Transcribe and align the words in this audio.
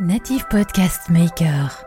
Native 0.00 0.44
Podcast 0.50 1.08
Maker. 1.08 1.84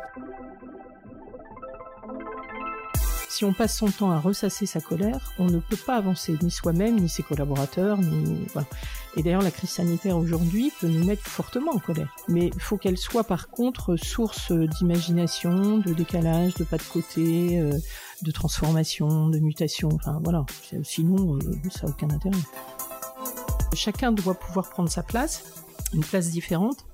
Si 3.28 3.44
on 3.44 3.52
passe 3.52 3.76
son 3.76 3.92
temps 3.92 4.12
à 4.12 4.20
ressasser 4.20 4.66
sa 4.66 4.80
colère, 4.80 5.34
on 5.40 5.48
ne 5.48 5.60
peut 5.60 5.76
pas 5.76 5.98
avancer, 5.98 6.38
ni 6.42 6.50
soi-même, 6.50 6.96
ni 6.96 7.10
ses 7.10 7.22
collaborateurs, 7.22 7.98
ni. 7.98 8.48
Et 9.18 9.24
d'ailleurs, 9.24 9.42
la 9.42 9.52
crise 9.52 9.72
sanitaire 9.72 10.18
aujourd'hui 10.18 10.72
peut 10.80 10.88
nous 10.88 11.04
mettre 11.04 11.24
fortement 11.24 11.74
en 11.74 11.80
colère. 11.80 12.16
Mais 12.30 12.48
il 12.48 12.62
faut 12.62 12.78
qu'elle 12.78 12.98
soit 12.98 13.26
par 13.26 13.50
contre 13.50 13.98
source 13.98 14.54
d'imagination, 14.54 15.80
de 15.80 15.92
décalage, 15.92 16.54
de 16.54 16.64
pas 16.64 16.78
de 16.78 16.84
côté, 16.84 17.60
euh, 17.60 17.78
de 18.22 18.32
transformation, 18.32 19.28
de 19.28 19.40
mutation. 19.40 19.90
Enfin 19.92 20.22
voilà. 20.24 20.46
Sinon, 20.84 21.36
euh, 21.36 21.40
ça 21.70 21.88
n'a 21.88 21.90
aucun 21.90 22.10
intérêt. 22.10 22.38
Chacun 23.74 24.14
doit 24.14 24.36
pouvoir 24.36 24.70
prendre 24.70 24.90
sa 24.90 25.04
place, 25.04 25.44
une 25.94 26.06
place 26.06 26.30
différente. 26.30 26.86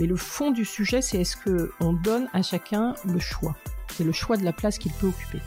Mais 0.00 0.06
le 0.06 0.16
fond 0.16 0.50
du 0.50 0.64
sujet, 0.64 1.02
c'est 1.02 1.18
est-ce 1.18 1.36
qu'on 1.36 1.92
donne 1.92 2.28
à 2.32 2.40
chacun 2.40 2.94
le 3.04 3.18
choix 3.18 3.54
C'est 3.94 4.02
le 4.02 4.12
choix 4.12 4.38
de 4.38 4.44
la 4.46 4.54
place 4.54 4.78
qu'il 4.78 4.92
peut 4.92 5.08
occuper. 5.08 5.42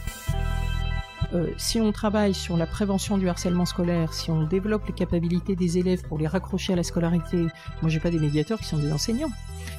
Euh, 1.34 1.48
si 1.58 1.82
on 1.82 1.92
travaille 1.92 2.36
sur 2.36 2.56
la 2.56 2.68
prévention 2.68 3.18
du 3.18 3.28
harcèlement 3.28 3.66
scolaire, 3.66 4.14
si 4.14 4.30
on 4.30 4.44
développe 4.44 4.86
les 4.86 4.94
capacités 4.94 5.56
des 5.56 5.80
élèves 5.80 6.04
pour 6.04 6.20
les 6.20 6.28
raccrocher 6.28 6.74
à 6.74 6.76
la 6.76 6.84
scolarité, 6.84 7.48
moi 7.82 7.90
j'ai 7.90 8.00
pas 8.00 8.12
des 8.12 8.20
médiateurs 8.20 8.60
qui 8.60 8.66
sont 8.66 8.78
des 8.78 8.94
enseignants, 8.94 9.32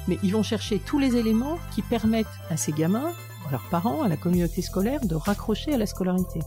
mais 0.09 0.19
ils 0.23 0.33
vont 0.33 0.43
chercher 0.43 0.79
tous 0.79 0.99
les 0.99 1.15
éléments 1.15 1.57
qui 1.73 1.81
permettent 1.81 2.27
à 2.49 2.57
ces 2.57 2.73
gamins, 2.73 3.13
à 3.47 3.51
leurs 3.51 3.69
parents, 3.69 4.03
à 4.03 4.09
la 4.09 4.17
communauté 4.17 4.61
scolaire 4.61 4.99
de 5.05 5.15
raccrocher 5.15 5.73
à 5.73 5.77
la 5.77 5.85
scolarité. 5.85 6.41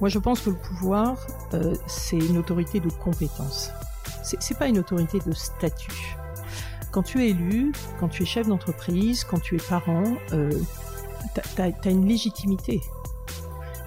Moi 0.00 0.08
je 0.08 0.18
pense 0.18 0.40
que 0.40 0.48
le 0.48 0.56
pouvoir, 0.56 1.18
euh, 1.52 1.74
c'est 1.86 2.16
une 2.16 2.38
autorité 2.38 2.80
de 2.80 2.88
compétence 2.88 3.70
c'est 4.26 4.58
pas 4.58 4.66
une 4.66 4.78
autorité 4.78 5.20
de 5.24 5.32
statut. 5.32 6.16
Quand 6.90 7.02
tu 7.02 7.22
es 7.22 7.30
élu, 7.30 7.72
quand 8.00 8.08
tu 8.08 8.22
es 8.22 8.26
chef 8.26 8.48
d'entreprise, 8.48 9.24
quand 9.24 9.40
tu 9.40 9.56
es 9.56 9.58
parent, 9.58 10.04
euh, 10.32 10.50
tu 11.54 11.62
as, 11.62 11.90
une 11.90 12.06
légitimité. 12.06 12.80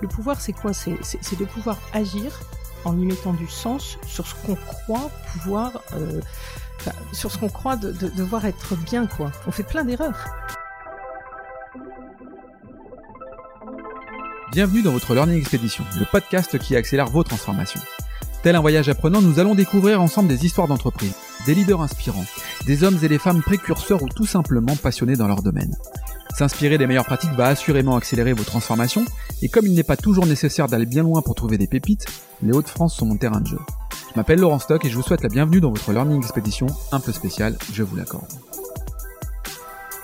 Le 0.02 0.08
pouvoir, 0.08 0.40
c'est 0.40 0.54
quoi? 0.54 0.74
C'est 0.74 1.40
de 1.40 1.46
pouvoir 1.46 1.78
agir 1.94 2.40
en 2.86 2.98
y 2.98 3.06
mettant 3.06 3.34
du 3.34 3.48
sens 3.48 3.98
sur 4.08 4.26
ce 4.26 4.36
qu'on 4.46 4.56
croit 4.56 5.12
pouvoir, 5.34 5.82
euh, 5.94 6.22
sur 7.12 7.32
ce 7.32 7.38
qu'on 7.38 7.50
croit 7.50 7.76
de, 7.76 7.92
devoir 7.92 8.46
être 8.46 8.76
bien, 8.76 9.08
quoi. 9.08 9.32
On 9.48 9.52
fait 9.52 9.64
plein 9.64 9.84
d'erreurs. 9.84 10.26
Bienvenue 14.52 14.82
dans 14.82 14.92
votre 14.92 15.14
Learning 15.14 15.40
Expedition, 15.40 15.84
le 16.00 16.06
podcast 16.06 16.58
qui 16.58 16.76
accélère 16.76 17.08
vos 17.08 17.24
transformations. 17.24 17.82
Tel 18.42 18.56
un 18.56 18.62
voyage 18.62 18.88
apprenant, 18.88 19.22
nous 19.22 19.40
allons 19.40 19.54
découvrir 19.54 20.02
ensemble 20.02 20.30
des 20.30 20.46
histoires 20.46 20.70
d'entreprise, 20.70 21.14
des 21.46 21.54
leaders 21.54 21.82
inspirants, 21.82 22.24
des 22.66 22.86
hommes 22.86 22.98
et 23.04 23.10
des 23.10 23.18
femmes 23.18 23.42
précurseurs 23.42 24.02
ou 24.02 24.08
tout 24.08 24.26
simplement 24.26 24.78
passionnés 24.78 25.18
dans 25.18 25.28
leur 25.28 25.42
domaine. 25.42 25.76
S'inspirer 26.38 26.78
des 26.78 26.88
meilleures 26.88 27.06
pratiques 27.06 27.34
va 27.34 27.48
assurément 27.48 27.98
accélérer 27.98 28.32
vos 28.32 28.46
transformations, 28.46 29.04
et 29.42 29.50
comme 29.50 29.68
il 29.68 29.74
n'est 29.74 29.84
pas 29.84 29.98
toujours 29.98 30.26
nécessaire 30.26 30.68
d'aller 30.68 30.86
bien 30.86 31.04
loin 31.04 31.22
pour 31.22 31.36
trouver 31.36 31.58
des 31.58 31.68
pépites, 31.68 32.06
les 32.42 32.54
Hauts-de-France 32.54 32.96
sont 32.96 33.06
mon 33.06 33.18
terrain 33.18 33.42
de 33.42 33.48
jeu. 33.48 33.60
Je 34.12 34.16
m'appelle 34.16 34.40
Laurent 34.40 34.60
Stock 34.60 34.86
et 34.86 34.90
je 34.90 34.96
vous 34.96 35.04
souhaite 35.04 35.24
la 35.24 35.30
bienvenue 35.30 35.60
dans 35.60 35.72
votre 35.72 35.92
Learning 35.92 36.22
Expedition 36.22 36.68
un 36.94 37.02
peu 37.02 37.12
spéciale, 37.12 37.58
je 37.74 37.84
vous 37.84 37.98
l'accorde. 37.98 38.32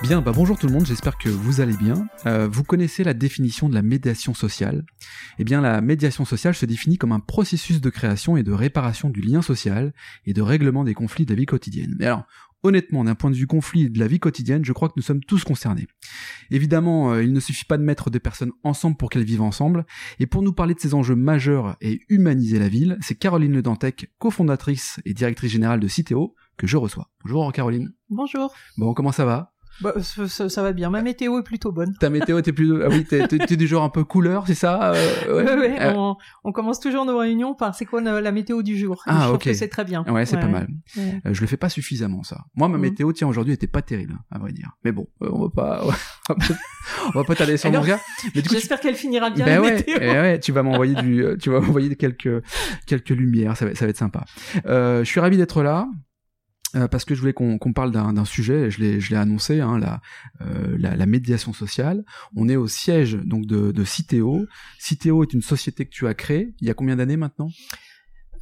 Bien, 0.01 0.21
bah 0.21 0.33
bonjour 0.35 0.59
tout 0.59 0.67
le 0.67 0.73
monde, 0.73 0.85
j'espère 0.85 1.17
que 1.17 1.29
vous 1.29 1.61
allez 1.61 1.75
bien. 1.75 2.07
Euh, 2.25 2.47
vous 2.47 2.63
connaissez 2.63 3.03
la 3.03 3.13
définition 3.13 3.69
de 3.69 3.73
la 3.73 3.81
médiation 3.81 4.33
sociale? 4.33 4.85
Eh 5.39 5.43
bien, 5.43 5.61
la 5.61 5.81
médiation 5.81 6.25
sociale 6.25 6.53
se 6.53 6.65
définit 6.65 6.97
comme 6.97 7.11
un 7.11 7.19
processus 7.19 7.81
de 7.81 7.89
création 7.89 8.37
et 8.37 8.43
de 8.43 8.51
réparation 8.51 9.09
du 9.09 9.21
lien 9.21 9.41
social 9.41 9.93
et 10.25 10.33
de 10.33 10.41
règlement 10.41 10.83
des 10.83 10.93
conflits 10.93 11.25
de 11.25 11.33
la 11.33 11.39
vie 11.39 11.47
quotidienne. 11.47 11.95
Mais 11.97 12.05
alors, 12.05 12.25
honnêtement, 12.61 13.03
d'un 13.03 13.15
point 13.15 13.31
de 13.31 13.35
vue 13.35 13.47
conflit 13.47 13.89
de 13.89 13.97
la 13.97 14.07
vie 14.07 14.19
quotidienne, 14.19 14.63
je 14.63 14.73
crois 14.73 14.89
que 14.89 14.95
nous 14.97 15.01
sommes 15.01 15.23
tous 15.23 15.43
concernés. 15.43 15.87
Évidemment, 16.51 17.13
euh, 17.13 17.23
il 17.23 17.33
ne 17.33 17.39
suffit 17.39 17.65
pas 17.65 17.77
de 17.77 17.83
mettre 17.83 18.11
des 18.11 18.19
personnes 18.19 18.51
ensemble 18.63 18.97
pour 18.97 19.09
qu'elles 19.09 19.23
vivent 19.23 19.41
ensemble, 19.41 19.85
et 20.19 20.27
pour 20.27 20.43
nous 20.43 20.53
parler 20.53 20.75
de 20.75 20.79
ces 20.79 20.93
enjeux 20.93 21.15
majeurs 21.15 21.77
et 21.81 22.01
humaniser 22.09 22.59
la 22.59 22.69
ville, 22.69 22.97
c'est 23.01 23.15
Caroline 23.15 23.53
Le 23.53 23.63
Dantec, 23.63 24.11
cofondatrice 24.19 24.99
et 25.05 25.15
directrice 25.15 25.51
générale 25.51 25.79
de 25.79 25.87
Citeo, 25.87 26.35
que 26.57 26.67
je 26.67 26.77
reçois. 26.77 27.09
Bonjour 27.23 27.51
Caroline. 27.53 27.93
Bonjour. 28.09 28.53
Bon, 28.77 28.93
comment 28.93 29.11
ça 29.11 29.25
va? 29.25 29.54
Bah, 29.81 29.93
ça, 30.01 30.63
va 30.63 30.71
bien. 30.71 30.89
Ma 30.89 31.01
météo 31.01 31.39
est 31.39 31.43
plutôt 31.43 31.71
bonne. 31.71 31.93
Ta 31.99 32.09
météo 32.09 32.39
était 32.39 32.53
plus. 32.53 32.83
Ah 32.83 32.87
oui, 32.89 33.05
t'es, 33.05 33.55
du 33.55 33.67
genre 33.67 33.83
un 33.83 33.89
peu 33.89 34.03
couleur, 34.03 34.45
c'est 34.47 34.55
ça 34.55 34.93
euh, 34.93 35.35
ouais. 35.35 35.55
ouais, 35.55 35.81
euh. 35.81 36.13
on, 36.43 36.51
commence 36.51 36.79
toujours 36.79 37.05
nos 37.05 37.17
réunions 37.17 37.53
par 37.53 37.75
c'est 37.75 37.85
quoi 37.85 38.01
la 38.01 38.31
météo 38.31 38.63
du 38.63 38.77
jour. 38.77 39.03
Ah, 39.05 39.25
je 39.27 39.33
ok. 39.33 39.43
que 39.43 39.53
c'est 39.53 39.67
très 39.67 39.83
bien. 39.83 40.03
Ouais, 40.05 40.25
c'est 40.25 40.39
pas 40.39 40.47
mal. 40.47 40.67
Euh, 40.97 41.19
je 41.25 41.41
le 41.41 41.47
fais 41.47 41.57
pas 41.57 41.69
suffisamment 41.69 42.23
ça. 42.23 42.45
Moi, 42.55 42.67
ma 42.69 42.77
mm. 42.77 42.81
météo, 42.81 43.11
tiens, 43.11 43.27
aujourd'hui, 43.27 43.53
était 43.53 43.67
pas 43.67 43.81
terrible, 43.81 44.17
à 44.31 44.39
vrai 44.39 44.53
dire. 44.53 44.71
Mais 44.83 44.91
bon, 44.91 45.07
on 45.19 45.43
va 45.43 45.49
pas, 45.49 45.83
on 46.29 47.19
va 47.19 47.23
pas 47.23 47.35
t'aller 47.35 47.57
sur 47.57 47.71
mon 47.71 47.81
regard. 47.81 47.99
Mais 48.33 48.41
du 48.41 48.49
coup, 48.49 48.55
j'espère 48.55 48.79
qu'elle 48.79 48.95
finira 48.95 49.29
bien 49.29 49.45
ben 49.45 49.55
la 49.55 49.61
ouais, 49.61 49.75
météo. 49.75 49.97
Eh 49.99 50.11
ouais, 50.11 50.39
tu 50.39 50.51
vas 50.51 50.63
m'envoyer 50.63 50.95
du, 50.95 51.25
tu 51.41 51.49
vas 51.49 51.59
m'envoyer 51.59 51.95
quelques 51.95 52.41
quelques 52.85 53.09
lumières. 53.09 53.57
Ça 53.57 53.65
va, 53.65 53.75
ça 53.75 53.85
va 53.85 53.89
être 53.89 53.97
sympa. 53.97 54.23
je 54.65 55.03
suis 55.03 55.19
ravi 55.19 55.37
d'être 55.37 55.63
là. 55.63 55.87
Euh, 56.75 56.87
parce 56.87 57.05
que 57.05 57.15
je 57.15 57.21
voulais 57.21 57.33
qu'on 57.33 57.57
parle 57.73 57.91
d'un 57.91 58.25
sujet, 58.25 58.69
je 58.69 58.81
l'ai 58.81 59.15
annoncé, 59.15 59.61
hein, 59.61 59.79
euh, 60.41 60.75
la, 60.77 60.95
la, 60.95 61.05
médiation 61.05 61.53
sociale. 61.53 62.03
On 62.35 62.49
est 62.49 62.57
au 62.57 62.67
siège 62.67 63.13
donc 63.23 63.45
de, 63.45 63.71
de 63.71 63.83
Citeo. 63.85 64.45
Citeo 64.77 65.23
est 65.23 65.33
une 65.33 65.41
société 65.41 65.85
que 65.85 65.91
tu 65.91 66.07
as 66.07 66.13
créée 66.13 66.53
il 66.59 66.67
y 66.67 66.71
a 66.71 66.73
combien 66.73 66.97
d'années 66.97 67.17
maintenant? 67.17 67.49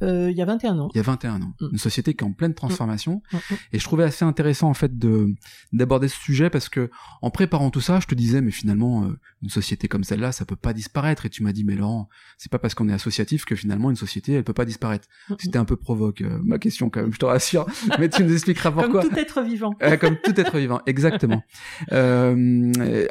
Euh, 0.02 0.30
il 0.30 0.36
y 0.36 0.42
a 0.42 0.44
21 0.44 0.78
ans. 0.78 0.90
Il 0.94 0.96
y 0.96 1.00
a 1.00 1.02
21 1.02 1.42
ans. 1.42 1.54
Mm. 1.60 1.66
Une 1.72 1.78
société 1.78 2.14
qui 2.14 2.24
est 2.24 2.26
en 2.26 2.32
pleine 2.32 2.54
transformation. 2.54 3.22
Mm. 3.32 3.36
Mm, 3.36 3.54
Et 3.72 3.78
je 3.78 3.84
trouvais 3.84 4.04
assez 4.04 4.24
intéressant 4.24 4.68
en 4.68 4.74
fait 4.74 4.98
de 4.98 5.34
d'aborder 5.72 6.08
ce 6.08 6.18
sujet 6.18 6.50
parce 6.50 6.68
que 6.68 6.90
en 7.22 7.30
préparant 7.30 7.70
tout 7.70 7.80
ça, 7.80 8.00
je 8.00 8.06
te 8.06 8.14
disais 8.14 8.40
mais 8.40 8.50
finalement 8.50 9.04
euh, 9.04 9.18
une 9.44 9.50
société 9.50 9.88
comme 9.88 10.04
celle-là, 10.04 10.32
ça 10.32 10.44
peut 10.44 10.56
pas 10.56 10.72
disparaître. 10.72 11.26
Et 11.26 11.30
tu 11.30 11.42
m'as 11.42 11.52
dit 11.52 11.64
mais 11.64 11.76
Laurent, 11.76 12.08
c'est 12.38 12.50
pas 12.50 12.58
parce 12.58 12.74
qu'on 12.74 12.88
est 12.88 12.92
associatif 12.92 13.44
que 13.44 13.54
finalement 13.54 13.90
une 13.90 13.96
société 13.96 14.32
elle 14.32 14.44
peut 14.44 14.52
pas 14.52 14.64
disparaître. 14.64 15.06
C'était 15.38 15.58
un 15.58 15.64
peu 15.64 15.76
provoque 15.76 16.22
euh, 16.22 16.40
ma 16.42 16.58
question 16.58 16.90
quand 16.90 17.02
même, 17.02 17.12
je 17.12 17.18
te 17.18 17.24
rassure. 17.24 17.66
mais 17.98 18.08
tu 18.08 18.24
nous 18.24 18.32
expliqueras 18.32 18.72
pourquoi. 18.72 19.02
comme 19.02 19.10
tout 19.10 19.18
être 19.18 19.42
vivant. 19.42 19.74
comme 20.00 20.16
tout 20.16 20.38
être 20.40 20.58
vivant, 20.58 20.80
exactement. 20.86 21.42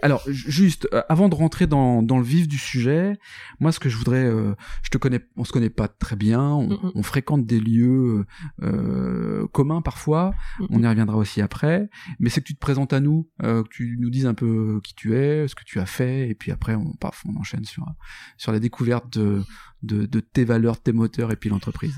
alors 0.01 0.23
juste 0.27 0.87
avant 1.07 1.29
de 1.29 1.35
rentrer 1.35 1.67
dans 1.67 2.03
dans 2.03 2.17
le 2.17 2.23
vif 2.23 2.47
du 2.47 2.57
sujet, 2.57 3.13
moi 3.59 3.71
ce 3.71 3.79
que 3.79 3.89
je 3.89 3.97
voudrais, 3.97 4.29
je 4.81 4.89
te 4.89 4.97
connais, 4.97 5.21
on 5.37 5.43
se 5.43 5.51
connaît 5.51 5.69
pas 5.69 5.87
très 5.87 6.15
bien 6.15 6.33
on, 6.41 7.03
fréquente 7.03 7.45
des 7.45 7.59
lieux 7.59 8.25
euh, 8.61 9.47
communs 9.51 9.81
parfois, 9.81 10.33
on 10.69 10.81
y 10.81 10.87
reviendra 10.87 11.17
aussi 11.17 11.41
après, 11.41 11.89
mais 12.19 12.29
c'est 12.29 12.41
que 12.41 12.47
tu 12.47 12.55
te 12.55 12.59
présentes 12.59 12.93
à 12.93 12.99
nous, 12.99 13.29
euh, 13.43 13.63
que 13.63 13.69
tu 13.69 13.97
nous 13.99 14.09
dises 14.09 14.25
un 14.25 14.33
peu 14.33 14.79
qui 14.83 14.95
tu 14.95 15.15
es, 15.15 15.47
ce 15.47 15.55
que 15.55 15.63
tu 15.63 15.79
as 15.79 15.85
fait, 15.85 16.22
et 16.29 16.35
puis 16.35 16.51
après 16.51 16.75
on, 16.75 16.93
paf, 16.93 17.23
on 17.27 17.39
enchaîne 17.39 17.65
sur, 17.65 17.85
sur 18.37 18.51
la 18.51 18.59
découverte 18.59 19.17
de, 19.17 19.43
de, 19.81 20.19
tes 20.19 20.45
valeurs, 20.45 20.79
tes 20.81 20.93
moteurs 20.93 21.31
et 21.31 21.35
puis 21.35 21.49
l'entreprise. 21.49 21.95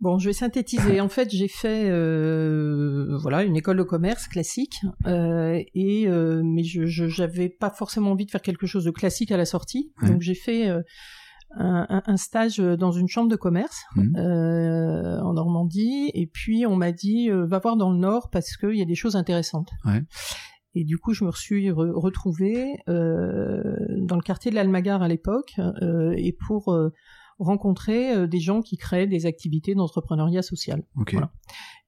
Bon, 0.00 0.18
je 0.18 0.28
vais 0.28 0.34
synthétiser. 0.34 1.00
En 1.00 1.08
fait, 1.08 1.30
j'ai 1.30 1.48
fait 1.48 1.88
euh, 1.88 3.16
voilà 3.22 3.44
une 3.44 3.56
école 3.56 3.78
de 3.78 3.82
commerce 3.82 4.28
classique, 4.28 4.76
et 5.06 6.06
mais 6.06 6.64
je 6.64 7.06
j'avais 7.06 7.48
pas 7.48 7.70
forcément 7.70 8.12
envie 8.12 8.26
de 8.26 8.30
faire 8.30 8.42
quelque 8.42 8.66
chose 8.66 8.84
de 8.84 8.90
classique 8.90 9.32
à 9.32 9.36
la 9.36 9.46
sortie, 9.46 9.92
donc 10.02 10.20
j'ai 10.20 10.34
fait 10.34 10.70
un, 11.54 12.02
un, 12.06 12.16
stage 12.16 12.58
dans 12.58 12.92
une 12.92 13.08
chambre 13.08 13.30
de 13.30 13.36
commerce 13.36 13.84
mmh. 13.94 14.16
euh, 14.16 15.20
en 15.20 15.32
Normandie, 15.34 16.10
et 16.14 16.26
puis 16.26 16.66
on 16.66 16.76
m'a 16.76 16.92
dit 16.92 17.30
euh, 17.30 17.46
va 17.46 17.58
voir 17.58 17.76
dans 17.76 17.90
le 17.90 17.98
Nord 17.98 18.30
parce 18.30 18.56
qu'il 18.56 18.76
y 18.76 18.82
a 18.82 18.84
des 18.84 18.94
choses 18.94 19.16
intéressantes. 19.16 19.70
Ouais. 19.84 20.02
Et 20.78 20.84
du 20.84 20.98
coup, 20.98 21.14
je 21.14 21.24
me 21.24 21.32
suis 21.32 21.70
retrouvée 21.70 22.76
euh, 22.86 23.62
dans 24.02 24.16
le 24.16 24.22
quartier 24.22 24.50
de 24.50 24.56
l'Almagar 24.56 25.00
à 25.00 25.08
l'époque, 25.08 25.54
euh, 25.58 26.12
et 26.18 26.32
pour 26.32 26.70
euh, 26.70 26.90
rencontrer 27.38 28.28
des 28.28 28.40
gens 28.40 28.60
qui 28.60 28.76
créaient 28.76 29.06
des 29.06 29.24
activités 29.24 29.74
d'entrepreneuriat 29.74 30.42
social. 30.42 30.84
Okay. 30.98 31.16
Voilà. 31.16 31.32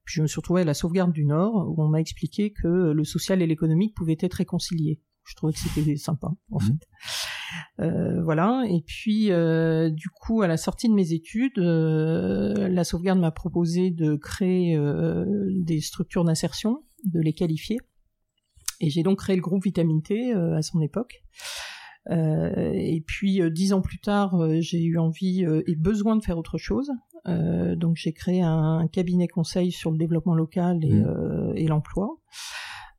Puis 0.05 0.15
je 0.17 0.23
me 0.23 0.27
suis 0.27 0.39
retrouvée 0.39 0.63
à 0.63 0.65
la 0.65 0.73
sauvegarde 0.73 1.13
du 1.13 1.27
Nord, 1.27 1.69
où 1.69 1.83
on 1.83 1.89
m'a 1.89 2.01
expliqué 2.01 2.51
que 2.51 2.67
le 2.67 3.05
social 3.05 3.43
et 3.43 3.47
l'économique 3.47 3.95
pouvaient 3.95 4.17
être 4.19 4.35
réconciliés 4.35 5.01
je 5.25 5.35
trouvais 5.35 5.53
que 5.53 5.59
c'était 5.59 5.95
sympa 5.99 6.29
en 6.51 6.57
mmh. 6.57 6.79
fait. 7.77 8.23
Voilà. 8.23 8.65
Et 8.67 8.83
puis 8.87 9.27
du 9.27 10.09
coup, 10.09 10.41
à 10.41 10.47
la 10.47 10.57
sortie 10.57 10.89
de 10.89 10.95
mes 10.95 11.13
études, 11.13 11.59
la 11.59 12.83
sauvegarde 12.83 13.19
m'a 13.19 13.31
proposé 13.31 13.91
de 13.91 14.17
créer 14.17 14.81
des 15.67 15.83
structures 15.83 16.25
d'insertion, 16.25 16.83
de 17.05 17.21
les 17.21 17.35
qualifier. 17.35 17.77
Et 18.81 18.91
j'ai 18.91 19.03
donc 19.03 19.19
créé 19.19 19.37
le 19.37 19.43
groupe 19.43 19.65
Vitamine 19.65 20.03
T 20.03 20.33
euh, 20.33 20.57
à 20.57 20.63
son 20.63 20.81
époque. 20.81 21.23
et 22.11 23.05
puis 23.07 23.41
dix 23.51 23.73
ans 23.75 23.83
plus 23.83 23.99
tard, 23.99 24.35
j'ai 24.61 24.83
eu 24.83 24.97
envie 24.99 25.45
et 25.67 25.77
besoin 25.77 26.17
de 26.17 26.25
faire 26.25 26.39
autre 26.39 26.57
chose. 26.57 26.91
donc 27.27 27.97
j'ai 27.97 28.13
créé 28.13 28.41
un, 28.41 28.89
cabinet 28.91 29.29
conseil 29.29 29.73
sur 29.73 29.91
le 29.91 29.99
développement 29.99 30.35
local 30.35 30.83
et, 30.83 30.91
mmh. 30.91 31.53
et 31.57 31.67
l'emploi. 31.67 32.19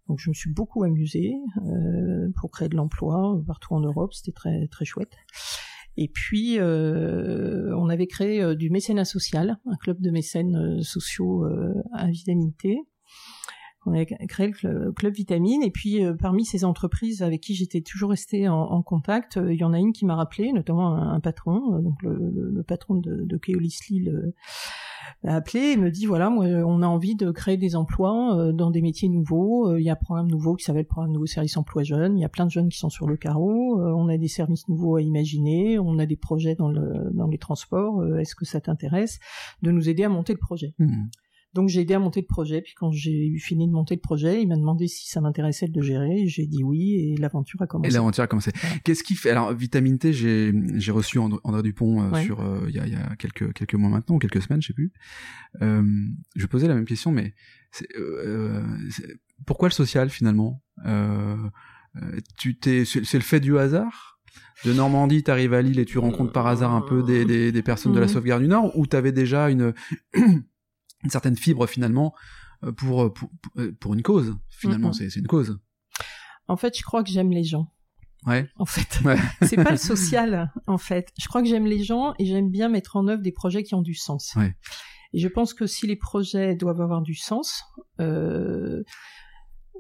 Donc 0.10 0.18
je 0.20 0.30
me 0.30 0.34
suis 0.34 0.52
beaucoup 0.52 0.84
amusée 0.84 1.36
euh, 1.58 2.30
pour 2.36 2.50
créer 2.50 2.68
de 2.68 2.76
l'emploi 2.76 3.40
partout 3.46 3.76
en 3.76 3.80
Europe, 3.80 4.12
c'était 4.12 4.32
très 4.32 4.68
très 4.68 4.84
chouette. 4.84 5.14
Et 5.98 6.08
puis 6.08 6.58
euh, 6.58 7.76
on 7.78 7.90
avait 7.90 8.08
créé 8.08 8.42
euh, 8.42 8.56
du 8.56 8.72
mécénat 8.72 9.06
social, 9.06 9.58
un 9.68 9.76
club 9.78 10.02
de 10.02 10.10
mécènes 10.10 10.82
sociaux 10.82 11.46
à 11.94 12.08
Vitamité. 12.08 12.80
On 13.86 13.94
a 13.94 14.04
créé 14.06 14.52
le 14.64 14.92
club 14.92 15.14
Vitamine 15.14 15.64
et 15.64 15.72
puis 15.72 16.02
parmi 16.20 16.44
ces 16.44 16.66
entreprises 16.66 17.24
avec 17.24 17.42
qui 17.42 17.56
j'étais 17.56 17.82
toujours 17.82 18.10
restée 18.10 18.50
en, 18.50 18.82
contact, 18.82 19.40
il 19.42 19.56
y 19.56 19.64
en 19.64 19.74
a 19.74 19.80
une 19.80 19.94
qui 19.94 20.06
m'a 20.06 20.16
rappelé, 20.16 20.52
notamment 20.52 20.96
un, 20.96 21.20
patron, 21.22 21.80
donc 21.80 22.02
le, 22.04 22.62
patron 22.68 22.96
de, 22.96 23.38
Keolis 23.38 23.80
Lille 23.90 24.34
m'a 25.24 25.36
appelé 25.36 25.60
et 25.60 25.78
me 25.78 25.92
dit 25.92 26.06
voilà, 26.06 26.30
moi, 26.30 26.46
on 26.46 26.82
a 26.82 26.88
envie 26.88 27.16
de 27.16 27.32
créer 27.32 27.56
des 27.56 27.76
emplois 27.78 28.52
dans 28.52 28.70
des 28.70 28.82
métiers 28.82 29.08
nouveaux. 29.08 29.76
Il 29.78 29.84
y 29.84 29.90
a 29.90 29.94
un 29.94 29.96
programme 29.96 30.30
nouveau 30.30 30.56
qui 30.56 30.66
s'appelle 30.66 30.84
le 30.84 30.88
programme 30.88 31.14
nouveau 31.14 31.26
service 31.26 31.56
emploi 31.56 31.84
jeune. 31.84 32.18
Il 32.18 32.22
y 32.22 32.26
a 32.26 32.30
plein 32.30 32.46
de 32.46 32.52
jeunes 32.52 32.70
qui 32.70 32.78
sont 32.78 32.90
sur 32.90 33.08
le 33.08 33.16
carreau. 33.16 33.80
on 33.80 34.10
a 34.10 34.18
des 34.18 34.28
services 34.28 34.68
nouveaux 34.68 34.98
à 34.98 35.02
imaginer. 35.02 35.80
On 35.80 36.00
a 36.00 36.06
des 36.06 36.18
projets 36.18 36.56
dans 36.56 36.70
dans 36.70 37.28
les 37.28 37.38
transports. 37.38 38.06
Est-ce 38.18 38.36
que 38.36 38.46
ça 38.46 38.60
t'intéresse 38.60 39.20
de 39.62 39.72
nous 39.72 39.88
aider 39.88 40.04
à 40.04 40.10
monter 40.10 40.34
le 40.34 40.40
projet? 40.40 40.74
Mmh. 40.80 41.06
Donc 41.54 41.70
j'ai 41.70 41.82
aidé 41.82 41.96
à 41.96 42.00
monter 42.00 42.22
le 42.22 42.28
projet, 42.28 42.62
puis 42.62 42.74
quand 42.76 42.92
j'ai 42.92 43.28
eu 43.28 43.40
fini 43.40 43.68
de 43.68 43.72
monter 43.72 43.96
le 43.96 44.02
projet, 44.02 44.42
il 44.42 44.48
m'a 44.48 44.56
demandé 44.56 44.88
si 44.88 45.10
ça 45.10 45.20
m'intéressait 45.20 45.68
de 45.68 45.80
le 45.80 45.86
gérer, 45.86 46.28
j'ai 46.28 46.46
dit 46.46 46.64
oui, 46.64 46.94
et 46.94 47.18
l'aventure 47.18 47.60
a 47.62 47.68
commencé. 47.68 47.90
Et 47.90 47.94
l'aventure 47.94 48.24
a 48.24 48.28
commencé. 48.28 48.52
Qu'est-ce 48.84 49.04
qui 49.04 49.16
fait 49.16 49.32
Alors 49.32 49.54
Vitamine 49.54 49.98
T, 49.98 50.14
j'ai 50.14 50.54
j'ai 50.76 50.92
reçu 50.92 51.18
André 51.18 51.64
Dupont 51.64 52.04
euh, 52.04 52.22
sur 52.22 52.42
euh, 52.42 52.66
il 52.70 52.76
y, 52.76 52.80
a, 52.80 52.86
y, 52.86 52.96
a, 52.96 53.16
quelques 53.16 53.52
quelques 53.54 53.74
mois 53.74 53.90
maintenant, 53.90 54.18
ou 54.18 54.20
quelques 54.20 54.44
semaines, 54.44 54.62
je 54.62 54.68
sais 54.68 54.74
plus. 54.74 54.94
Euh, 55.62 55.84
je 56.36 56.46
posais 56.46 56.68
la 56.68 56.76
même 56.76 56.86
question, 56.86 57.12
mais 57.12 57.34
euh, 57.98 58.64
pourquoi 59.48 59.70
le 59.70 59.74
social 59.74 60.12
finalement? 60.12 60.62
Tu 62.38 62.60
t'es 62.60 62.86
c'est 62.86 63.14
le 63.18 63.24
fait 63.24 63.40
du 63.40 63.58
hasard? 63.58 64.20
De 64.66 64.74
Normandie, 64.74 65.24
tu 65.24 65.32
arrives 65.32 65.54
à 65.54 65.62
Lille 65.62 65.80
et 65.80 65.86
tu 65.86 66.00
rencontres 66.00 66.34
par 66.34 66.46
hasard 66.46 66.74
un 66.74 66.82
peu 66.82 67.02
des, 67.02 67.24
des, 67.24 67.54
des 67.54 67.64
personnes 67.64 67.94
de 67.94 68.00
la 68.00 68.08
mhm. 68.08 68.12
sauvegarde 68.12 68.42
du 68.42 68.50
Nord, 68.50 68.78
ou 68.78 68.86
t'avais 68.88 69.14
déjà 69.14 69.50
une 69.50 69.74
une 71.04 71.10
certaine 71.10 71.36
fibre 71.36 71.68
finalement 71.68 72.14
euh, 72.64 72.72
pour, 72.72 73.04
euh, 73.04 73.14
pour, 73.14 73.30
euh, 73.58 73.76
pour 73.80 73.94
une 73.94 74.02
cause. 74.02 74.36
Finalement, 74.50 74.94
c'est 74.94 75.16
une 75.16 75.28
cause. 75.28 75.60
En 76.48 76.58
fait, 76.58 76.78
je 76.78 76.84
crois 76.84 77.04
que 77.04 77.10
j'aime 77.10 77.32
les 77.32 77.44
gens. 77.44 77.72
Ouais. 78.26 78.50
En 78.58 78.66
fait, 78.66 79.00
c'est 79.42 79.56
pas 79.56 79.72
le 79.72 79.78
social. 79.94 80.52
En 80.68 80.78
fait, 80.78 81.10
je 81.18 81.28
crois 81.28 81.42
que 81.42 81.48
j'aime 81.48 81.66
les 81.66 81.84
gens 81.84 82.14
et 82.20 82.26
j'aime 82.26 82.50
bien 82.50 82.70
mettre 82.70 82.96
en 82.98 83.08
œuvre 83.08 83.22
des 83.22 83.32
projets 83.32 83.64
qui 83.64 83.76
ont 83.76 83.82
du 83.82 83.94
sens. 83.96 84.34
Ouais. 84.36 84.56
Et 85.14 85.20
je 85.20 85.28
pense 85.28 85.54
que 85.54 85.66
si 85.66 85.88
les 85.88 85.96
projets 85.96 86.56
doivent 86.56 86.82
avoir 86.82 87.02
du 87.02 87.16
sens, 87.16 87.64
euh, 88.00 88.84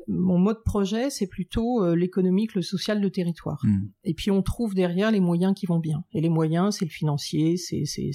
mon 0.10 0.40
mode 0.40 0.64
projet, 0.64 1.10
c'est 1.10 1.28
plutôt 1.28 1.84
euh, 1.84 1.96
l'économique, 1.96 2.56
le 2.56 2.62
social, 2.62 3.00
le 3.00 3.12
territoire. 3.12 3.60
Hmm. 3.64 3.90
Et 4.04 4.14
puis 4.14 4.32
on 4.32 4.42
trouve 4.42 4.74
derrière 4.74 5.12
les 5.12 5.20
moyens 5.20 5.54
qui 5.56 5.68
vont 5.68 5.80
bien. 5.80 6.04
Et 6.14 6.22
les 6.22 6.30
moyens, 6.30 6.78
c'est 6.78 6.86
le 6.86 6.92
financier, 6.92 7.58
c'est 7.58 7.86
c'est 7.86 8.12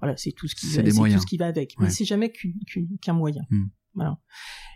voilà, 0.00 0.16
c'est 0.16 0.32
tout 0.32 0.48
ce 0.48 0.54
qui 0.54 0.66
c'est 0.66 0.82
tout 0.82 0.90
ce 0.92 1.26
qui 1.26 1.36
va 1.36 1.46
avec. 1.46 1.78
Mais 1.78 1.90
c'est 1.90 2.04
jamais 2.04 2.32
qu'un 3.00 3.12
moyen. 3.12 3.42
Hmm. 3.50 3.66
Voilà. 3.94 4.18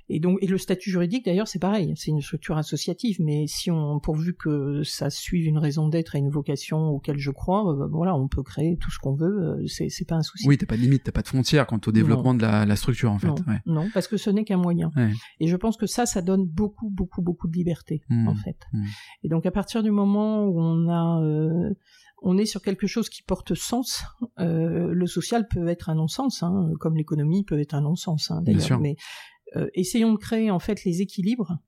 Et 0.09 0.21
donc, 0.21 0.39
et 0.41 0.47
le 0.47 0.57
statut 0.57 0.91
juridique, 0.91 1.25
d'ailleurs, 1.25 1.49
c'est 1.49 1.59
pareil. 1.59 1.93
C'est 1.97 2.13
une 2.13 2.21
structure 2.21 2.57
associative, 2.57 3.17
mais 3.21 3.47
si 3.49 3.73
on, 3.73 3.99
pourvu 3.99 4.35
que 4.35 4.85
ça 4.85 5.11
suive 5.11 5.47
une 5.47 5.59
raison 5.59 5.89
d'être 5.89 6.15
et 6.15 6.19
une 6.19 6.31
vocation 6.31 6.91
auquel 6.91 7.19
je 7.19 7.33
crois, 7.33 7.69
euh, 7.69 7.77
bah, 7.77 7.87
voilà, 7.91 8.15
on 8.15 8.29
peut 8.29 8.45
créer 8.45 8.77
tout 8.77 8.93
ce 8.93 9.01
qu'on 9.01 9.15
veut. 9.15 9.59
Euh, 9.59 9.67
c'est, 9.67 10.07
pas 10.07 10.15
un 10.15 10.23
souci. 10.23 10.47
Oui, 10.47 10.59
t'as 10.59 10.67
pas 10.67 10.77
de 10.77 10.83
limite, 10.83 11.03
t'as 11.03 11.13
pas 11.13 11.23
de 11.23 11.29
frontière 11.29 11.67
quant 11.67 11.81
au 11.85 11.91
développement 11.91 12.35
de 12.35 12.43
la, 12.43 12.65
la, 12.65 12.77
structure, 12.77 13.11
en 13.11 13.19
fait. 13.19 13.33
Non, 13.67 13.89
parce 13.93 14.07
que 14.07 14.17
ce 14.17 14.31
n'est 14.31 14.45
qu'un 14.45 14.59
moyen. 14.59 14.93
Et 15.41 15.49
je 15.49 15.57
pense 15.57 15.77
que 15.77 15.87
ça, 15.87 16.07
ça 16.07 16.23
donne 16.23 16.47
beaucoup, 16.47 16.89
beaucoup, 16.91 17.23
beaucoup 17.23 17.49
de 17.49 17.57
liberté, 17.57 18.03
mmh. 18.09 18.29
en 18.29 18.35
fait. 18.37 18.59
Mmh. 18.73 18.85
Et 19.25 19.29
donc, 19.29 19.45
à 19.45 19.51
partir 19.51 19.83
du 19.83 19.91
moment 19.91 20.45
où 20.45 20.61
on 20.61 20.89
a 20.89 21.21
euh, 21.23 21.75
on 22.27 22.37
est 22.39 22.45
sur 22.45 22.61
quelque 22.61 22.89
chose 22.89 23.09
qui 23.09 23.23
porte 23.23 23.55
sens. 23.55 24.03
Euh, 24.41 24.93
le 24.93 25.07
social 25.07 25.47
peut 25.47 25.69
être 25.69 25.89
un 25.89 25.95
non-sens, 25.95 26.43
hein, 26.43 26.71
comme 26.81 26.97
l'économie 26.97 27.45
peut 27.45 27.61
être 27.61 27.75
un 27.75 27.83
non-sens, 27.83 28.33
hein, 28.33 28.43
d'ailleurs. 28.43 28.81
Mais 28.81 28.97
euh, 29.55 29.69
essayons 29.75 30.13
de 30.13 30.19
créer 30.19 30.51
en 30.51 30.59
fait 30.59 30.85
les 30.85 31.03
équilibres 31.03 31.59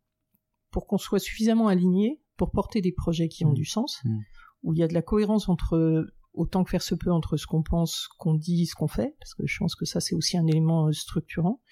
pour 0.72 0.86
qu'on 0.86 0.98
soit 0.98 1.20
suffisamment 1.20 1.68
aligné 1.68 2.20
pour 2.36 2.50
porter 2.50 2.80
des 2.80 2.92
projets 2.92 3.28
qui 3.28 3.44
ont 3.44 3.52
mmh. 3.52 3.54
du 3.54 3.64
sens, 3.64 4.00
mmh. 4.04 4.18
où 4.64 4.72
il 4.74 4.80
y 4.80 4.82
a 4.82 4.88
de 4.88 4.94
la 4.94 5.02
cohérence 5.02 5.48
entre 5.48 6.06
autant 6.34 6.64
que 6.64 6.70
faire 6.70 6.82
se 6.82 6.96
peut 6.96 7.12
entre 7.12 7.36
ce 7.36 7.46
qu'on 7.46 7.62
pense, 7.62 7.92
ce 7.92 8.08
qu'on 8.18 8.34
dit, 8.34 8.66
ce 8.66 8.74
qu'on 8.74 8.88
fait, 8.88 9.14
parce 9.20 9.34
que 9.34 9.46
je 9.46 9.58
pense 9.58 9.76
que 9.76 9.84
ça 9.84 10.00
c'est 10.00 10.14
aussi 10.16 10.36
un 10.36 10.46
élément 10.46 10.88
euh, 10.88 10.92
structurant. 10.92 11.62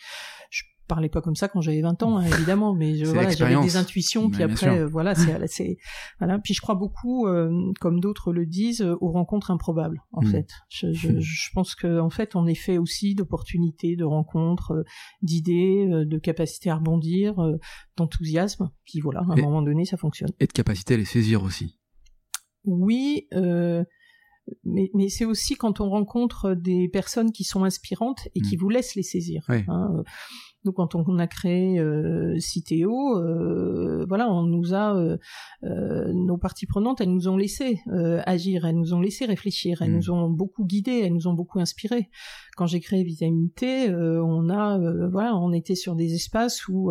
Je 0.51 0.63
parlais 0.87 1.09
pas 1.09 1.21
comme 1.21 1.35
ça 1.35 1.49
quand 1.49 1.61
j'avais 1.61 1.81
20 1.81 2.03
ans, 2.03 2.19
hein, 2.19 2.25
évidemment, 2.25 2.75
mais 2.75 3.03
voilà, 3.03 3.31
j'avais 3.31 3.61
des 3.61 3.77
intuitions, 3.77 4.31
puis 4.31 4.43
après, 4.43 4.81
euh, 4.81 4.87
voilà, 4.91 5.15
c'est, 5.15 5.79
voilà. 6.19 6.39
Puis 6.39 6.55
je 6.55 6.61
crois 6.61 6.75
beaucoup, 6.75 7.27
euh, 7.27 7.51
comme 7.81 8.01
d'autres 8.01 8.33
le 8.33 8.47
disent, 8.47 8.83
euh, 8.83 8.97
aux 9.01 9.11
rencontres 9.11 9.51
improbables, 9.51 10.03
en 10.13 10.23
hmm. 10.23 10.31
fait. 10.31 10.49
Je, 10.69 10.93
je, 10.93 11.09
hmm. 11.09 11.21
je, 11.21 11.51
pense 11.53 11.75
que 11.75 12.01
en 12.01 12.11
fait, 12.11 12.37
on 12.37 12.47
est 12.47 12.55
fait 12.55 12.79
aussi 12.79 13.15
d'opportunités, 13.15 13.97
de 13.97 14.05
rencontres, 14.05 14.85
d'idées, 15.23 15.87
de 15.89 16.19
capacité 16.19 16.71
à 16.71 16.77
rebondir, 16.77 17.35
d'enthousiasme. 17.97 18.71
Puis 18.85 19.01
voilà, 19.01 19.21
à 19.21 19.33
un 19.33 19.43
moment 19.43 19.63
donné, 19.63 19.85
ça 19.85 19.97
fonctionne. 19.97 20.31
Et 20.41 20.47
de 20.47 20.53
capacité 20.53 20.95
à 20.95 20.97
les 20.97 21.05
saisir 21.05 21.43
aussi. 21.43 21.79
Oui. 22.65 23.27
mais, 24.65 24.91
mais 24.95 25.09
c'est 25.09 25.25
aussi 25.25 25.57
quand 25.57 25.81
on 25.81 25.89
rencontre 25.89 26.55
des 26.55 26.89
personnes 26.89 27.33
qui 27.33 27.45
sont 27.45 27.65
inspirantes 27.65 28.29
et 28.35 28.41
qui 28.41 28.57
hmm. 28.57 28.61
vous 28.61 28.69
laissent 28.69 28.95
les 28.95 29.03
saisir. 29.03 29.43
Hein. 29.49 30.03
Nous, 30.67 30.73
quand 30.73 30.97
on, 30.97 31.19
a 31.21 31.29
créé 31.29 31.79
euh, 31.79 32.41
Citéo, 32.41 33.19
euh, 33.19 34.05
voilà, 34.09 34.29
on 34.29 34.43
nous 34.43 34.75
a 34.75 34.97
euh, 34.97 35.17
euh, 35.63 36.13
nos 36.13 36.39
parties 36.39 36.67
prenantes, 36.67 37.01
elles 37.01 37.13
nous 37.13 37.29
ont 37.29 37.37
laissé 37.37 37.81
agir, 38.27 38.67
elles 38.67 38.77
nous 38.77 38.93
ont 38.93 39.01
laissé 39.01 39.27
réfléchir, 39.27 39.83
elles 39.83 39.93
mmh. 39.93 39.97
nous 39.97 40.11
ont 40.11 40.29
beaucoup 40.29 40.65
guidés, 40.65 41.03
elles 41.05 41.15
nous 41.15 41.29
ont 41.29 41.35
beaucoup 41.35 41.61
inspirés. 41.61 42.11
Quand 42.57 42.67
j'ai 42.67 42.81
créé 42.81 43.05
Vitamité, 43.05 43.89
on 43.95 44.51
a, 44.51 44.77
voilà, 45.09 45.37
on 45.37 45.53
était 45.53 45.77
sur 45.77 45.95
des 45.95 46.15
espaces 46.15 46.67
où 46.67 46.91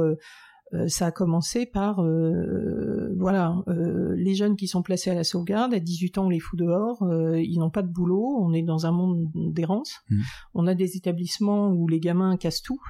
ça 0.88 1.07
a 1.07 1.12
commencé 1.12 1.66
par 1.66 2.01
euh, 2.01 3.13
voilà 3.18 3.63
euh, 3.68 4.16
les 4.18 4.36
jeunes 4.36 4.56
qui 4.56 4.68
sont 4.68 4.81
placés 4.81 5.12
à 5.12 5.13
la 5.13 5.24
sauvegarde 5.24 5.74
à 5.74 5.80
18 5.80 6.18
ans 6.18 6.25
on 6.25 6.30
les 6.30 6.39
fout 6.39 6.57
dehors 6.57 7.04
euh, 7.04 7.39
ils 7.39 7.60
n'ont 7.60 7.69
pas 7.69 7.81
de 7.81 7.92
boulot 7.92 8.38
on 8.39 8.54
est 8.54 8.63
dans 8.63 8.86
un 8.86 8.92
monde 8.92 9.30
d'errance 9.36 10.00
mmh. 10.10 10.22
on 10.56 10.68
a 10.68 10.74
des 10.74 10.98
établissements 10.98 11.69
où 11.69 11.88
les 11.88 12.00
gamins 12.00 12.36
cassent 12.38 12.62
tout 12.62 12.81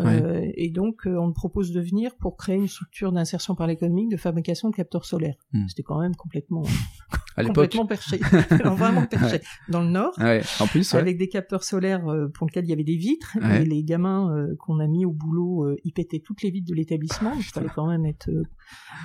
euh, 0.00 0.50
et 0.54 0.70
donc, 0.70 1.06
euh, 1.06 1.16
on 1.16 1.28
me 1.28 1.32
propose 1.32 1.72
de 1.72 1.80
venir 1.80 2.14
pour 2.16 2.36
créer 2.36 2.56
une 2.56 2.68
structure 2.68 3.12
d'insertion 3.12 3.54
par 3.54 3.66
l'économie 3.66 4.08
de 4.08 4.16
fabrication 4.16 4.70
de 4.70 4.74
capteurs 4.74 5.04
solaires. 5.04 5.36
Hmm. 5.52 5.66
C'était 5.68 5.82
quand 5.82 6.00
même 6.00 6.16
complètement, 6.16 6.62
complètement 7.36 7.86
perché, 7.86 8.18
vraiment 8.64 9.06
perché. 9.06 9.40
Dans 9.68 9.82
le 9.82 9.88
Nord, 9.88 10.14
ouais, 10.18 10.42
en 10.60 10.66
plus, 10.66 10.94
avec 10.94 11.18
des 11.18 11.28
capteurs 11.28 11.64
solaires 11.64 12.08
euh, 12.08 12.28
pour 12.28 12.46
lesquels 12.46 12.64
il 12.64 12.70
y 12.70 12.72
avait 12.72 12.84
des 12.84 12.96
vitres, 12.96 13.36
et 13.36 13.64
les 13.64 13.84
gamins 13.84 14.30
qu'on 14.58 14.80
a 14.80 14.86
mis 14.86 15.04
au 15.04 15.12
boulot, 15.12 15.76
ils 15.84 15.92
pétaient 15.92 16.20
toutes 16.20 16.42
les 16.42 16.50
vitres 16.50 16.68
de 16.68 16.74
l'établissement. 16.74 17.32
Il 17.36 17.44
fallait 17.44 17.68
quand 17.74 17.86
même 17.86 18.06
être, 18.06 18.30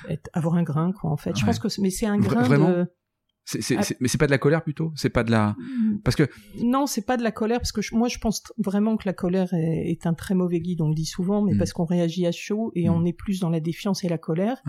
être, 0.10 0.30
avoir 0.34 0.56
un 0.56 0.64
grain, 0.64 0.92
quoi, 0.92 1.12
en 1.12 1.18
fait. 1.18 1.38
Je 1.38 1.46
pense 1.46 1.60
que, 1.60 1.68
mais 1.82 1.90
c'est 1.90 2.08
un 2.08 2.18
grain 2.18 2.48
de 2.48 2.88
ah. 3.56 3.84
C'est, 3.84 4.00
mais 4.00 4.08
c'est 4.08 4.18
pas 4.18 4.26
de 4.26 4.32
la 4.32 4.38
colère 4.38 4.64
plutôt? 4.64 4.92
C'est 4.96 5.10
pas 5.10 5.24
de 5.24 5.32
la 5.32 5.56
mm. 5.58 6.02
parce 6.04 6.16
que 6.16 6.28
non, 6.62 6.86
c'est 6.86 7.06
pas 7.06 7.18
de 7.18 7.24
la 7.24 7.32
colère 7.32 7.60
parce 7.60 7.72
que 7.72 7.82
moi 7.94 8.08
je 8.08 8.18
pense 8.18 8.44
vraiment 8.58 8.98
que 8.98 9.08
la 9.08 9.14
colère 9.14 9.54
est, 9.54 10.06
un 10.06 10.14
très 10.14 10.36
mauvais 10.36 10.60
guide. 10.60 10.82
On 10.82 10.90
le 10.90 10.96
dit 10.96 11.06
souvent, 11.06 11.42
mais 11.42 11.54
mm. 11.54 11.58
parce 11.58 11.74
qu'on 11.74 11.86
réagit 11.86 12.26
à 12.26 12.32
chaud 12.32 12.72
et 12.76 12.90
mm. 12.90 12.94
on 12.94 13.06
est 13.06 13.14
plus 13.14 13.40
dans 13.40 13.50
la 13.50 13.60
défiance 13.60 14.04
et 14.04 14.10
la 14.10 14.18
colère 14.18 14.62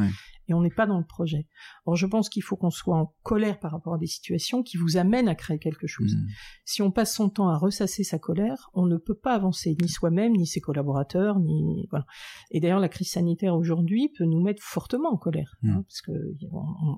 et 0.50 0.54
on 0.54 0.62
n'est 0.62 0.70
pas 0.70 0.86
dans 0.86 0.98
le 0.98 1.04
projet. 1.04 1.46
Or, 1.86 1.94
je 1.94 2.06
pense 2.06 2.28
qu'il 2.28 2.42
faut 2.42 2.56
qu'on 2.56 2.70
soit 2.70 2.96
en 2.96 3.14
colère 3.22 3.60
par 3.60 3.70
rapport 3.70 3.94
à 3.94 3.98
des 3.98 4.08
situations 4.08 4.64
qui 4.64 4.76
vous 4.76 4.96
amènent 4.96 5.28
à 5.28 5.36
créer 5.36 5.58
quelque 5.58 5.86
chose. 5.86 6.16
Si 6.64 6.82
on 6.82 6.90
passe 6.90 7.14
son 7.14 7.30
temps 7.30 7.48
à 7.48 7.56
ressasser 7.56 8.02
sa 8.02 8.18
colère, 8.18 8.70
on 8.74 8.86
ne 8.86 8.96
peut 8.96 9.14
pas 9.14 9.34
avancer 9.34 9.76
ni 9.80 9.88
soi-même, 9.88 10.32
ni 10.32 10.46
ses 10.46 10.60
collaborateurs, 10.60 11.38
ni 11.38 11.86
voilà. 11.90 12.04
Et 12.50 12.58
d'ailleurs, 12.58 12.80
la 12.80 12.88
crise 12.88 13.10
sanitaire 13.10 13.54
aujourd'hui 13.54 14.10
peut 14.18 14.24
nous 14.24 14.42
mettre 14.42 14.62
fortement 14.62 15.12
en 15.12 15.16
colère, 15.16 15.54
hein, 15.62 15.84
parce 15.86 16.02
que 16.02 16.12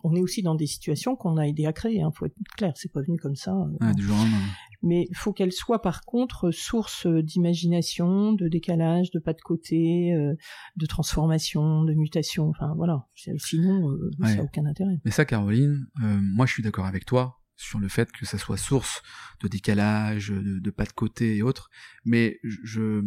on, 0.02 0.14
est 0.14 0.20
aussi 0.20 0.42
dans 0.42 0.54
des 0.54 0.66
situations 0.66 1.14
qu'on 1.14 1.36
a 1.36 1.46
aidé 1.46 1.66
à 1.66 1.71
créer. 1.72 2.02
Hein, 2.02 2.10
faut 2.14 2.26
être 2.26 2.36
clair, 2.56 2.72
c'est 2.76 2.92
pas 2.92 3.00
venu 3.02 3.18
comme 3.18 3.36
ça. 3.36 3.52
Euh, 3.52 3.92
du 3.94 4.02
jour 4.02 4.16
au 4.16 4.18
lendemain 4.18 4.38
mais 4.82 5.06
il 5.08 5.16
faut 5.16 5.32
qu'elle 5.32 5.52
soit 5.52 5.80
par 5.80 6.04
contre 6.04 6.50
source 6.50 7.06
d'imagination, 7.06 8.32
de 8.32 8.48
décalage, 8.48 9.10
de 9.10 9.20
pas 9.20 9.32
de 9.32 9.40
côté, 9.40 10.12
euh, 10.12 10.34
de 10.76 10.86
transformation, 10.86 11.84
de 11.84 11.94
mutation. 11.94 12.48
Enfin 12.48 12.74
voilà, 12.76 13.06
sinon 13.14 13.90
euh, 13.90 14.10
ça 14.22 14.36
n'a 14.36 14.42
aucun 14.42 14.66
intérêt. 14.66 15.00
Mais 15.04 15.10
ça, 15.10 15.24
Caroline, 15.24 15.86
euh, 16.02 16.18
moi 16.20 16.46
je 16.46 16.52
suis 16.52 16.62
d'accord 16.62 16.86
avec 16.86 17.04
toi 17.04 17.38
sur 17.56 17.78
le 17.78 17.88
fait 17.88 18.10
que 18.10 18.26
ça 18.26 18.38
soit 18.38 18.56
source 18.56 19.02
de 19.40 19.46
décalage, 19.46 20.30
de, 20.30 20.70
pas 20.70 20.84
de 20.84 20.92
côté 20.92 21.36
et 21.36 21.42
autres. 21.42 21.70
Mais 22.04 22.40
je, 22.42 23.04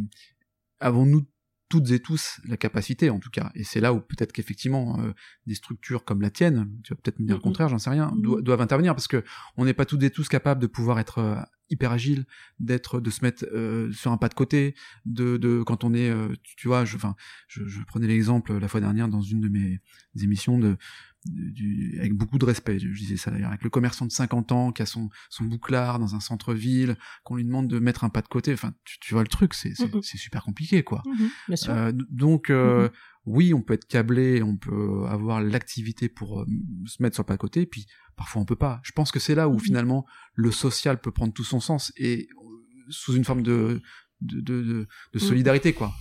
avons-nous 0.79 1.25
toutes 1.69 1.89
et 1.91 1.99
tous 1.99 2.39
la 2.45 2.57
capacité, 2.57 3.09
en 3.09 3.19
tout 3.19 3.29
cas. 3.29 3.51
Et 3.55 3.63
c'est 3.63 3.79
là 3.79 3.93
où 3.93 3.99
peut-être 3.99 4.31
qu'effectivement 4.31 4.99
euh, 4.99 5.13
des 5.47 5.55
structures 5.55 6.05
comme 6.05 6.21
la 6.21 6.29
tienne, 6.29 6.69
tu 6.83 6.93
vas 6.93 6.99
peut-être 7.01 7.19
me 7.19 7.25
dire 7.25 7.35
le 7.35 7.41
contraire, 7.41 7.69
j'en 7.69 7.79
sais 7.79 7.89
rien, 7.89 8.11
doivent 8.15 8.61
intervenir 8.61 8.93
parce 8.93 9.07
que 9.07 9.23
on 9.57 9.65
n'est 9.65 9.73
pas 9.73 9.85
toutes 9.85 10.03
et 10.03 10.11
tous 10.11 10.27
capables 10.27 10.61
de 10.61 10.67
pouvoir 10.67 10.99
être 10.99 11.17
euh, 11.17 11.35
hyper 11.69 11.91
agile, 11.91 12.25
d'être, 12.59 12.99
de 12.99 13.09
se 13.09 13.23
mettre 13.23 13.45
euh, 13.51 13.91
sur 13.91 14.11
un 14.11 14.17
pas 14.17 14.29
de 14.29 14.35
côté, 14.35 14.75
de, 15.05 15.37
de 15.37 15.63
quand 15.63 15.83
on 15.83 15.93
est, 15.95 16.13
tu, 16.43 16.67
vois, 16.67 16.85
je, 16.85 16.95
enfin, 16.95 17.15
je, 17.47 17.65
je 17.65 17.81
prenais 17.83 18.07
l'exemple 18.07 18.57
la 18.57 18.67
fois 18.67 18.79
dernière 18.79 19.07
dans 19.07 19.21
une 19.21 19.41
de 19.41 19.49
mes 19.49 19.79
émissions 20.21 20.59
de 20.59 20.77
du, 21.25 21.97
avec 21.99 22.13
beaucoup 22.13 22.37
de 22.37 22.45
respect. 22.45 22.79
Je 22.79 22.87
disais 22.87 23.17
ça 23.17 23.31
d'ailleurs, 23.31 23.49
avec 23.49 23.63
le 23.63 23.69
commerçant 23.69 24.05
de 24.05 24.11
50 24.11 24.51
ans 24.51 24.71
qui 24.71 24.81
a 24.81 24.85
son, 24.85 25.09
son 25.29 25.43
bouclard 25.45 25.99
dans 25.99 26.15
un 26.15 26.19
centre-ville, 26.19 26.97
qu'on 27.23 27.35
lui 27.35 27.43
demande 27.43 27.67
de 27.67 27.79
mettre 27.79 28.03
un 28.03 28.09
pas 28.09 28.21
de 28.21 28.27
côté. 28.27 28.53
Enfin, 28.53 28.73
tu, 28.83 28.99
tu 28.99 29.13
vois 29.13 29.23
le 29.23 29.27
truc, 29.29 29.53
c'est 29.53 29.73
Mhm. 29.79 30.01
c'est 30.03 30.17
super 30.17 30.43
compliqué, 30.43 30.83
quoi. 30.83 31.01
Mhm, 31.05 31.29
bien 31.47 31.55
sûr. 31.55 31.73
Euh, 31.73 31.91
donc, 32.09 32.49
euh, 32.49 32.83
Mhm. 32.85 32.89
oui, 33.25 33.53
on 33.53 33.61
peut 33.61 33.73
être 33.73 33.87
câblé, 33.87 34.43
on 34.43 34.55
peut 34.55 35.05
avoir 35.07 35.41
l'activité 35.41 36.09
pour 36.09 36.41
euh, 36.41 36.45
se 36.85 37.01
mettre 37.01 37.15
sur 37.15 37.23
le 37.23 37.27
pas 37.27 37.33
de 37.35 37.39
côté, 37.39 37.65
puis 37.65 37.87
parfois 38.15 38.41
on 38.41 38.45
peut 38.45 38.55
pas. 38.55 38.79
Je 38.83 38.91
pense 38.91 39.11
que 39.11 39.19
c'est 39.19 39.35
là 39.35 39.49
où 39.49 39.53
Mhm. 39.53 39.59
finalement 39.59 40.05
le 40.35 40.51
social 40.51 41.01
peut 41.01 41.11
prendre 41.11 41.33
tout 41.33 41.43
son 41.43 41.59
sens 41.59 41.91
et 41.97 42.27
euh, 42.31 42.45
sous 42.89 43.15
une 43.15 43.23
forme 43.25 43.41
de 43.41 43.81
de, 44.21 44.39
de, 44.39 44.61
de- 44.63 44.87
de 45.13 45.19
solidarité, 45.19 45.73
quoi. 45.73 45.91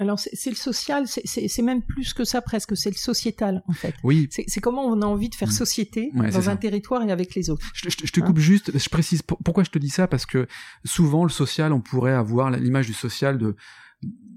Alors 0.00 0.18
c'est 0.18 0.50
le 0.50 0.56
social, 0.56 1.06
c'est- 1.06 1.62
même 1.62 1.82
plus 1.82 2.14
que 2.14 2.24
ça 2.24 2.40
presque, 2.40 2.76
c'est 2.76 2.90
le 2.90 2.96
sociétal 2.96 3.62
en 3.68 3.72
fait. 3.72 3.94
Oui, 4.02 4.28
C'est 4.30 4.60
comment 4.60 4.84
on 4.86 5.02
a 5.02 5.06
envie 5.06 5.28
de 5.28 5.34
faire 5.36 5.48
Mm. 5.48 5.52
société 5.52 6.10
Ouais, 6.14 6.30
dans 6.30 6.40
ça. 6.42 6.50
un 6.52 6.56
territoire 6.56 7.02
et 7.02 7.12
avec 7.12 7.34
les 7.34 7.50
autres. 7.50 7.64
Je, 7.74 7.88
je- 7.90 8.06
je 8.06 8.10
te 8.12 8.20
Hein 8.20 8.24
coupe 8.24 8.38
juste, 8.38 8.76
je 8.76 8.88
précise 8.88 9.20
pour- 9.22 9.38
pourquoi 9.44 9.62
je 9.62 9.70
te 9.70 9.78
dis 9.78 9.90
ça? 9.90 10.08
Parce 10.08 10.24
que 10.26 10.46
souvent 10.84 11.22
le 11.24 11.30
social, 11.30 11.72
on 11.72 11.80
pourrait 11.80 12.14
avoir 12.14 12.50
l'image 12.50 12.86
du 12.86 12.94
social 12.94 13.36
de 13.38 13.54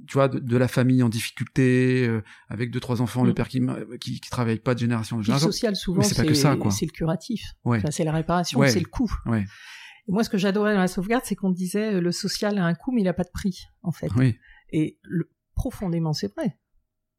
tu 0.05 0.15
vois 0.15 0.27
de, 0.27 0.38
de 0.39 0.58
la 0.58 0.67
famille 0.67 1.01
en 1.01 1.08
difficulté 1.08 2.05
euh, 2.05 2.22
avec 2.50 2.70
deux 2.72 2.82
trois 2.82 3.01
enfants, 3.01 3.24
le 3.24 3.32
Mm. 3.32 3.36
père 3.36 3.48
qui, 3.48 3.62
qui 4.01 4.20
qui 4.20 4.29
travaille 4.29 4.60
pas 4.60 4.74
de 4.74 4.79
génération 4.79 5.15
en 5.15 5.20
Puis 5.20 5.24
le 5.32 5.38
génération. 5.38 5.51
social 5.51 5.75
souvent 5.77 6.01
c'est 6.01 6.15
pas 6.15 6.25
que 6.25 6.34
ça, 6.34 6.58
quoi. 6.58 6.72
c'est 6.72 6.86
le 6.86 6.91
curatif, 6.91 7.41
Ouais. 7.63 7.77
Enfin, 7.77 7.89
c'est 7.91 8.03
la 8.03 8.12
réparation, 8.12 8.60
Ouais. 8.60 8.70
c'est 8.70 8.79
le 8.82 8.86
coût. 8.86 9.10
Ouais. 9.25 9.46
Et 10.10 10.12
moi 10.12 10.25
ce 10.25 10.29
que 10.29 10.38
j'adorais 10.38 10.74
dans 10.74 10.82
la 10.82 10.89
sauvegarde, 10.89 11.24
c'est 11.25 11.36
qu'on 11.36 11.51
disait 11.51 11.93
euh, 11.96 12.01
le 12.01 12.12
social 12.12 12.58
a 12.58 12.65
un 12.65 12.74
coût 12.74 12.91
mais 12.91 13.00
il 13.01 13.08
a 13.08 13.13
pas 13.13 13.24
de 13.24 13.32
prix 13.34 13.67
en 13.82 13.93
fait. 13.93 14.10
Oui. 14.17 14.36
Et 14.74 14.98
le- 15.03 15.29
profondément, 15.55 16.13
c'est 16.13 16.33
vrai. 16.33 16.57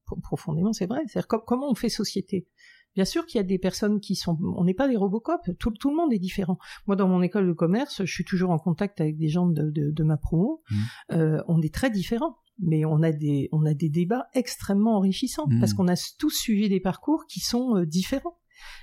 Pro- 0.04 0.16
profondément, 0.20 0.72
c'est 0.72 0.86
vrai. 0.86 1.02
C'est-à-dire 1.06 1.28
com- 1.28 1.42
comment 1.46 1.70
on 1.70 1.74
fait 1.74 1.88
société? 1.88 2.46
Bien 2.94 3.04
sûr 3.04 3.26
qu'il 3.26 3.38
y 3.38 3.40
a 3.40 3.44
des 3.44 3.58
personnes 3.58 3.98
qui 4.00 4.14
sont, 4.14 4.38
on 4.56 4.62
n'est 4.64 4.74
pas 4.74 4.86
des 4.86 4.96
Robocop. 4.96 5.40
Tout, 5.58 5.72
tout 5.72 5.90
le 5.90 5.96
monde 5.96 6.12
est 6.12 6.18
différent. 6.20 6.58
Moi, 6.86 6.94
dans 6.94 7.08
mon 7.08 7.22
école 7.22 7.48
de 7.48 7.52
commerce, 7.52 8.04
je 8.04 8.12
suis 8.12 8.24
toujours 8.24 8.50
en 8.50 8.58
contact 8.58 9.00
avec 9.00 9.16
des 9.16 9.28
gens 9.28 9.46
de, 9.48 9.70
de, 9.70 9.90
de 9.90 10.04
ma 10.04 10.16
promo. 10.16 10.62
Mhm. 10.70 10.78
Euh, 11.12 11.42
on 11.48 11.60
est 11.60 11.74
très 11.74 11.90
différents, 11.90 12.36
mais 12.60 12.84
on 12.84 13.02
a 13.02 13.10
des, 13.10 13.48
on 13.50 13.64
a 13.66 13.74
des 13.74 13.88
débats 13.88 14.26
extrêmement 14.34 14.96
enrichissants 14.96 15.46
Mhm. 15.48 15.58
parce 15.58 15.74
qu'on 15.74 15.88
a 15.88 15.96
tous 16.18 16.30
suivi 16.30 16.68
des 16.68 16.78
parcours 16.80 17.24
qui 17.26 17.40
sont 17.40 17.76
euh, 17.78 17.84
différents. 17.84 18.38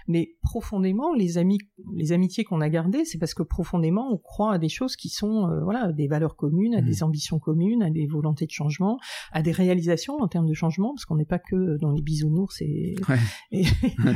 Mais 0.08 0.36
profondément, 0.42 1.14
les 1.14 1.38
amis, 1.38 1.60
les 1.96 2.12
amitiés 2.12 2.44
qu'on 2.44 2.62
a 2.62 2.70
gardées, 2.70 3.06
c'est 3.06 3.18
parce 3.18 3.34
que 3.34 3.44
profondément, 3.44 4.12
on 4.12 4.18
croit 4.18 4.54
à 4.54 4.58
des 4.58 4.70
choses 4.70 4.96
qui 4.96 5.10
sont, 5.10 5.50
euh, 5.50 5.64
voilà, 5.64 5.92
des 5.92 6.08
valeurs 6.08 6.36
communes, 6.36 6.76
à 6.76 6.82
Mhm. 6.82 6.88
des 6.88 7.04
ambitions 7.04 7.40
communes, 7.40 7.84
à 7.84 7.90
des 7.90 8.06
volontés 8.08 8.46
de 8.46 8.52
changement, 8.52 9.00
à 9.32 9.42
des 9.42 9.52
réalisations 9.52 10.16
en 10.18 10.28
termes 10.28 10.48
de 10.48 10.54
changement, 10.54 10.94
parce 10.94 11.06
qu'on 11.06 11.16
n'est 11.16 11.26
pas 11.26 11.40
que 11.40 11.78
dans 11.80 11.92
les 11.92 12.02
bisounours 12.02 12.62
et, 12.62 12.96
Ouais. 13.10 13.18
et, 13.52 13.64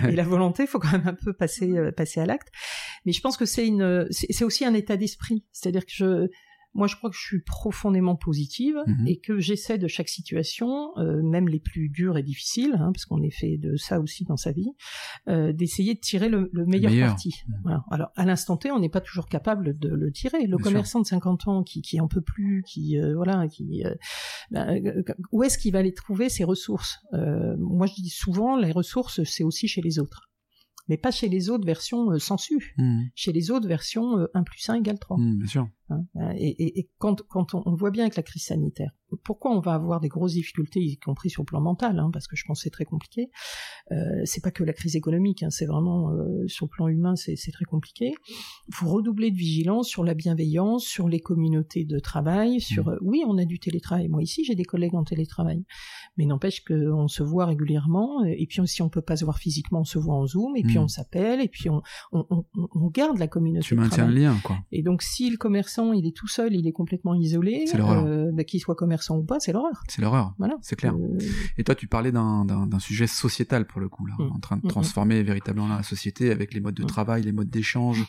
et 0.09 0.15
la 0.15 0.23
volonté, 0.23 0.67
faut 0.67 0.79
quand 0.79 0.91
même 0.91 1.07
un 1.07 1.13
peu 1.13 1.33
passer, 1.33 1.69
euh, 1.77 1.91
passer 1.91 2.19
à 2.19 2.25
l'acte. 2.25 2.49
Mais 3.05 3.11
je 3.11 3.21
pense 3.21 3.37
que 3.37 3.45
c'est 3.45 3.67
une, 3.67 4.07
c'est 4.11 4.43
aussi 4.43 4.65
un 4.65 4.73
état 4.73 4.97
d'esprit. 4.97 5.45
C'est-à-dire 5.51 5.85
que 5.85 5.91
je, 5.93 6.27
moi, 6.75 6.85
je 6.87 6.95
crois 6.95 7.09
que 7.09 7.15
je 7.15 7.21
suis 7.25 7.41
profondément 7.41 8.15
positive 8.15 8.75
Mhm. 8.85 9.07
et 9.07 9.17
que 9.17 9.39
j'essaie 9.39 9.77
de 9.77 9.87
chaque 9.87 10.09
situation, 10.09 10.89
euh, 10.97 11.21
même 11.23 11.47
les 11.47 11.59
plus 11.59 11.89
dures 11.89 12.17
et 12.17 12.23
difficiles, 12.23 12.73
hein, 12.77 12.91
parce 12.93 13.05
qu'on 13.05 13.21
est 13.23 13.31
fait 13.31 13.57
de 13.57 13.75
ça 13.77 13.99
aussi 13.99 14.25
dans 14.25 14.37
sa 14.37 14.51
vie, 14.51 14.69
euh, 15.27 15.51
d'essayer 15.53 15.93
de 15.95 15.99
tirer 15.99 16.29
le, 16.29 16.49
le 16.53 16.65
meilleur, 16.65 16.91
meilleur. 16.91 17.07
parti. 17.09 17.33
Voilà. 17.63 17.83
Alors, 17.89 18.09
à 18.15 18.25
l'instant 18.25 18.57
T, 18.57 18.69
on 18.71 18.79
n'est 18.79 18.89
pas 18.89 19.01
toujours 19.01 19.27
capable 19.27 19.77
de 19.79 19.89
le 19.89 20.11
tirer. 20.11 20.41
Le 20.45 20.57
Bien 20.57 20.63
commerçant 20.63 20.99
de 20.99 21.05
50 21.07 21.47
ans 21.47 21.63
qui, 21.63 21.81
qui 21.81 21.99
en 21.99 22.07
peut 22.07 22.21
plus, 22.21 22.61
qui 22.67 22.99
euh, 22.99 23.15
voilà, 23.15 23.47
qui 23.47 23.83
ben, 24.51 24.81
où 25.31 25.43
est-ce 25.43 25.57
qu'il 25.57 25.71
va 25.71 25.79
aller 25.79 25.93
trouver 25.93 26.29
ses 26.29 26.43
ressources? 26.43 26.99
Moi, 27.57 27.87
je 27.87 27.93
dis 28.01 28.09
souvent, 28.09 28.57
les 28.57 28.71
ressources, 28.71 29.23
c'est 29.23 29.43
aussi 29.43 29.67
chez 29.67 29.81
les 29.81 29.97
autres. 29.99 30.29
Mais 30.87 30.97
pas 30.97 31.09
chez 31.09 31.29
les 31.29 31.49
autres 31.49 31.65
versions 31.65 32.11
euh, 32.11 32.19
sans 32.19 32.37
su. 32.37 32.75
Mhm. 32.77 33.09
Chez 33.15 33.31
les 33.31 33.49
autres 33.49 33.67
versions 33.67 34.19
euh, 34.19 34.27
1 34.35 34.43
plus 34.43 34.69
1 34.69 34.75
égale 34.75 34.99
3. 34.99 35.17
Mhm, 35.17 35.37
bien 35.39 35.47
sûr. 35.47 35.67
Hein, 35.89 36.05
et, 36.35 36.63
et, 36.63 36.79
et 36.79 36.89
quand, 36.97 37.21
quand 37.27 37.53
on, 37.53 37.63
on 37.65 37.75
voit 37.75 37.91
bien 37.91 38.03
avec 38.03 38.15
la 38.15 38.23
crise 38.23 38.45
sanitaire, 38.45 38.91
pourquoi 39.23 39.51
on 39.51 39.59
va 39.59 39.73
avoir 39.73 39.99
des 39.99 40.07
grosses 40.07 40.33
difficultés, 40.33 40.81
y 40.81 40.97
compris 40.97 41.29
sur 41.29 41.43
le 41.43 41.45
plan 41.45 41.61
mental, 41.61 41.99
hein, 41.99 42.09
parce 42.11 42.27
que 42.27 42.35
je 42.35 42.43
pense 42.45 42.59
que 42.59 42.63
c'est 42.63 42.69
très 42.71 42.85
compliqué. 42.85 43.29
Euh, 43.91 43.95
c'est 44.25 44.41
pas 44.41 44.51
que 44.51 44.63
la 44.63 44.73
crise 44.73 44.95
économique, 44.95 45.43
hein, 45.43 45.49
c'est 45.49 45.65
vraiment 45.65 46.11
euh, 46.11 46.47
sur 46.47 46.65
le 46.65 46.69
plan 46.69 46.87
humain, 46.87 47.15
c'est 47.15 47.35
très 47.51 47.65
compliqué. 47.65 48.13
Il 48.67 48.73
faut 48.73 48.89
redoubler 48.89 49.31
de 49.31 49.37
vigilance 49.37 49.87
sur 49.87 50.03
la 50.03 50.13
bienveillance, 50.13 50.85
sur 50.85 51.07
les 51.07 51.19
communautés 51.19 51.85
de 51.85 51.99
travail, 51.99 52.59
sur 52.61 52.89
euh, 52.89 52.97
oui, 53.01 53.23
on 53.27 53.37
a 53.37 53.45
du 53.45 53.59
télétravail. 53.59 54.07
Moi 54.07 54.23
ici, 54.23 54.43
j'ai 54.43 54.55
des 54.55 54.65
collègues 54.65 54.95
en 54.95 55.03
télétravail, 55.03 55.63
mais 56.17 56.25
n'empêche 56.25 56.63
qu'on 56.63 57.07
se 57.07 57.23
voit 57.23 57.45
régulièrement. 57.45 58.23
Et 58.25 58.47
puis 58.47 58.59
si 58.67 58.81
on 58.81 58.89
peut 58.89 59.01
pas 59.01 59.17
se 59.17 59.25
voir 59.25 59.37
physiquement, 59.37 59.81
on 59.81 59.85
se 59.85 59.99
voit 59.99 60.15
en 60.15 60.25
zoom, 60.25 60.55
et 60.55 60.63
puis 60.63 60.75
Mm. 60.77 60.83
on 60.83 60.87
s'appelle, 60.87 61.41
et 61.41 61.47
puis 61.47 61.69
on, 61.69 61.81
on, 62.11 62.43
garde 62.89 63.17
la 63.17 63.27
communauté. 63.27 63.65
Tu 63.67 63.75
maintiens 63.75 64.07
le 64.07 64.13
lien, 64.13 64.37
quoi. 64.43 64.57
Et 64.71 64.83
donc, 64.83 65.01
si 65.01 65.29
le 65.29 65.37
commerçant, 65.75 65.93
il 65.93 66.07
est 66.07 66.15
tout 66.15 66.27
seul, 66.27 66.53
il 66.55 66.67
est 66.67 66.71
complètement 66.71 67.13
isolé, 67.15 67.65
C'est 67.67 67.77
l'horreur. 67.77 68.05
euh, 68.05 68.31
bah, 68.33 68.43
qu'il 68.43 68.59
soit 68.59 68.75
commerçant 68.75 69.17
ou 69.17 69.23
pas, 69.23 69.39
c'est 69.39 69.51
l'horreur. 69.51 69.83
C'est 69.89 70.01
l'horreur. 70.01 70.33
Voilà. 70.37 70.55
C'est 70.61 70.75
clair. 70.75 70.95
Euh, 70.95 71.17
Et 71.57 71.63
toi, 71.63 71.75
tu 71.75 71.87
parlais 71.87 72.11
d'un 72.11 72.79
sujet 72.79 73.07
sociétal 73.07 73.65
pour 73.67 73.79
le 73.81 73.89
coup, 73.89 74.05
là, 74.05 74.15
Mm. 74.19 74.31
en 74.33 74.39
train 74.39 74.57
de 74.57 74.65
Mm, 74.65 74.69
transformer 74.69 75.23
véritablement 75.23 75.67
la 75.67 75.83
société 75.83 76.31
avec 76.31 76.53
les 76.53 76.59
modes 76.61 76.75
de 76.75 76.83
Mm. 76.83 76.87
travail, 76.87 77.23
les 77.23 77.31
modes 77.31 77.49
d'échange, 77.49 78.05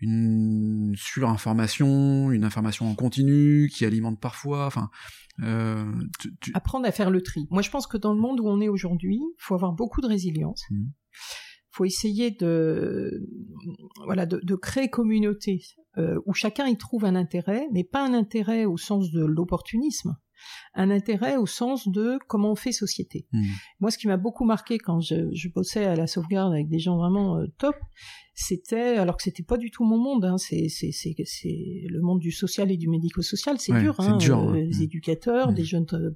une 0.00 0.94
surinformation, 0.96 2.30
une 2.32 2.44
information 2.44 2.90
en 2.90 2.94
continu 2.94 3.68
qui 3.72 3.84
alimente 3.84 4.18
parfois. 4.20 4.66
Enfin, 4.66 4.90
euh, 5.42 5.84
tu- 6.18 6.34
tu- 6.40 6.50
apprendre 6.54 6.86
à 6.86 6.92
faire 6.92 7.10
le 7.10 7.22
tri. 7.22 7.46
Moi, 7.50 7.62
je 7.62 7.70
pense 7.70 7.86
que 7.86 7.96
dans 7.96 8.12
le 8.12 8.20
monde 8.20 8.40
où 8.40 8.46
on 8.48 8.60
est 8.60 8.68
aujourd'hui, 8.68 9.16
il 9.16 9.34
faut 9.38 9.54
avoir 9.54 9.72
beaucoup 9.72 10.00
de 10.00 10.06
résilience. 10.08 10.64
Faut 11.72 11.84
essayer 11.84 12.30
de, 12.30 13.26
voilà, 14.04 14.26
de, 14.26 14.54
créer 14.54 14.88
communauté 14.88 15.62
euh, 15.96 16.20
où 16.26 16.34
chacun 16.34 16.66
y 16.66 16.76
trouve 16.76 17.04
un 17.04 17.16
intérêt, 17.16 17.66
mais 17.72 17.82
pas 17.82 18.04
un 18.04 18.12
intérêt 18.12 18.66
au 18.66 18.76
sens 18.76 19.10
de 19.10 19.24
l'opportunisme, 19.24 20.14
un 20.74 20.90
intérêt 20.90 21.36
au 21.36 21.46
sens 21.46 21.88
de 21.88 22.18
comment 22.28 22.52
on 22.52 22.54
fait 22.56 22.72
société. 22.72 23.26
Mm. 23.32 23.44
Moi, 23.80 23.90
ce 23.90 23.98
qui 23.98 24.06
m'a 24.08 24.16
beaucoup 24.16 24.44
marqué 24.44 24.78
quand 24.78 25.00
je, 25.00 25.28
je 25.32 25.48
bossais 25.48 25.84
à 25.84 25.96
la 25.96 26.06
sauvegarde 26.06 26.52
avec 26.52 26.68
des 26.68 26.78
gens 26.78 26.96
vraiment 26.96 27.38
euh, 27.38 27.46
top, 27.58 27.76
c'était, 28.34 28.96
alors 28.96 29.16
que 29.18 29.22
c'était 29.22 29.42
pas 29.42 29.58
du 29.58 29.70
tout 29.70 29.84
mon 29.84 29.98
monde, 29.98 30.24
hein, 30.24 30.38
c'est, 30.38 30.66
le 30.66 32.00
monde 32.00 32.18
du 32.20 32.32
social 32.32 32.70
et 32.70 32.76
du 32.78 32.88
médico-social, 32.88 33.58
c'est 33.58 33.72
Ouais, 33.72 33.80
dur, 33.82 33.94
hein, 33.98 34.16
dur, 34.16 34.38
euh, 34.38 34.52
ouais. 34.52 34.62
les 34.64 34.78
Mm. 34.78 34.82
éducateurs, 34.82 35.50
Mm. 35.50 35.54
des 35.54 35.64
jeunes 35.64 35.86
euh, 35.92 36.10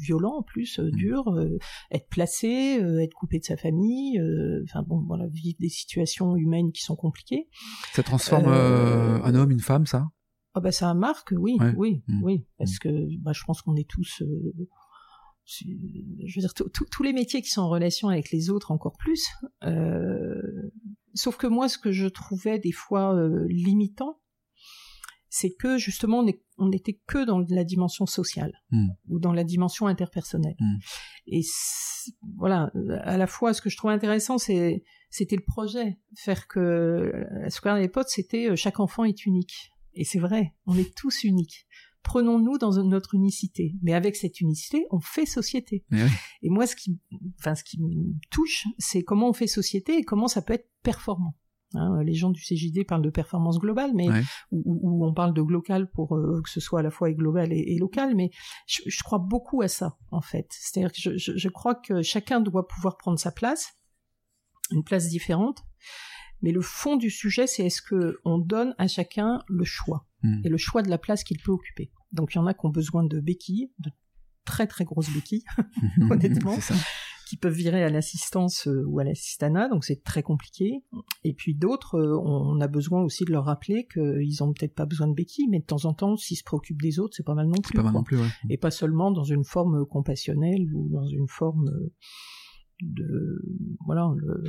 violents 0.00 0.38
en 0.38 0.42
plus, 0.42 0.78
euh, 0.80 0.90
durs, 0.90 1.28
euh, 1.28 1.58
être 1.90 2.08
placé, 2.08 2.80
euh, 2.82 3.02
être 3.02 3.14
coupé 3.14 3.38
de 3.38 3.44
sa 3.44 3.56
famille, 3.56 4.20
enfin 4.64 4.82
bon, 4.82 5.04
voilà, 5.06 5.26
vivre 5.28 5.56
des 5.60 5.68
situations 5.68 6.36
humaines 6.36 6.72
qui 6.72 6.82
sont 6.82 6.96
compliquées. 6.96 7.48
ça 7.92 8.02
transforme 8.02 8.46
un 8.48 9.34
homme, 9.34 9.50
une 9.50 9.60
femme, 9.60 9.86
ça? 9.86 10.06
Ah 10.54 10.60
bah 10.60 10.72
ça 10.72 10.92
marque, 10.94 11.32
oui, 11.36 11.56
Ouais. 11.60 11.74
oui, 11.76 12.02
Mm. 12.08 12.22
oui, 12.24 12.46
parce 12.58 12.78
que 12.78 12.88
bah, 13.20 13.32
je 13.34 13.44
pense 13.44 13.62
qu'on 13.62 13.76
est 13.76 13.88
tous, 13.88 14.22
euh, 14.22 14.52
je 15.46 16.34
veux 16.36 16.40
dire, 16.40 16.54
tous- 16.54 17.02
les 17.02 17.12
métiers 17.12 17.42
qui 17.42 17.48
sont 17.50 17.62
en 17.62 17.68
relation 17.68 18.08
avec 18.08 18.30
les 18.30 18.50
autres 18.50 18.70
encore 18.70 18.96
plus. 18.98 19.26
euh, 19.64 20.40
sauf 21.14 21.36
que 21.36 21.46
moi, 21.46 21.68
ce 21.68 21.78
que 21.78 21.92
je 21.92 22.06
trouvais 22.06 22.58
des 22.58 22.72
fois 22.72 23.14
euh, 23.14 23.46
limitant, 23.48 24.20
c'est 25.30 25.52
que 25.54 25.76
justement 25.76 26.24
on 26.56 26.68
n'était 26.68 26.98
que 27.06 27.24
dans 27.24 27.38
la 27.50 27.64
dimension 27.64 28.06
sociale 28.06 28.52
Mm. 28.70 28.88
ou 29.10 29.18
dans 29.20 29.32
la 29.32 29.44
dimension 29.44 29.86
interpersonnelle. 29.86 30.56
Mm. 30.58 30.76
Et 31.28 31.42
voilà, 32.36 32.72
à 33.02 33.16
la 33.18 33.26
fois, 33.26 33.52
ce 33.52 33.60
que 33.60 33.68
je 33.70 33.76
trouvais 33.76 33.92
intéressant, 33.92 34.38
c'est 34.38 34.82
c'était 35.10 35.36
le 35.36 35.44
projet, 35.44 35.98
faire 36.16 36.48
que 36.48 37.12
la 37.42 37.50
Square 37.50 37.78
des 37.78 37.88
potes, 37.88 38.08
c'était 38.08 38.54
chaque 38.56 38.80
enfant 38.80 39.04
est 39.04 39.24
unique. 39.26 39.70
Et 39.98 40.04
c'est 40.04 40.18
vrai, 40.20 40.54
on 40.66 40.76
est 40.78 40.94
tous 40.94 41.24
uniques. 41.24 41.66
Prenons-nous 42.04 42.56
dans 42.58 42.82
notre 42.84 43.14
unicité, 43.14 43.74
mais 43.82 43.92
avec 43.92 44.16
cette 44.16 44.40
unicité, 44.40 44.86
on 44.90 45.00
fait 45.00 45.26
société. 45.26 45.84
Oui. 45.90 45.98
Et 46.42 46.48
moi, 46.48 46.66
ce 46.66 46.76
qui, 46.76 46.98
enfin, 47.38 47.54
ce 47.54 47.64
qui 47.64 47.80
me 47.82 48.14
touche, 48.30 48.64
c'est 48.78 49.02
comment 49.02 49.28
on 49.28 49.32
fait 49.32 49.48
société 49.48 49.98
et 49.98 50.04
comment 50.04 50.28
ça 50.28 50.40
peut 50.40 50.54
être 50.54 50.70
performant. 50.82 51.36
Hein, 51.74 52.02
les 52.02 52.14
gens 52.14 52.30
du 52.30 52.40
CJD 52.40 52.86
parlent 52.86 53.02
de 53.02 53.10
performance 53.10 53.58
globale, 53.58 53.90
mais 53.94 54.08
Ouais. 54.08 54.22
on 54.52 55.12
parle 55.12 55.34
de 55.34 55.42
local 55.42 55.90
pour 55.90 56.16
euh, 56.16 56.40
que 56.42 56.48
ce 56.48 56.60
soit 56.60 56.80
à 56.80 56.82
la 56.82 56.90
fois 56.90 57.12
global 57.12 57.52
et, 57.52 57.74
et 57.74 57.78
local, 57.78 58.14
mais 58.14 58.30
je, 58.66 58.80
je 58.86 59.02
crois 59.02 59.18
beaucoup 59.18 59.60
à 59.60 59.68
ça 59.68 59.98
en 60.10 60.22
fait. 60.22 60.46
C'est-à-dire 60.50 60.92
que 60.92 60.98
je, 60.98 61.18
je- 61.18 61.36
je 61.36 61.48
crois 61.50 61.74
que 61.74 62.00
chacun 62.00 62.40
doit 62.40 62.66
pouvoir 62.68 62.96
prendre 62.96 63.18
sa 63.18 63.32
place, 63.32 63.74
une 64.70 64.82
place 64.84 65.08
différente, 65.08 65.58
mais 66.42 66.52
le 66.52 66.60
fond 66.60 66.96
du 66.96 67.10
sujet, 67.10 67.46
c'est 67.46 67.64
est-ce 67.66 67.82
que 67.82 68.18
on 68.24 68.38
donne 68.38 68.74
à 68.78 68.86
chacun 68.88 69.42
le 69.48 69.64
choix 69.64 70.04
Mm. 70.22 70.40
et 70.44 70.48
le 70.48 70.56
choix 70.56 70.82
de 70.82 70.90
la 70.90 70.98
place 70.98 71.22
qu'il 71.22 71.38
peut 71.40 71.52
occuper. 71.52 71.92
Donc 72.10 72.34
il 72.34 72.38
y 72.38 72.40
en 72.40 72.46
a 72.46 72.54
qui 72.54 72.66
ont 72.66 72.70
besoin 72.70 73.04
de 73.04 73.20
béquilles, 73.20 73.70
de 73.78 73.90
très 74.44 74.66
très 74.66 74.84
grosses 74.84 75.12
béquilles, 75.14 75.44
honnêtement. 76.10 76.58
ça. 76.60 76.74
qui 77.28 77.36
peuvent 77.36 77.52
virer 77.54 77.84
à 77.84 77.88
l'assistance 77.90 78.66
euh, 78.66 78.82
ou 78.88 78.98
à 78.98 79.04
l'assistanat, 79.04 79.68
donc 79.68 79.84
c'est 79.84 80.02
très 80.02 80.22
compliqué. 80.24 80.82
Et 81.22 81.34
puis 81.34 81.54
d'autres, 81.54 81.96
euh, 81.96 82.18
on 82.24 82.60
a 82.60 82.66
besoin 82.66 83.02
aussi 83.02 83.24
de 83.26 83.30
leur 83.30 83.44
rappeler 83.44 83.86
qu'ils 83.92 84.42
ont 84.42 84.52
peut-être 84.52 84.74
pas 84.74 84.86
besoin 84.86 85.06
de 85.06 85.14
béquilles, 85.14 85.46
mais 85.50 85.60
de 85.60 85.66
temps 85.66 85.84
en 85.84 85.92
temps, 85.94 86.16
s'ils 86.16 86.38
se 86.38 86.42
préoccupent 86.44 86.82
des 86.82 86.98
autres, 86.98 87.14
c'est 87.14 87.26
pas 87.26 87.34
mal 87.34 87.46
non 87.46 87.60
plus. 87.62 87.76
pas 87.76 87.82
mal 87.84 87.92
non 87.92 88.02
plus, 88.02 88.16
ouais. 88.18 88.28
Et 88.50 88.56
pas 88.56 88.70
seulement 88.72 89.12
dans 89.12 89.22
une 89.24 89.44
forme 89.44 89.86
compassionnelle 89.86 90.66
ou 90.74 90.88
dans 90.90 91.06
une 91.06 91.28
forme 91.28 91.68
euh, 91.68 91.92
de 92.80 93.42
voilà 93.84 94.12
le, 94.16 94.42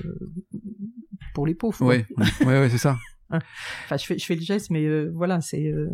pour 1.33 1.47
les 1.47 1.55
pauvres. 1.55 1.85
Ouais, 1.85 2.05
ouais, 2.41 2.45
ouais, 2.45 2.69
c'est 2.69 2.77
ça. 2.77 2.97
enfin, 3.29 3.97
je 3.97 4.05
fais, 4.05 4.17
je 4.17 4.25
fais 4.25 4.35
le 4.35 4.41
geste, 4.41 4.71
mais 4.71 4.85
euh, 4.85 5.11
voilà, 5.13 5.39
c'est 5.41 5.71
euh, 5.71 5.87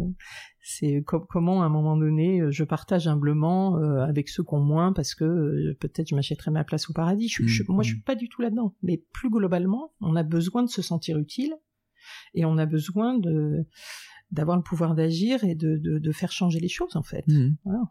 c'est 0.62 1.04
comment 1.06 1.64
à 1.64 1.66
un 1.66 1.70
moment 1.70 1.98
donné 1.98 2.42
je 2.50 2.64
partage 2.64 3.08
humblement 3.08 3.76
avec 4.02 4.30
ceux 4.30 4.44
qui 4.44 4.54
ont 4.54 4.64
moins 4.64 4.94
parce 4.94 5.14
que 5.14 5.74
peut-être 5.80 6.10
je 6.10 6.16
m'achèterai 6.16 6.50
ma 6.52 6.64
place 6.64 6.90
au 6.90 6.94
paradis. 6.94 7.28
Je, 7.28 7.64
moi, 7.68 7.84
je 7.84 7.90
suis 7.94 8.02
pas 8.02 8.16
du 8.16 8.30
tout 8.30 8.42
là-dedans. 8.42 8.74
Mais 8.82 9.04
plus 9.14 9.30
globalement, 9.30 9.94
on 10.02 10.16
a 10.16 10.24
besoin 10.24 10.64
de 10.64 10.70
se 10.70 10.82
sentir 10.82 11.18
utile 11.20 11.56
et 12.34 12.46
on 12.46 12.58
a 12.58 12.66
besoin 12.66 13.18
de 13.20 13.66
d'avoir 14.32 14.58
le 14.58 14.64
pouvoir 14.64 14.96
d'agir 14.96 15.44
et 15.44 15.56
de, 15.56 15.78
de, 15.78 16.00
de, 16.00 16.12
faire 16.12 16.32
changer 16.32 16.60
les 16.60 16.68
choses 16.68 16.96
en 16.96 17.04
fait. 17.04 17.24
Voilà. 17.64 17.84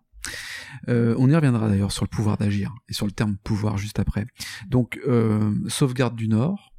Euh, 0.88 1.14
on 1.18 1.30
y 1.30 1.34
reviendra 1.34 1.68
d'ailleurs 1.68 1.92
sur 1.92 2.04
le 2.04 2.08
pouvoir 2.08 2.36
d'agir 2.36 2.74
et 2.88 2.92
sur 2.92 3.06
le 3.06 3.12
terme 3.12 3.36
pouvoir 3.42 3.78
juste 3.78 3.98
après. 3.98 4.26
Donc, 4.68 5.00
euh, 5.06 5.52
sauvegarde 5.68 6.16
du 6.16 6.28
Nord, 6.28 6.72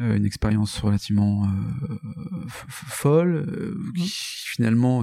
euh, 0.00 0.16
une 0.16 0.24
expérience 0.24 0.78
relativement 0.78 1.48
folle, 2.48 3.46
qui 3.96 4.02
mmh. 4.02 4.06
finalement 4.06 5.02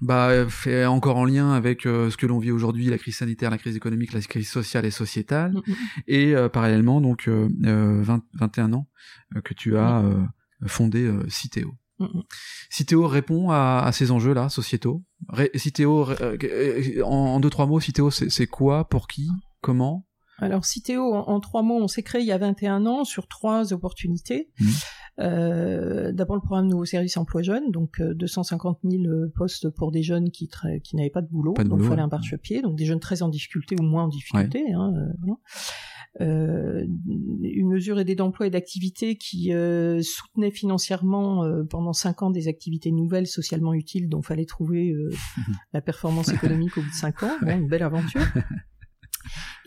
bah, 0.00 0.48
fait 0.48 0.86
encore 0.86 1.16
en 1.16 1.24
lien 1.24 1.52
avec 1.52 1.82
ce 1.82 2.16
que 2.16 2.26
l'on 2.26 2.38
vit 2.38 2.50
aujourd'hui, 2.50 2.86
la 2.86 2.98
crise 2.98 3.16
sanitaire, 3.16 3.50
la 3.50 3.58
crise 3.58 3.76
économique, 3.76 4.12
la 4.12 4.20
crise 4.20 4.48
sociale 4.48 4.84
et 4.84 4.90
sociétale, 4.90 5.52
mmh, 5.52 5.70
mmh. 5.70 5.74
et 6.08 6.34
parallèlement 6.52 7.00
donc 7.00 7.28
21 7.28 8.72
ans 8.72 8.88
que 9.44 9.54
tu 9.54 9.76
as 9.76 10.02
fondé 10.66 11.12
Citeo. 11.28 11.74
Citéo 12.70 13.06
répond 13.06 13.50
à, 13.50 13.90
ces 13.92 14.10
enjeux-là, 14.10 14.48
sociétaux. 14.48 15.02
Citéo, 15.54 16.08
euh, 16.20 17.02
en, 17.04 17.40
deux, 17.40 17.50
trois 17.50 17.66
mots, 17.66 17.80
Citéo, 17.80 18.10
c'est 18.10 18.46
quoi, 18.46 18.88
pour 18.88 19.08
qui, 19.08 19.28
comment? 19.60 20.06
Alors, 20.40 20.64
Citéo, 20.64 21.14
en, 21.14 21.40
trois 21.40 21.62
mots, 21.62 21.78
on 21.82 21.88
s'est 21.88 22.02
créé 22.04 22.22
il 22.22 22.26
y 22.26 22.32
a 22.32 22.38
21 22.38 22.86
ans 22.86 23.04
sur 23.04 23.26
trois 23.26 23.72
opportunités. 23.72 24.50
Mmh. 24.60 24.66
Euh, 25.20 26.12
D'abord, 26.12 26.36
le 26.36 26.42
programme 26.42 26.68
Nouveau 26.68 26.84
Service 26.84 27.16
Emploi 27.16 27.42
Jeunes, 27.42 27.70
donc 27.70 28.00
250 28.00 28.78
euh, 28.84 28.90
000 28.90 29.04
euh, 29.04 29.32
postes 29.34 29.68
pour 29.70 29.90
des 29.90 30.02
jeunes 30.02 30.30
qui, 30.30 30.48
qui 30.84 30.96
n'avaient 30.96 31.10
pas 31.10 31.22
de 31.22 31.28
boulot, 31.28 31.54
donc 31.54 31.80
il 31.82 31.88
fallait 31.88 32.02
un 32.02 32.08
marchepied, 32.08 32.62
donc 32.62 32.76
des 32.76 32.86
jeunes 32.86 33.00
très 33.00 33.22
en 33.22 33.28
difficulté 33.28 33.76
ou 33.78 33.82
moins 33.82 34.04
en 34.04 34.08
difficulté. 34.08 34.72
Hein, 34.72 34.92
voilà. 35.18 35.36
Euh, 36.20 36.84
une 37.10 37.68
mesure 37.68 37.98
aidée 37.98 38.14
d'emploi 38.14 38.46
et 38.46 38.50
d'activité 38.50 39.16
qui 39.16 39.52
euh, 39.52 40.00
soutenait 40.02 40.50
financièrement 40.50 41.44
euh, 41.44 41.62
pendant 41.64 41.92
cinq 41.92 42.22
ans 42.22 42.30
des 42.30 42.48
activités 42.48 42.90
nouvelles 42.90 43.26
socialement 43.26 43.74
utiles 43.74 44.08
dont 44.08 44.22
fallait 44.22 44.46
trouver 44.46 44.94
la 45.72 45.80
performance 45.80 46.30
économique 46.30 46.76
au 46.76 46.82
bout 46.82 46.88
de 46.88 46.94
cinq 46.94 47.22
ans. 47.22 47.36
une 47.42 47.68
belle 47.68 47.82
aventure. 47.82 48.20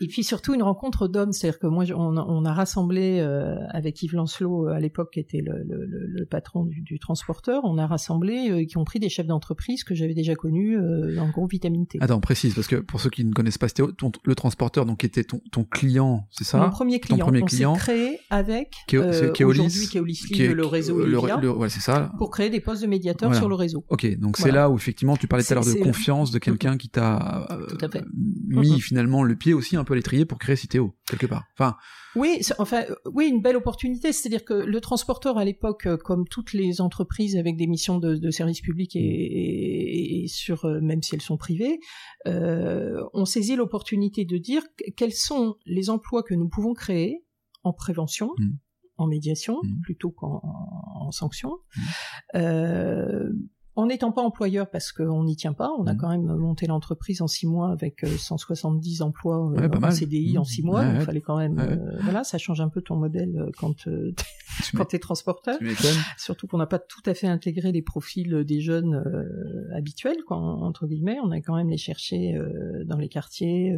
Et 0.00 0.06
puis 0.06 0.24
surtout 0.24 0.54
une 0.54 0.62
rencontre 0.62 1.08
d'hommes, 1.08 1.32
c'est-à-dire 1.32 1.58
que 1.58 1.66
moi 1.66 1.84
on, 1.94 2.44
a 2.44 2.52
rassemblé 2.52 3.20
euh, 3.20 3.56
avec 3.70 4.02
Yves 4.02 4.14
Lancelot 4.14 4.66
à 4.68 4.80
l'époque 4.80 5.10
qui 5.12 5.20
était 5.20 5.40
le, 5.40 5.62
le, 5.64 5.86
le 5.86 6.26
patron 6.26 6.64
du, 6.64 6.80
du, 6.80 6.98
transporteur, 6.98 7.62
on 7.64 7.78
a 7.78 7.86
rassemblé 7.86 8.50
euh, 8.50 8.64
qui 8.64 8.76
ont 8.78 8.84
pris 8.84 8.98
des 8.98 9.08
chefs 9.08 9.26
d'entreprise 9.26 9.84
que 9.84 9.94
j'avais 9.94 10.14
déjà 10.14 10.34
connus 10.34 10.76
euh, 10.76 11.14
dans 11.14 11.26
le 11.26 11.32
groupe 11.32 11.52
Vitamine 11.52 11.86
T. 11.86 11.98
Attends, 12.00 12.20
précise 12.20 12.54
parce 12.54 12.66
que 12.66 12.76
pour 12.76 13.00
ceux 13.00 13.10
qui 13.10 13.24
ne 13.24 13.32
connaissent 13.32 13.58
pas 13.58 13.68
Stéo, 13.68 13.90
le 14.24 14.34
transporteur 14.34 14.86
donc 14.86 15.04
était 15.04 15.24
ton, 15.24 15.40
ton 15.52 15.64
client, 15.64 16.26
c'est 16.30 16.44
ça 16.44 16.58
Mon 16.58 16.70
premier 16.70 17.00
client. 17.00 17.18
Ton 17.18 17.24
premier 17.24 17.42
on 17.42 17.46
client. 17.46 17.74
créé 17.74 18.18
avec 18.30 18.74
Keolis, 18.88 19.38
aujourd'hui 19.40 19.88
Keolis 19.88 20.26
le 20.32 20.66
réseau 20.66 20.98
le, 20.98 21.06
le, 21.40 21.68
c'est 21.68 21.80
ça. 21.80 22.12
Pour 22.18 22.30
créer 22.30 22.50
des 22.50 22.60
postes 22.60 22.82
de 22.82 22.86
médiateurs 22.86 23.34
sur 23.34 23.48
le 23.48 23.54
réseau. 23.54 23.84
Ok, 23.88 24.06
donc 24.18 24.36
c'est 24.36 24.52
là 24.52 24.70
où 24.70 24.76
effectivement 24.76 25.16
tu 25.16 25.26
parlais 25.28 25.44
tout 25.44 25.52
à 25.52 25.56
l'heure 25.56 25.64
de 25.64 25.82
confiance 25.82 26.30
de 26.30 26.38
quelqu'un 26.38 26.76
qui 26.76 26.88
t'a 26.88 27.48
mis 28.48 28.80
finalement 28.80 29.22
le 29.22 29.36
pied 29.36 29.54
aussi 29.54 29.76
un 29.76 29.84
peu 29.84 29.91
à 29.92 29.96
l'étrier 29.96 30.24
pour 30.24 30.38
créer 30.38 30.56
Citéo, 30.56 30.94
quelque 31.08 31.26
part. 31.26 31.44
Enfin. 31.56 31.76
Oui, 32.14 32.40
enfin, 32.58 32.84
euh, 32.88 32.94
oui, 33.12 33.26
une 33.26 33.40
belle 33.40 33.56
opportunité. 33.56 34.12
C'est-à-dire 34.12 34.44
que 34.44 34.54
le 34.54 34.80
transporteur 34.80 35.38
à 35.38 35.44
l'époque, 35.44 35.86
euh, 35.86 35.96
comme 35.96 36.26
toutes 36.28 36.52
les 36.52 36.80
entreprises 36.80 37.36
avec 37.36 37.56
des 37.56 37.66
missions 37.66 37.98
de, 37.98 38.16
de 38.16 38.30
service 38.30 38.60
public 38.60 38.94
et, 38.96 40.24
et, 40.24 40.28
sur, 40.28 40.64
euh, 40.64 40.80
même 40.80 41.02
si 41.02 41.14
elles 41.14 41.22
sont 41.22 41.36
privées, 41.36 41.78
euh, 42.26 43.02
on 43.14 43.24
saisit 43.24 43.56
l'opportunité 43.56 44.24
de 44.24 44.36
dire 44.36 44.62
quels 44.96 45.14
sont 45.14 45.56
les 45.66 45.90
emplois 45.90 46.22
que 46.22 46.34
nous 46.34 46.48
pouvons 46.48 46.74
créer 46.74 47.24
en 47.62 47.72
prévention. 47.72 48.32
Mmh. 48.38 48.50
en 48.98 49.06
médiation 49.06 49.58
mmh. 49.62 49.80
plutôt 49.82 50.10
qu'en 50.10 50.40
en 50.42 51.10
sanction, 51.10 51.50
mmh. 51.50 51.80
euh, 52.36 53.32
en 53.74 53.86
n'étant 53.86 54.12
pas 54.12 54.20
employeur 54.20 54.68
parce 54.68 54.92
qu'on 54.92 55.24
n'y 55.24 55.34
tient 55.34 55.54
pas, 55.54 55.70
on 55.78 55.86
a 55.86 55.94
mmh. 55.94 55.96
quand 55.96 56.10
même 56.10 56.36
monté 56.36 56.66
l'entreprise 56.66 57.22
en 57.22 57.26
six 57.26 57.46
mois 57.46 57.70
avec 57.70 58.04
170 58.06 59.00
euh, 59.00 59.04
emplois 59.04 59.50
euh, 59.56 59.68
en 59.82 59.90
CDI 59.90 60.36
en 60.36 60.44
six 60.44 60.62
mois. 60.62 60.84
il 60.84 61.00
fallait 61.00 61.22
quand 61.22 61.38
même, 61.38 61.58
euh, 61.58 61.98
voilà, 62.02 62.22
ça 62.22 62.36
change 62.36 62.60
un 62.60 62.68
peu 62.68 62.82
ton 62.82 62.96
modèle 62.96 63.50
quand 63.56 63.88
quand 64.74 64.84
t'es 64.84 64.98
transporteur. 64.98 65.58
Surtout 66.18 66.46
qu'on 66.46 66.58
n'a 66.58 66.66
pas 66.66 66.78
tout 66.78 67.00
à 67.06 67.14
fait 67.14 67.26
intégré 67.26 67.72
les 67.72 67.80
profils 67.80 68.44
des 68.44 68.60
jeunes 68.60 69.02
habituels, 69.74 70.22
quoi, 70.26 70.36
entre 70.36 70.86
guillemets. 70.86 71.16
On 71.24 71.30
a 71.30 71.40
quand 71.40 71.56
même 71.56 71.70
les 71.70 71.78
chercher 71.78 72.38
dans 72.84 72.98
les 72.98 73.08
quartiers, 73.08 73.74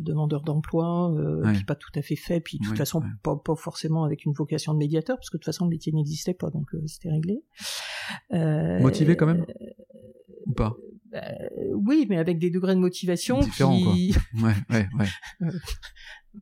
demandeurs 0.00 0.42
d'emploi, 0.42 1.12
puis 1.52 1.64
pas 1.64 1.74
tout 1.74 1.90
à 1.96 2.02
fait 2.02 2.16
fait, 2.16 2.40
puis 2.40 2.58
de 2.58 2.64
toute 2.64 2.78
façon 2.78 3.02
pas, 3.24 3.36
pas, 3.36 3.56
forcément 3.56 4.04
avec 4.04 4.24
une 4.24 4.32
vocation 4.32 4.72
de 4.72 4.78
médiateur, 4.78 5.16
parce 5.16 5.30
que 5.30 5.36
de 5.36 5.40
toute 5.40 5.46
façon 5.46 5.64
le 5.64 5.70
métier 5.70 5.92
n'existait 5.92 6.34
pas, 6.34 6.50
donc 6.50 6.70
c'était 6.86 7.10
réglé. 7.10 7.42
Motivé 8.30 9.16
quand 9.16 9.26
même 9.26 9.44
ou 10.46 10.52
pas 10.52 10.76
bah, 11.10 11.22
Oui, 11.74 12.06
mais 12.08 12.18
avec 12.18 12.38
des 12.38 12.50
degrés 12.50 12.74
de 12.74 12.80
motivation 12.80 13.40
Différents, 13.40 13.76
qui... 13.76 14.14
quoi. 14.14 14.48
Ouais, 14.48 14.54
ouais, 14.70 14.88
ouais. 14.98 15.48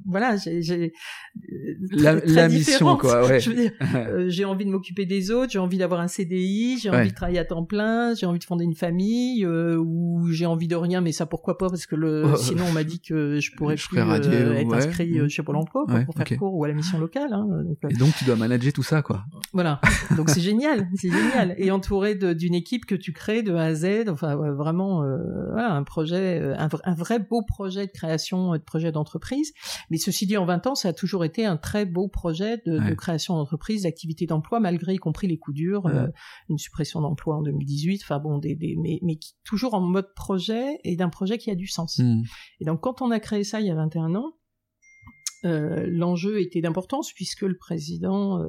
voilà, 0.07 0.37
j'ai 0.37 0.93
la, 1.93 2.15
la 2.25 2.49
mission 2.49 2.97
quoi. 2.97 3.27
Ouais. 3.27 3.41
Euh, 4.01 4.29
j'ai 4.29 4.45
envie 4.45 4.65
de 4.65 4.71
m'occuper 4.71 5.05
des 5.05 5.31
autres, 5.31 5.53
j'ai 5.53 5.59
envie 5.59 5.79
d'avoir 5.79 6.01
un 6.01 6.09
CDI, 6.09 6.79
j'ai 6.79 6.91
envie 6.91 7.11
de 7.11 7.15
travailler 7.15 7.39
à 7.39 7.45
temps 7.45 7.65
plein, 7.65 8.15
j'ai 8.15 8.27
envie 8.27 8.39
de 8.39 8.45
fonder 8.45 8.65
une 8.65 8.75
famille, 8.75 9.45
euh, 9.45 9.77
ou 9.77 10.29
j'ai 10.31 10.47
envie 10.47 10.69
de 10.69 10.77
rien, 10.77 11.01
mais 11.01 11.13
ça 11.13 11.27
pourquoi 11.27 11.59
pas 11.59 11.69
parce 11.69 11.87
que 11.87 11.97
le 11.97 12.25
oh. 12.25 12.37
sinon 12.37 12.65
on 12.69 12.73
m'a 12.73 12.85
dit 12.85 13.01
que 13.01 13.39
je 13.41 13.51
pourrais 13.57 13.77
plus 13.77 13.99
euh, 13.99 14.55
être 14.55 14.73
inscrit 14.73 15.21
mmh. 15.21 15.29
chez 15.29 15.43
Pôle 15.43 15.57
Emploi 15.57 15.85
pour 16.05 16.15
faire 16.15 16.39
cours 16.39 16.55
ou 16.55 16.65
à 16.65 16.69
la 16.69 16.75
mission 16.75 16.99
locale. 16.99 17.33
Hein, 17.33 17.47
donc, 17.65 17.79
Et 17.91 17.95
donc 17.95 18.15
tu 18.17 18.25
dois 18.25 18.37
manager 18.37 18.73
tout 18.73 18.83
ça 18.83 19.03
quoi. 19.03 19.25
Voilà, 19.53 19.81
donc 20.17 20.31
c'est 20.31 20.41
génial, 20.41 20.89
c'est 20.95 21.11
génial. 21.11 21.55
Et 21.59 21.71
entouré 21.71 22.15
d'une 22.15 22.55
équipe 22.55 22.87
que 22.87 22.95
tu 22.95 23.13
crées 23.13 23.43
de 23.43 23.55
A 23.55 23.65
à 23.65 23.75
Z, 23.75 24.09
enfin 24.09 24.37
vraiment 24.37 25.05
voilà, 25.51 25.73
un 25.73 25.83
projet, 25.83 26.41
un, 26.57 26.69
un 26.85 26.95
vrai 26.95 27.19
beau 27.19 27.43
projet 27.43 27.87
de 27.87 27.93
création, 27.93 28.53
de 28.53 28.59
projet 28.59 28.93
d'entreprise. 28.93 29.53
Mais 29.91 29.99
ceci 29.99 30.27
dit, 30.27 30.37
en 30.37 30.45
20 30.45 30.67
ans, 30.67 30.75
ça 30.75 30.89
a 30.89 30.93
toujours 30.93 31.25
été 31.25 31.45
un 31.45 31.57
très 31.57 31.87
beau 31.87 32.09
projet 32.09 32.59
de, 32.67 32.95
création 32.95 33.37
d'entreprise, 33.37 33.83
d'activité 33.83 34.27
d'emploi, 34.27 34.61
malgré 34.61 34.95
y 34.95 34.99
compris 34.99 35.27
les 35.27 35.39
coups 35.39 35.57
durs, 35.57 35.87
euh, 35.87 36.07
une 36.49 36.59
suppression 36.59 37.01
d'emploi 37.01 37.37
en 37.37 37.43
2018, 37.43 38.03
enfin 38.03 38.19
bon, 38.19 38.39
des, 38.39 38.57
mais, 38.79 38.99
mais 39.03 39.17
qui, 39.17 39.35
toujours 39.45 39.75
en 39.75 39.81
mode 39.81 40.13
projet 40.15 40.79
et 40.85 40.97
d'un 40.97 41.09
projet 41.09 41.39
qui 41.39 41.51
a 41.51 41.55
du 41.55 41.67
sens. 41.67 41.99
Mmh. 41.99 42.23
Et 42.61 42.65
donc 42.65 42.81
quand 42.81 43.03
on 43.03 43.11
a 43.11 43.21
créé 43.21 43.45
ça 43.45 43.61
il 43.61 43.67
y 43.67 43.71
a 43.71 43.75
21 43.75 44.15
ans, 44.15 44.33
euh, 45.45 45.87
l'enjeu 45.89 46.41
était 46.41 46.61
d'importance 46.61 47.13
puisque 47.13 47.43
le 47.43 47.57
président 47.57 48.43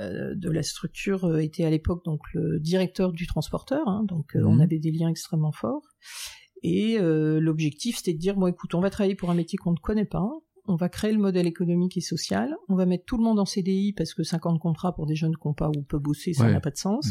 euh, 0.00 0.34
de 0.34 0.50
la 0.50 0.62
structure 0.62 1.38
était 1.38 1.64
à 1.64 1.70
l'époque 1.70 2.04
donc 2.04 2.20
le 2.34 2.60
directeur 2.60 3.12
du 3.12 3.26
transporteur, 3.26 3.88
hein, 3.88 4.04
donc 4.06 4.32
on 4.34 4.56
mmh. 4.56 4.60
avait 4.60 4.78
des 4.78 4.90
liens 4.90 5.08
extrêmement 5.08 5.52
forts. 5.52 5.82
Et 6.62 6.98
euh, 6.98 7.40
l'objectif, 7.40 7.96
c'était 7.96 8.14
de 8.14 8.18
dire, 8.18 8.36
bon 8.36 8.46
écoute, 8.46 8.74
on 8.74 8.80
va 8.80 8.90
travailler 8.90 9.14
pour 9.14 9.30
un 9.30 9.34
métier 9.34 9.56
qu'on 9.58 9.72
ne 9.72 9.78
connaît 9.78 10.04
pas, 10.04 10.28
on 10.66 10.76
va 10.76 10.88
créer 10.88 11.12
le 11.12 11.18
modèle 11.18 11.46
économique 11.46 11.96
et 11.96 12.00
social, 12.00 12.54
on 12.68 12.74
va 12.74 12.84
mettre 12.84 13.04
tout 13.06 13.16
le 13.16 13.24
monde 13.24 13.38
en 13.38 13.46
CDI 13.46 13.94
parce 13.94 14.12
que 14.12 14.22
50 14.22 14.60
contrats 14.60 14.94
pour 14.94 15.06
des 15.06 15.14
jeunes 15.14 15.34
qui 15.34 15.48
n'ont 15.48 15.54
pas 15.54 15.68
ou 15.68 15.82
peuvent 15.82 16.00
bosser, 16.00 16.34
ça 16.34 16.50
n'a 16.50 16.60
pas 16.60 16.70
de 16.70 16.76
sens. 16.76 17.10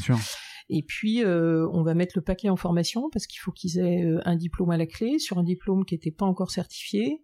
Et 0.69 0.84
puis, 0.84 1.23
euh, 1.23 1.67
on 1.71 1.82
va 1.82 1.93
mettre 1.93 2.13
le 2.15 2.21
paquet 2.21 2.49
en 2.49 2.58
formation 2.58 3.10
parce 3.10 3.25
qu'il 3.25 3.39
faut 3.39 3.51
qu'ils 3.51 3.80
aient 3.80 4.03
euh, 4.03 4.19
un 4.25 4.36
diplôme 4.36 4.71
à 4.71 4.77
la 4.77 4.86
clé 4.86 5.17
sur 5.17 5.38
un 5.38 5.43
diplôme 5.43 5.86
qui 5.86 5.95
n'était 5.95 6.12
pas 6.12 6.25
encore 6.25 6.51
certifié. 6.51 7.23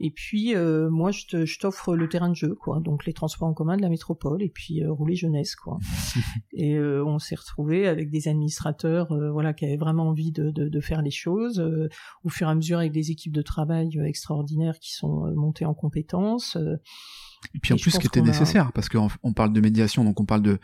Et 0.00 0.10
puis, 0.10 0.54
euh, 0.54 0.88
moi, 0.88 1.10
je 1.10 1.58
t'offre 1.58 1.94
le 1.94 2.08
terrain 2.08 2.30
de 2.30 2.34
jeu, 2.34 2.54
quoi. 2.54 2.80
Donc, 2.80 3.04
les 3.04 3.12
transports 3.12 3.48
en 3.48 3.52
commun 3.52 3.76
de 3.76 3.82
la 3.82 3.90
métropole 3.90 4.42
et 4.42 4.48
puis 4.48 4.84
rouler 4.86 5.16
jeunesse, 5.16 5.54
quoi. 5.54 5.78
et 6.52 6.78
on 6.80 7.18
s'est 7.18 7.34
retrouvé 7.34 7.86
avec 7.86 8.10
des 8.10 8.28
administrateurs, 8.28 9.08
voilà, 9.32 9.52
qui 9.52 9.66
avaient 9.66 9.76
vraiment 9.76 10.08
envie 10.08 10.32
de, 10.32 10.50
de, 10.50 10.68
de 10.68 10.80
faire 10.80 11.02
les 11.02 11.10
choses. 11.10 11.60
au 12.24 12.28
fur 12.28 12.48
et 12.48 12.50
à 12.50 12.54
mesure, 12.54 12.78
avec 12.78 12.92
des 12.92 13.10
équipes 13.10 13.34
de 13.34 13.42
travail 13.42 13.98
extraordinaires 14.04 14.78
qui 14.78 14.94
sont 14.94 15.32
montées 15.34 15.66
en 15.66 15.74
compétences. 15.74 16.56
Et 17.54 17.58
puis 17.60 17.72
en 17.72 17.76
plus, 17.76 17.90
ce 17.90 17.98
qui 17.98 18.06
était 18.06 18.20
nécessaire, 18.20 18.72
parce 18.72 18.88
qu'on 18.88 19.08
on 19.22 19.32
parle 19.32 19.52
de 19.52 19.60
médiation, 19.60 20.04
donc 20.04 20.20
on 20.20 20.24
parle 20.24 20.42
de, 20.42 20.58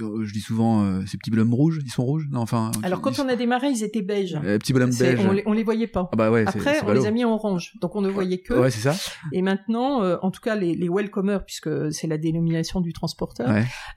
euh, 0.00 0.24
je 0.24 0.32
dis 0.32 0.40
souvent, 0.40 0.84
euh, 0.84 1.02
ces 1.06 1.16
petits 1.16 1.30
bonhommes 1.30 1.54
rouges, 1.54 1.80
ils 1.84 1.90
sont 1.90 2.04
rouges, 2.04 2.26
non 2.30 2.40
Enfin. 2.40 2.70
Alors 2.82 3.00
quand 3.00 3.18
on 3.18 3.28
a 3.28 3.36
démarré, 3.36 3.68
ils 3.68 3.82
étaient 3.82 4.02
beiges. 4.02 4.38
Les 4.42 4.58
petits 4.58 4.72
bonhommes 4.72 4.94
beiges. 4.94 5.20
On 5.26 5.32
les, 5.32 5.42
on 5.46 5.52
les 5.52 5.62
voyait 5.62 5.86
pas. 5.86 6.08
Ah 6.12 6.16
bah 6.16 6.30
ouais. 6.30 6.44
Après, 6.46 6.82
on 6.84 6.92
les 6.92 7.06
a 7.06 7.10
mis 7.10 7.24
en 7.24 7.32
orange, 7.32 7.74
donc 7.80 7.96
on 7.96 8.00
ne 8.00 8.08
voyait 8.08 8.38
que. 8.38 8.54
Ouais, 8.54 8.70
c'est 8.70 8.90
ça. 8.90 8.94
Et 9.32 9.42
maintenant, 9.42 10.02
euh, 10.02 10.16
en 10.22 10.30
tout 10.30 10.40
cas, 10.40 10.56
les, 10.56 10.74
les 10.74 10.88
welcomers, 10.88 11.44
puisque 11.44 11.92
c'est 11.92 12.06
la 12.06 12.18
dénomination 12.18 12.80
du 12.80 12.92
transporteur, 12.92 13.48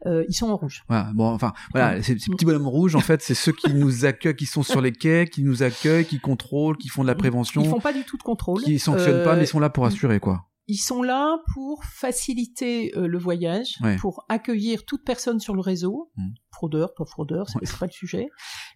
euh, 0.05 0.23
ils 0.29 0.33
sont 0.33 0.47
en 0.47 0.57
rouge. 0.57 0.83
Voilà. 0.87 1.11
Bon, 1.13 1.27
enfin, 1.27 1.53
voilà, 1.73 2.01
ces, 2.01 2.17
ces, 2.19 2.31
petits 2.31 2.45
bonhommes 2.45 2.67
rouges, 2.67 2.95
en 2.95 3.01
fait, 3.01 3.21
c'est 3.21 3.35
ceux 3.35 3.51
qui 3.53 3.73
nous 3.73 4.05
accueillent, 4.05 4.35
qui 4.35 4.45
sont 4.45 4.63
sur 4.63 4.81
les 4.81 4.91
quais, 4.91 5.27
qui 5.27 5.43
nous 5.43 5.63
accueillent, 5.63 6.05
qui 6.05 6.19
contrôlent, 6.19 6.77
qui 6.77 6.87
font 6.89 7.03
de 7.03 7.07
la 7.07 7.15
prévention. 7.15 7.61
Ils 7.63 7.69
font 7.69 7.79
pas 7.79 7.93
du 7.93 8.03
tout 8.03 8.17
de 8.17 8.23
contrôle. 8.23 8.61
Qui 8.61 8.79
sanctionnent 8.79 9.23
pas, 9.23 9.35
mais 9.35 9.43
ils 9.43 9.47
sont 9.47 9.59
là 9.59 9.69
pour 9.69 9.85
assurer, 9.85 10.19
quoi. 10.19 10.45
Ils 10.67 10.77
sont 10.77 11.03
là 11.03 11.37
pour 11.53 11.83
faciliter 11.83 12.95
euh, 12.97 13.07
le 13.07 13.17
voyage, 13.17 13.75
Ouais. 13.81 13.97
pour 13.97 14.25
accueillir 14.29 14.85
toute 14.85 15.03
personne 15.03 15.39
sur 15.39 15.53
le 15.55 15.61
réseau, 15.61 16.11
Mm. 16.15 16.29
fraudeur, 16.51 16.93
pas 16.93 17.05
fraudeur, 17.05 17.49
c'est 17.49 17.59
Ouais. 17.59 17.77
pas 17.79 17.85
le 17.87 17.91
sujet. 17.91 18.27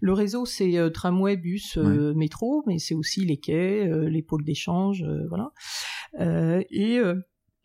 Le 0.02 0.14
réseau, 0.14 0.46
c'est 0.46 0.78
euh, 0.78 0.90
tramway, 0.90 1.38
bus, 1.38 1.78
euh, 1.78 2.14
métro, 2.14 2.64
mais 2.68 2.78
c'est 2.80 2.96
aussi 2.96 3.26
les 3.26 3.38
quais, 3.38 3.88
les 4.10 4.22
pôles 4.22 4.44
d'échange, 4.44 5.04
voilà. 5.30 5.52
Et 6.70 7.00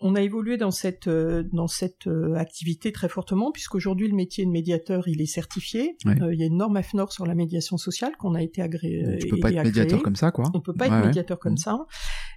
on 0.02 0.14
a 0.14 0.20
évolué 0.22 0.56
dans 0.56 0.70
cette 0.70 1.06
euh, 1.08 1.42
dans 1.52 1.66
cette 1.66 2.06
euh, 2.06 2.34
activité 2.34 2.92
très 2.92 3.08
fortement 3.08 3.52
puisqu'aujourd'hui 3.52 4.08
le 4.08 4.14
métier 4.14 4.44
de 4.44 4.50
médiateur 4.50 5.08
il 5.08 5.20
est 5.20 5.26
certifié. 5.26 5.96
Euh, 6.06 6.32
il 6.34 6.40
y 6.40 6.42
a 6.42 6.46
une 6.46 6.56
norme 6.56 6.76
AFNOR 6.76 7.12
sur 7.12 7.26
la 7.26 7.34
médiation 7.34 7.76
sociale 7.76 8.12
qu'on 8.18 8.34
a 8.34 8.42
été 8.42 8.62
agréé. 8.62 9.18
tu 9.20 9.28
peux 9.28 9.38
pas 9.38 9.50
être 9.52 9.64
médiateur 9.64 10.02
comme 10.02 10.16
ça, 10.16 10.30
quoi. 10.30 10.50
On 10.54 10.60
peut 10.60 10.72
pas 10.74 10.86
Ouais, 10.88 10.90
être 10.94 11.00
ouais. 11.00 11.06
médiateur 11.08 11.38
comme 11.38 11.52
Mhm. 11.52 11.56
ça. 11.58 11.78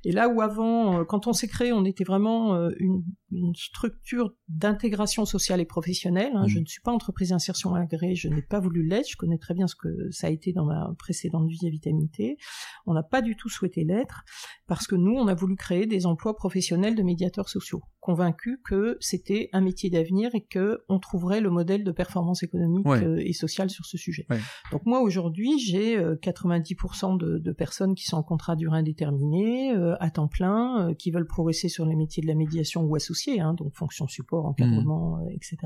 Et 0.03 0.11
là 0.11 0.29
où 0.29 0.41
avant, 0.41 1.03
quand 1.05 1.27
on 1.27 1.33
s'est 1.33 1.47
créé, 1.47 1.71
on 1.73 1.83
était 1.85 2.03
vraiment 2.03 2.55
une, 2.79 3.03
une 3.31 3.55
structure 3.55 4.33
d'intégration 4.47 5.25
sociale 5.25 5.59
et 5.61 5.65
professionnelle. 5.65 6.31
hein. 6.35 6.43
Mhm. 6.43 6.47
Je 6.49 6.59
ne 6.59 6.65
suis 6.65 6.81
pas 6.81 6.91
entreprise 6.91 7.29
d'insertion 7.29 7.73
agréée, 7.75 8.15
je 8.15 8.27
n'ai 8.29 8.41
pas 8.41 8.59
voulu 8.59 8.85
l'être. 8.87 9.09
Je 9.09 9.17
connais 9.17 9.37
très 9.37 9.53
bien 9.53 9.67
ce 9.67 9.75
que 9.75 9.89
ça 10.11 10.27
a 10.27 10.29
été 10.29 10.53
dans 10.53 10.65
ma 10.65 10.93
précédente 10.97 11.47
vie 11.47 11.65
à 11.65 11.69
Vitamité. 11.69 12.37
On 12.85 12.93
n'a 12.93 13.03
pas 13.03 13.21
du 13.21 13.35
tout 13.35 13.49
souhaité 13.49 13.83
l'être 13.83 14.23
parce 14.67 14.85
que 14.87 14.95
nous, 14.95 15.13
on 15.13 15.27
a 15.27 15.33
voulu 15.33 15.55
créer 15.55 15.85
des 15.87 16.05
emplois 16.05 16.35
professionnels 16.35 16.95
de 16.95 17.03
médiateurs 17.03 17.49
sociaux, 17.55 17.81
convaincus 17.99 18.57
que 18.65 18.97
c'était 18.99 19.49
un 19.53 19.61
métier 19.61 19.89
d'avenir 19.89 20.29
et 20.35 20.41
que 20.41 20.83
on 20.89 20.99
trouverait 20.99 21.41
le 21.41 21.49
modèle 21.49 21.83
de 21.83 21.91
performance 21.91 22.43
économique 22.43 22.85
Ouais. 22.85 23.03
euh, 23.03 23.17
et 23.29 23.33
sociale 23.33 23.69
sur 23.69 23.85
ce 23.85 23.97
sujet. 23.97 24.25
Ouais. 24.29 24.39
Donc 24.71 24.81
moi 24.85 24.99
aujourd'hui, 25.01 25.57
j'ai 25.59 25.97
euh, 25.97 26.15
90% 26.15 27.17
de, 27.17 27.37
de 27.39 27.51
personnes 27.53 27.95
qui 27.95 28.05
sont 28.05 28.17
en 28.17 28.23
contrat 28.23 28.55
durée 28.55 28.77
indéterminé, 28.79 29.71
euh, 29.73 29.95
à 29.99 30.09
temps 30.09 30.27
plein, 30.27 30.89
euh, 30.89 30.93
qui 30.93 31.11
veulent 31.11 31.27
progresser 31.27 31.69
sur 31.69 31.85
les 31.85 31.95
métiers 31.95 32.21
de 32.21 32.27
la 32.27 32.35
médiation 32.35 32.83
ou 32.83 32.95
associés, 32.95 33.39
hein, 33.39 33.53
donc 33.53 33.73
fonction 33.73 34.07
support, 34.07 34.45
encadrement, 34.45 35.17
euh, 35.19 35.29
etc. 35.31 35.57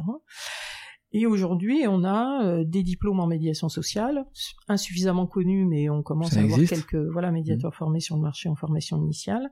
Et 1.11 1.25
aujourd'hui, 1.25 1.85
on 1.87 2.03
a 2.03 2.45
euh, 2.45 2.63
des 2.63 2.83
diplômes 2.83 3.19
en 3.19 3.25
médiation 3.25 3.67
sociale, 3.67 4.25
insuffisamment 4.67 5.25
connus, 5.25 5.65
mais 5.65 5.89
on 5.89 6.03
commence 6.03 6.31
Ça 6.31 6.39
à 6.39 6.43
avoir 6.43 6.59
quelques 6.59 7.01
voilà 7.15 7.31
médiateurs 7.31 7.73
formés 7.73 7.99
sur 7.99 8.15
le 8.15 8.21
marché 8.21 8.47
en 8.47 8.55
formation 8.55 8.97
initiale. 8.97 9.49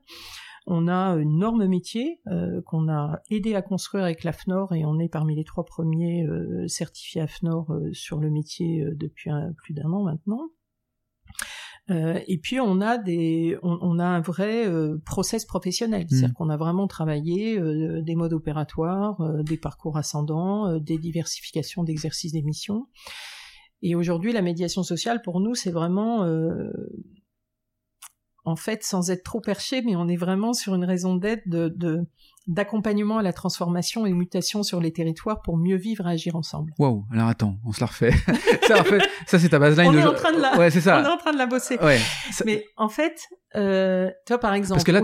On 0.70 0.90
a 0.90 1.16
une 1.16 1.38
norme 1.40 1.66
métier 1.66 2.20
euh, 2.28 2.62
qu'on 2.66 2.90
a 2.90 3.22
aidé 3.30 3.56
à 3.56 3.62
construire 3.62 4.04
avec 4.04 4.26
l'AFNOR 4.26 4.74
et 4.74 4.84
on 4.86 5.00
est 5.00 5.08
parmi 5.08 5.34
les 5.34 5.46
trois 5.46 5.64
premiers 5.64 6.26
euh, 6.28 6.68
certifiés 6.68 7.22
AFNOR 7.22 7.72
euh, 7.72 7.94
sur 7.94 8.20
le 8.20 8.30
métier 8.30 8.84
euh, 8.84 8.94
depuis 8.94 9.30
un- 9.30 9.54
plus 9.54 9.74
d'un 9.74 9.90
an 9.92 10.04
maintenant. 10.04 10.42
Euh, 11.90 12.20
et 12.28 12.38
puis 12.38 12.60
on 12.60 12.82
a 12.82 12.98
des, 12.98 13.58
on, 13.64 13.78
on 13.82 13.98
a 13.98 14.06
un 14.06 14.20
vrai 14.20 14.68
euh, 14.68 14.98
process 15.06 15.46
professionnel, 15.46 16.06
c'est-à-dire 16.10 16.34
qu'on 16.34 16.50
a 16.50 16.58
vraiment 16.58 16.86
travaillé 16.86 17.58
euh, 17.58 18.02
des 18.02 18.16
modes 18.16 18.34
opératoires, 18.34 19.22
euh, 19.22 19.44
des 19.44 19.56
parcours 19.56 19.96
ascendants, 19.96 20.68
euh, 20.68 20.80
des 20.80 20.98
diversifications 20.98 21.84
d'exercices 21.86 22.34
des 22.34 22.42
missions. 22.42 22.88
Et 23.82 23.96
aujourd'hui, 23.96 24.34
la 24.34 24.42
médiation 24.42 24.84
sociale 24.84 25.22
pour 25.22 25.40
nous, 25.40 25.56
c'est 25.56 25.72
vraiment 25.72 26.26
euh, 26.26 26.74
en 28.48 28.56
fait, 28.56 28.82
sans 28.84 29.12
être 29.12 29.24
trop 29.24 29.42
perché, 29.42 29.82
mais 29.82 29.98
on 29.98 30.08
est 30.08 30.16
vraiment 30.16 30.54
sur 30.54 30.74
une 30.74 30.86
raison 30.86 31.16
d'être 31.16 31.48
de, 31.50 31.68
de- 31.68 32.06
d'accompagnement 32.48 33.18
à 33.18 33.22
la 33.24 33.34
transformation 33.34 34.06
et 34.06 34.14
mutation 34.14 34.64
sur 34.64 34.80
les 34.80 34.92
territoires 34.92 35.42
pour 35.42 35.58
mieux 35.58 35.76
vivre 35.78 36.08
et 36.08 36.12
agir 36.12 36.36
ensemble. 36.36 36.74
Waouh, 36.80 37.06
alors 37.12 37.28
attends, 37.28 37.58
on 37.66 37.72
se 37.74 37.80
la 37.82 37.88
refait. 37.88 38.12
ça, 38.68 38.80
en 38.80 38.84
fait, 38.84 39.02
ça 39.26 39.38
c'est 39.40 39.50
ta 39.50 39.60
baseline. 39.60 39.90
On 39.90 39.94
de 39.94 40.00
est 40.00 40.06
en 40.06 40.14
train 40.14 40.32
de 40.34 40.40
la- 40.42 40.58
Ouais, 40.58 40.72
c'est 40.72 40.82
ça. 40.82 41.00
On 41.02 41.06
est 41.06 41.14
en 41.14 41.18
train 41.18 41.34
de 41.34 41.38
la 41.38 41.46
bosser. 41.46 41.78
Ouais. 41.82 42.00
Ça- 42.32 42.44
Mais 42.46 42.66
en 42.78 42.90
fait, 42.90 43.20
euh, 43.56 44.10
tu 44.26 44.34
vois, 44.34 44.40
par 44.40 44.54
exemple, 44.54 44.76
Parce 44.78 44.84
que 44.86 44.92
là, 44.92 45.02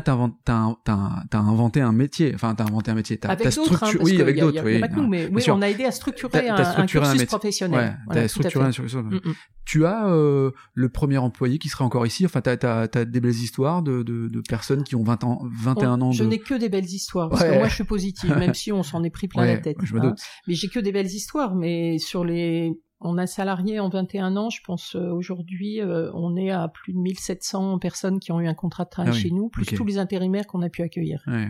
t'as, 0.00 0.12
un- 0.12 0.76
un- 0.86 1.26
inventé 1.32 1.80
un 1.80 1.92
métier. 1.92 2.32
Enfin, 2.34 2.54
t'as 2.54 2.64
inventé 2.64 2.90
un 2.90 2.94
métier. 2.94 3.18
T'as, 3.18 3.30
avec 3.30 3.46
hein, 3.46 3.50
structuré- 3.50 3.98
oui, 4.02 4.20
avec 4.20 4.38
d'autres, 4.38 4.62
oui. 4.64 4.78
pas 4.80 4.88
nous, 4.88 5.06
mais 5.06 5.28
oui, 5.32 5.42
on 5.50 5.62
a 5.62 5.68
aidé 5.68 5.84
à 5.84 5.90
structurer 5.92 6.48
un, 6.48 6.54
un 6.56 6.64
structuré 6.64 7.04
un 7.04 7.08
cursus 7.08 7.12
métier. 7.20 7.26
professionnel. 7.26 7.78
Ouais, 7.80 7.92
Voilà, 8.06 8.22
t'as 8.22 8.28
structuré 8.28 8.64
un 8.66 8.72
sur- 8.72 8.84
Mm, 9.02 9.14
mm. 9.16 9.34
Tu 9.64 9.84
as 9.84 10.06
euh, 10.08 10.50
le 10.74 10.88
premier 10.88 11.18
employé 11.18 11.58
qui 11.58 11.68
serait 11.68 11.84
encore 11.84 12.06
ici? 12.06 12.24
Enfin, 12.24 12.40
t'as, 12.40 12.56
t'as, 12.56 12.86
des 13.04 13.20
belles 13.20 13.30
histoires 13.32 13.82
de, 13.82 14.02
de, 14.02 14.28
de 14.28 14.40
personnes 14.40 14.82
qui 14.82 14.96
ont 14.96 15.02
20 15.04 15.24
ans, 15.24 15.42
21 15.44 16.00
ans 16.00 16.10
Je 16.10 16.24
n'ai 16.24 16.38
que 16.38 16.54
des 16.54 16.67
belles 16.68 16.84
histoires, 16.86 17.28
parce 17.28 17.42
Ouais. 17.42 17.50
que 17.50 17.54
moi 17.58 17.68
je 17.68 17.74
suis 17.74 17.84
positive, 17.84 18.36
même 18.36 18.54
si 18.54 18.72
on 18.72 18.82
s'en 18.82 19.02
est 19.04 19.10
pris 19.10 19.28
plein 19.28 19.42
Ouais, 19.42 19.54
la 19.54 19.60
tête. 19.60 19.76
je 19.82 19.94
me 19.94 20.00
hein. 20.00 20.08
doute. 20.10 20.18
Mais 20.46 20.54
j'ai 20.54 20.68
que 20.68 20.78
des 20.80 20.92
belles 20.92 21.06
histoires, 21.06 21.54
mais 21.54 21.98
sur 21.98 22.24
les... 22.24 22.72
On 23.00 23.16
a 23.16 23.28
salarié 23.28 23.78
en 23.78 23.88
21 23.88 24.36
ans, 24.36 24.50
je 24.50 24.58
pense 24.64 24.96
euh, 24.96 25.10
aujourd'hui, 25.12 25.80
euh, 25.80 26.10
on 26.14 26.34
est 26.36 26.50
à 26.50 26.66
plus 26.66 26.92
de 26.92 26.98
1700 26.98 27.78
personnes 27.78 28.18
qui 28.18 28.32
ont 28.32 28.40
eu 28.40 28.48
un 28.48 28.54
contrat 28.54 28.84
de 28.86 28.90
travail 28.90 29.12
Ah 29.12 29.14
oui, 29.16 29.22
chez 29.22 29.30
nous, 29.30 29.48
plus 29.50 29.66
tous 29.66 29.84
les 29.84 29.98
intérimaires 29.98 30.48
qu'on 30.48 30.62
a 30.62 30.68
pu 30.68 30.82
accueillir. 30.82 31.22
Ouais. 31.28 31.46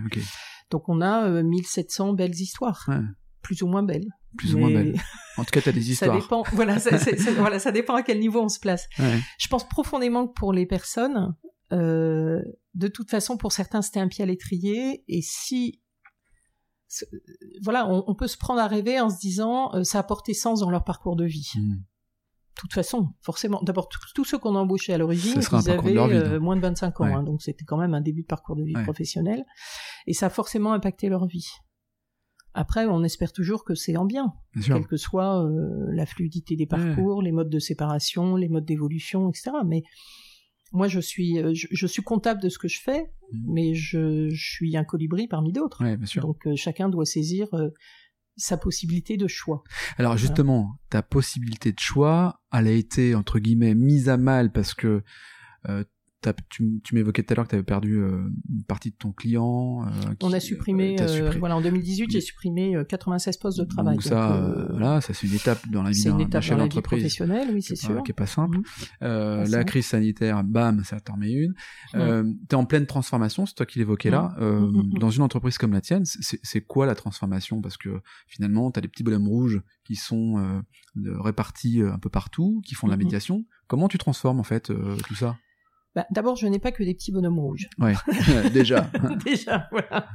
Donc 0.70 0.90
on 0.90 1.00
a 1.00 1.26
euh, 1.26 1.42
1700 1.42 2.12
belles 2.12 2.34
histoires, 2.34 2.86
plus 3.40 3.62
ou 3.62 3.66
moins 3.66 3.82
belles. 3.82 4.04
Plus 4.36 4.54
ou 4.54 4.58
moins 4.58 4.68
Mais 4.68 4.84
belles. 4.84 5.00
En 5.38 5.44
tout 5.44 5.50
cas, 5.52 5.62
t'as 5.62 5.72
des 5.72 5.80
Ça 5.84 5.92
histoires. 5.92 6.20
dépend. 6.20 6.42
Voilà, 6.52 6.78
ça, 6.78 6.98
c'est- 6.98 7.16
voilà, 7.30 7.58
ça 7.58 7.72
dépend 7.72 7.94
à 7.94 8.02
quel 8.02 8.20
niveau 8.20 8.42
on 8.42 8.50
se 8.50 8.60
place. 8.60 8.86
Ouais. 8.98 9.18
Je 9.38 9.48
pense 9.48 9.66
profondément 9.66 10.26
que 10.28 10.34
pour 10.34 10.52
les 10.52 10.66
personnes, 10.66 11.34
euh, 11.72 12.40
de 12.74 12.88
toute 12.88 13.10
façon, 13.10 13.36
pour 13.36 13.52
certains, 13.52 13.82
c'était 13.82 14.00
un 14.00 14.08
pied 14.08 14.22
à 14.22 14.26
l'étrier. 14.26 15.04
Et 15.08 15.20
si, 15.22 15.80
voilà, 17.62 17.86
on, 17.88 18.04
on 18.06 18.14
peut 18.14 18.28
se 18.28 18.38
prendre 18.38 18.60
à 18.60 18.66
rêver 18.66 19.00
en 19.00 19.10
se 19.10 19.18
disant, 19.18 19.74
euh, 19.74 19.84
ça 19.84 19.98
a 19.98 20.00
apporté 20.00 20.34
sens 20.34 20.60
dans 20.60 20.70
leur 20.70 20.84
parcours 20.84 21.16
de 21.16 21.24
vie. 21.24 21.50
Mm. 21.56 21.74
De 21.76 22.60
toute 22.60 22.72
façon, 22.72 23.10
forcément. 23.22 23.60
D'abord, 23.62 23.88
tous- 23.88 24.24
ceux 24.24 24.38
qu'on 24.38 24.56
a 24.56 24.58
embauchés 24.58 24.92
à 24.92 24.98
l'origine, 24.98 25.34
ils 25.40 25.70
avaient 25.70 25.80
vie, 25.92 25.96
euh, 25.96 26.40
moins 26.40 26.56
de 26.56 26.60
25 26.60 27.00
ans. 27.00 27.04
Ouais. 27.04 27.12
hein, 27.12 27.22
donc 27.22 27.40
c'était 27.40 27.64
quand 27.64 27.76
même 27.76 27.94
un 27.94 28.00
début 28.00 28.22
de 28.22 28.26
parcours 28.26 28.56
de 28.56 28.64
vie 28.64 28.74
Ouais. 28.74 28.82
professionnel. 28.82 29.44
Et 30.08 30.12
ça 30.12 30.26
a 30.26 30.30
forcément 30.30 30.72
impacté 30.72 31.08
leur 31.08 31.26
vie. 31.26 31.46
Après, 32.54 32.86
on 32.86 33.04
espère 33.04 33.30
toujours 33.32 33.62
que 33.62 33.76
c'est 33.76 33.96
en 33.96 34.04
bien 34.06 34.32
quelle 34.66 34.86
que 34.88 34.96
soit 34.96 35.48
la 35.92 36.06
fluidité 36.06 36.56
des 36.56 36.66
parcours, 36.66 37.22
les 37.22 37.30
modes 37.30 37.50
de 37.50 37.60
séparation, 37.60 38.34
les 38.34 38.48
modes 38.48 38.64
d'évolution, 38.64 39.28
etc. 39.28 39.50
Mais 39.64 39.82
moi, 40.72 40.88
je 40.88 41.00
suis, 41.00 41.38
euh, 41.38 41.52
je, 41.54 41.66
je 41.70 41.86
suis 41.86 42.02
comptable 42.02 42.42
de 42.42 42.48
ce 42.48 42.58
que 42.58 42.68
je 42.68 42.80
fais, 42.80 43.10
Mhm. 43.32 43.44
mais 43.52 43.74
je, 43.74 44.28
je 44.30 44.50
suis 44.52 44.76
un 44.76 44.84
colibri 44.84 45.28
parmi 45.28 45.52
d'autres. 45.52 45.82
Ouais, 45.84 45.96
bien 45.96 46.06
sûr. 46.06 46.22
Donc 46.22 46.46
euh, 46.46 46.54
chacun 46.56 46.88
doit 46.88 47.04
saisir 47.04 47.46
euh, 47.54 47.68
sa 48.36 48.56
possibilité 48.56 49.16
de 49.16 49.26
choix. 49.26 49.62
Alors 49.98 50.16
justement, 50.16 50.78
ta 50.90 51.02
possibilité 51.02 51.72
de 51.72 51.78
choix, 51.80 52.40
elle 52.52 52.66
a 52.68 52.70
été 52.72 53.14
entre 53.14 53.38
guillemets 53.38 53.74
mise 53.74 54.08
à 54.08 54.16
mal 54.16 54.50
parce 54.52 54.72
que 54.74 55.02
euh, 55.68 55.84
tu, 56.48 56.80
tu 56.82 56.94
m'évoquais 56.94 57.22
tout 57.22 57.32
à 57.32 57.36
l'heure 57.36 57.44
que 57.44 57.50
tu 57.50 57.54
avais 57.54 57.62
perdu 57.64 57.96
euh, 57.98 58.22
une 58.50 58.64
partie 58.64 58.90
de 58.90 58.96
ton 58.96 59.12
client. 59.12 59.86
euh, 59.86 60.14
On 60.22 60.32
a 60.32 60.40
supprimé, 60.40 61.00
euh, 61.00 61.06
supprimé- 61.06 61.38
voilà, 61.38 61.56
en 61.56 61.60
2018, 61.60 62.10
j'ai 62.10 62.20
supprimé 62.20 62.74
euh, 62.76 62.84
96 62.84 63.36
postes 63.36 63.58
de 63.58 63.64
travail. 63.64 63.94
Donc 63.96 64.02
ça, 64.02 64.40
Donc, 64.40 64.70
voilà, 64.70 65.00
ça 65.00 65.14
c'est 65.14 65.26
une 65.28 65.34
étape 65.34 65.60
dans 65.70 65.82
la 65.82 65.90
vie 65.90 65.96
c'est 66.00 66.10
d'un 66.10 66.40
chef 66.40 66.58
d'entreprise. 66.58 66.82
professionnelle, 67.02 67.48
oui, 67.52 67.62
c'est 67.62 67.76
sûr. 67.76 68.02
qui 68.02 68.10
est 68.10 68.14
pas 68.14 68.26
simple. 68.26 68.58
Mhm. 68.58 68.64
Pas 69.00 69.36
la 69.38 69.46
simple. 69.46 69.64
crise 69.66 69.86
sanitaire, 69.86 70.42
bam, 70.44 70.82
ça 70.84 70.98
t'en 71.00 71.16
met 71.16 71.30
une. 71.32 71.54
Euh, 71.94 72.24
T'es 72.48 72.56
en 72.56 72.64
pleine 72.64 72.86
transformation, 72.86 73.46
c'est 73.46 73.54
toi 73.54 73.66
qui 73.66 73.78
l'évoquais 73.78 74.10
là. 74.10 74.34
Euh, 74.40 74.60
Mhm, 74.60 74.76
mhm. 74.92 74.98
Dans 74.98 75.10
une 75.10 75.22
entreprise 75.22 75.56
comme 75.58 75.72
la 75.72 75.80
tienne, 75.80 76.04
c'est 76.04 76.60
quoi 76.62 76.86
la 76.86 76.94
transformation? 76.96 77.60
Parce 77.60 77.76
que 77.76 78.00
finalement, 78.26 78.70
t'as 78.70 78.80
des 78.80 78.88
petits 78.88 79.02
bonhommes 79.04 79.28
rouges 79.28 79.62
qui 79.84 79.94
sont 79.94 80.38
euh, 80.38 80.60
répartis 81.20 81.80
un 81.82 81.98
peu 81.98 82.08
partout, 82.10 82.60
qui 82.66 82.74
font 82.74 82.86
de 82.88 82.92
la 82.92 82.96
médiation. 82.96 83.44
Comment 83.68 83.88
tu 83.88 83.98
transformes 83.98 84.40
en 84.40 84.44
fait 84.44 84.70
euh, 84.70 84.96
tout 85.06 85.14
ça? 85.14 85.36
Bah, 85.94 86.06
D'abord, 86.10 86.36
je 86.36 86.46
n'ai 86.46 86.58
pas 86.58 86.70
que 86.70 86.82
des 86.84 86.94
petits 86.94 87.10
bonhommes 87.12 87.38
rouges. 87.38 87.68
Ouais, 87.78 87.94
déjà. 88.52 88.90
Déjà, 89.24 89.68
voilà. 89.72 90.06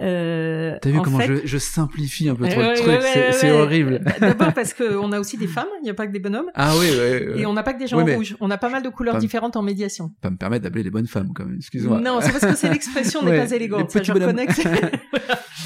Euh, 0.00 0.76
T'as 0.82 0.90
vu 0.90 0.98
en 0.98 1.02
comment 1.02 1.18
fait- 1.18 1.42
je, 1.42 1.46
je 1.46 1.58
simplifie 1.58 2.28
un 2.28 2.34
peu 2.34 2.44
Ouais, 2.44 2.50
trop 2.50 2.60
le 2.60 2.66
ouais, 2.68 2.74
truc 2.74 2.86
ouais, 2.88 3.32
C'est 3.32 3.50
horrible. 3.52 4.00
Bah, 4.04 4.12
D'abord 4.20 4.52
parce 4.52 4.74
qu'on 4.74 5.12
a 5.12 5.20
aussi 5.20 5.36
des 5.38 5.46
femmes, 5.46 5.68
il 5.80 5.84
n'y 5.84 5.90
a 5.90 5.94
pas 5.94 6.06
que 6.06 6.12
des 6.12 6.18
bonhommes. 6.18 6.50
Ah 6.54 6.74
oui, 6.78 6.86
ouais. 6.90 7.40
Et 7.40 7.46
on 7.46 7.52
n'a 7.52 7.62
pas 7.62 7.72
que 7.74 7.78
des 7.78 7.86
gens 7.86 8.02
Oui, 8.02 8.14
rouges. 8.14 8.36
On 8.40 8.50
a 8.50 8.58
pas 8.58 8.68
mal 8.68 8.82
de 8.82 8.88
couleurs 8.88 9.18
différentes 9.18 9.56
en 9.56 9.62
médiation. 9.62 10.10
pas 10.20 10.30
me 10.30 10.36
permettre 10.36 10.64
d'appeler 10.64 10.82
les 10.82 10.90
bonnes 10.90 11.06
femmes 11.06 11.32
quand 11.34 11.44
même. 11.44 11.56
Excuse-moi. 11.56 12.00
Non, 12.00 12.18
c'est 12.20 12.32
parce 12.32 12.44
que 12.46 12.54
c'est 12.56 12.68
l'expression 12.70 13.22
n'est 13.22 13.36
pas 13.38 13.50
élégante. 13.50 13.90
Ça, 13.90 14.02
je 14.02 14.12
reconnais 14.12 14.46
que. 14.46 14.52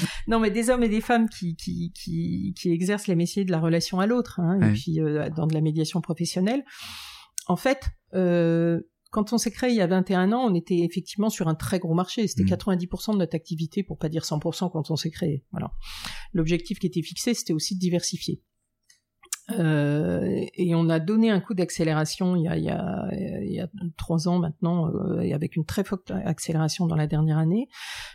Non, 0.27 0.39
mais 0.39 0.51
des 0.51 0.69
hommes 0.69 0.83
et 0.83 0.89
des 0.89 1.01
femmes 1.01 1.27
qui, 1.27 1.55
qui, 1.55 1.91
qui, 1.93 2.53
qui 2.55 2.71
exercent 2.71 3.07
les 3.07 3.15
métiers 3.15 3.45
de 3.45 3.51
la 3.51 3.59
relation 3.59 3.99
à 3.99 4.05
l'autre, 4.05 4.39
hein, 4.39 4.59
et 4.61 4.73
puis 4.73 5.01
euh, 5.01 5.27
dans 5.35 5.47
de 5.47 5.53
la 5.55 5.61
médiation 5.61 6.01
professionnelle. 6.01 6.63
En 7.47 7.55
fait, 7.55 7.81
euh, 8.13 8.79
quand 9.09 9.33
on 9.33 9.37
s'est 9.37 9.51
créé 9.51 9.71
il 9.71 9.75
y 9.75 9.81
a 9.81 9.87
21 9.87 10.31
ans, 10.33 10.45
on 10.49 10.53
était 10.53 10.79
effectivement 10.79 11.29
sur 11.29 11.47
un 11.47 11.55
très 11.55 11.79
gros 11.79 11.93
marché. 11.93 12.27
C'était 12.27 12.43
Mhm. 12.43 12.49
90% 12.49 13.13
de 13.13 13.17
notre 13.19 13.35
activité, 13.35 13.83
pour 13.83 13.97
pas 13.97 14.09
dire 14.09 14.23
100% 14.23 14.69
quand 14.69 14.91
on 14.91 14.95
s'est 14.95 15.09
créé. 15.11 15.43
Voilà. 15.51 15.71
L'objectif 16.33 16.79
qui 16.79 16.87
était 16.87 17.01
fixé, 17.01 17.33
c'était 17.33 17.53
aussi 17.53 17.75
de 17.75 17.79
diversifier. 17.79 18.41
Euh, 19.57 20.45
et 20.53 20.75
on 20.75 20.89
a 20.89 20.99
donné 20.99 21.29
un 21.31 21.39
coup 21.39 21.53
d'accélération 21.53 22.35
il 22.35 22.43
y 22.43 22.47
a, 22.47 22.55
il 22.57 23.47
il 23.47 23.53
y 23.53 23.59
a 23.59 23.67
trois 23.97 24.27
ans 24.27 24.39
maintenant, 24.39 24.87
euh, 24.93 25.19
et 25.21 25.33
avec 25.33 25.55
une 25.55 25.65
très 25.65 25.83
forte 25.83 26.11
accélération 26.11 26.85
dans 26.87 26.95
la 26.95 27.07
dernière 27.07 27.37
année. 27.37 27.67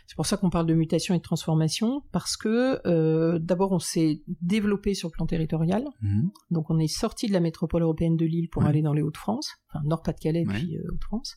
C'est 0.07 0.15
pour 0.15 0.25
ça 0.25 0.37
qu'on 0.37 0.49
parle 0.49 0.65
de 0.65 0.73
mutation 0.73 1.13
et 1.13 1.17
de 1.17 1.23
transformation, 1.23 2.01
parce 2.11 2.37
que 2.37 2.79
euh, 2.87 3.39
d'abord 3.39 3.71
on 3.71 3.79
s'est 3.79 4.21
développé 4.41 4.93
sur 4.93 5.09
le 5.09 5.11
plan 5.13 5.25
territorial, 5.25 5.83
Mhm. 6.01 6.29
donc 6.51 6.69
on 6.69 6.79
est 6.79 6.87
sorti 6.87 7.27
de 7.27 7.33
la 7.33 7.39
métropole 7.39 7.81
européenne 7.81 8.15
de 8.15 8.25
Lille 8.25 8.49
pour 8.49 8.63
Ouais. 8.63 8.69
aller 8.69 8.81
dans 8.81 8.93
les 8.93 9.01
Hauts-de-France, 9.01 9.49
enfin 9.69 9.83
Nord-Pas-de-Calais 9.85 10.45
Ouais. 10.47 10.53
puis 10.53 10.77
euh, 10.77 10.83
Hauts-de-France. 10.91 11.35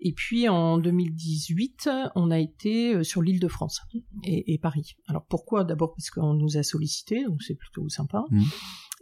Et 0.00 0.12
puis 0.12 0.48
en 0.48 0.76
2018, 0.78 1.88
on 2.14 2.30
a 2.30 2.38
été 2.38 3.02
sur 3.04 3.22
l'île 3.22 3.40
de 3.40 3.48
France 3.48 3.80
et, 4.24 4.52
et, 4.52 4.58
Paris. 4.58 4.96
Alors 5.06 5.24
pourquoi? 5.24 5.64
D'abord 5.64 5.94
parce 5.94 6.10
qu'on 6.10 6.34
nous 6.34 6.56
a 6.58 6.62
sollicité, 6.62 7.24
donc 7.24 7.42
c'est 7.42 7.54
plutôt 7.54 7.88
sympa. 7.88 8.24
Mmh. 8.30 8.42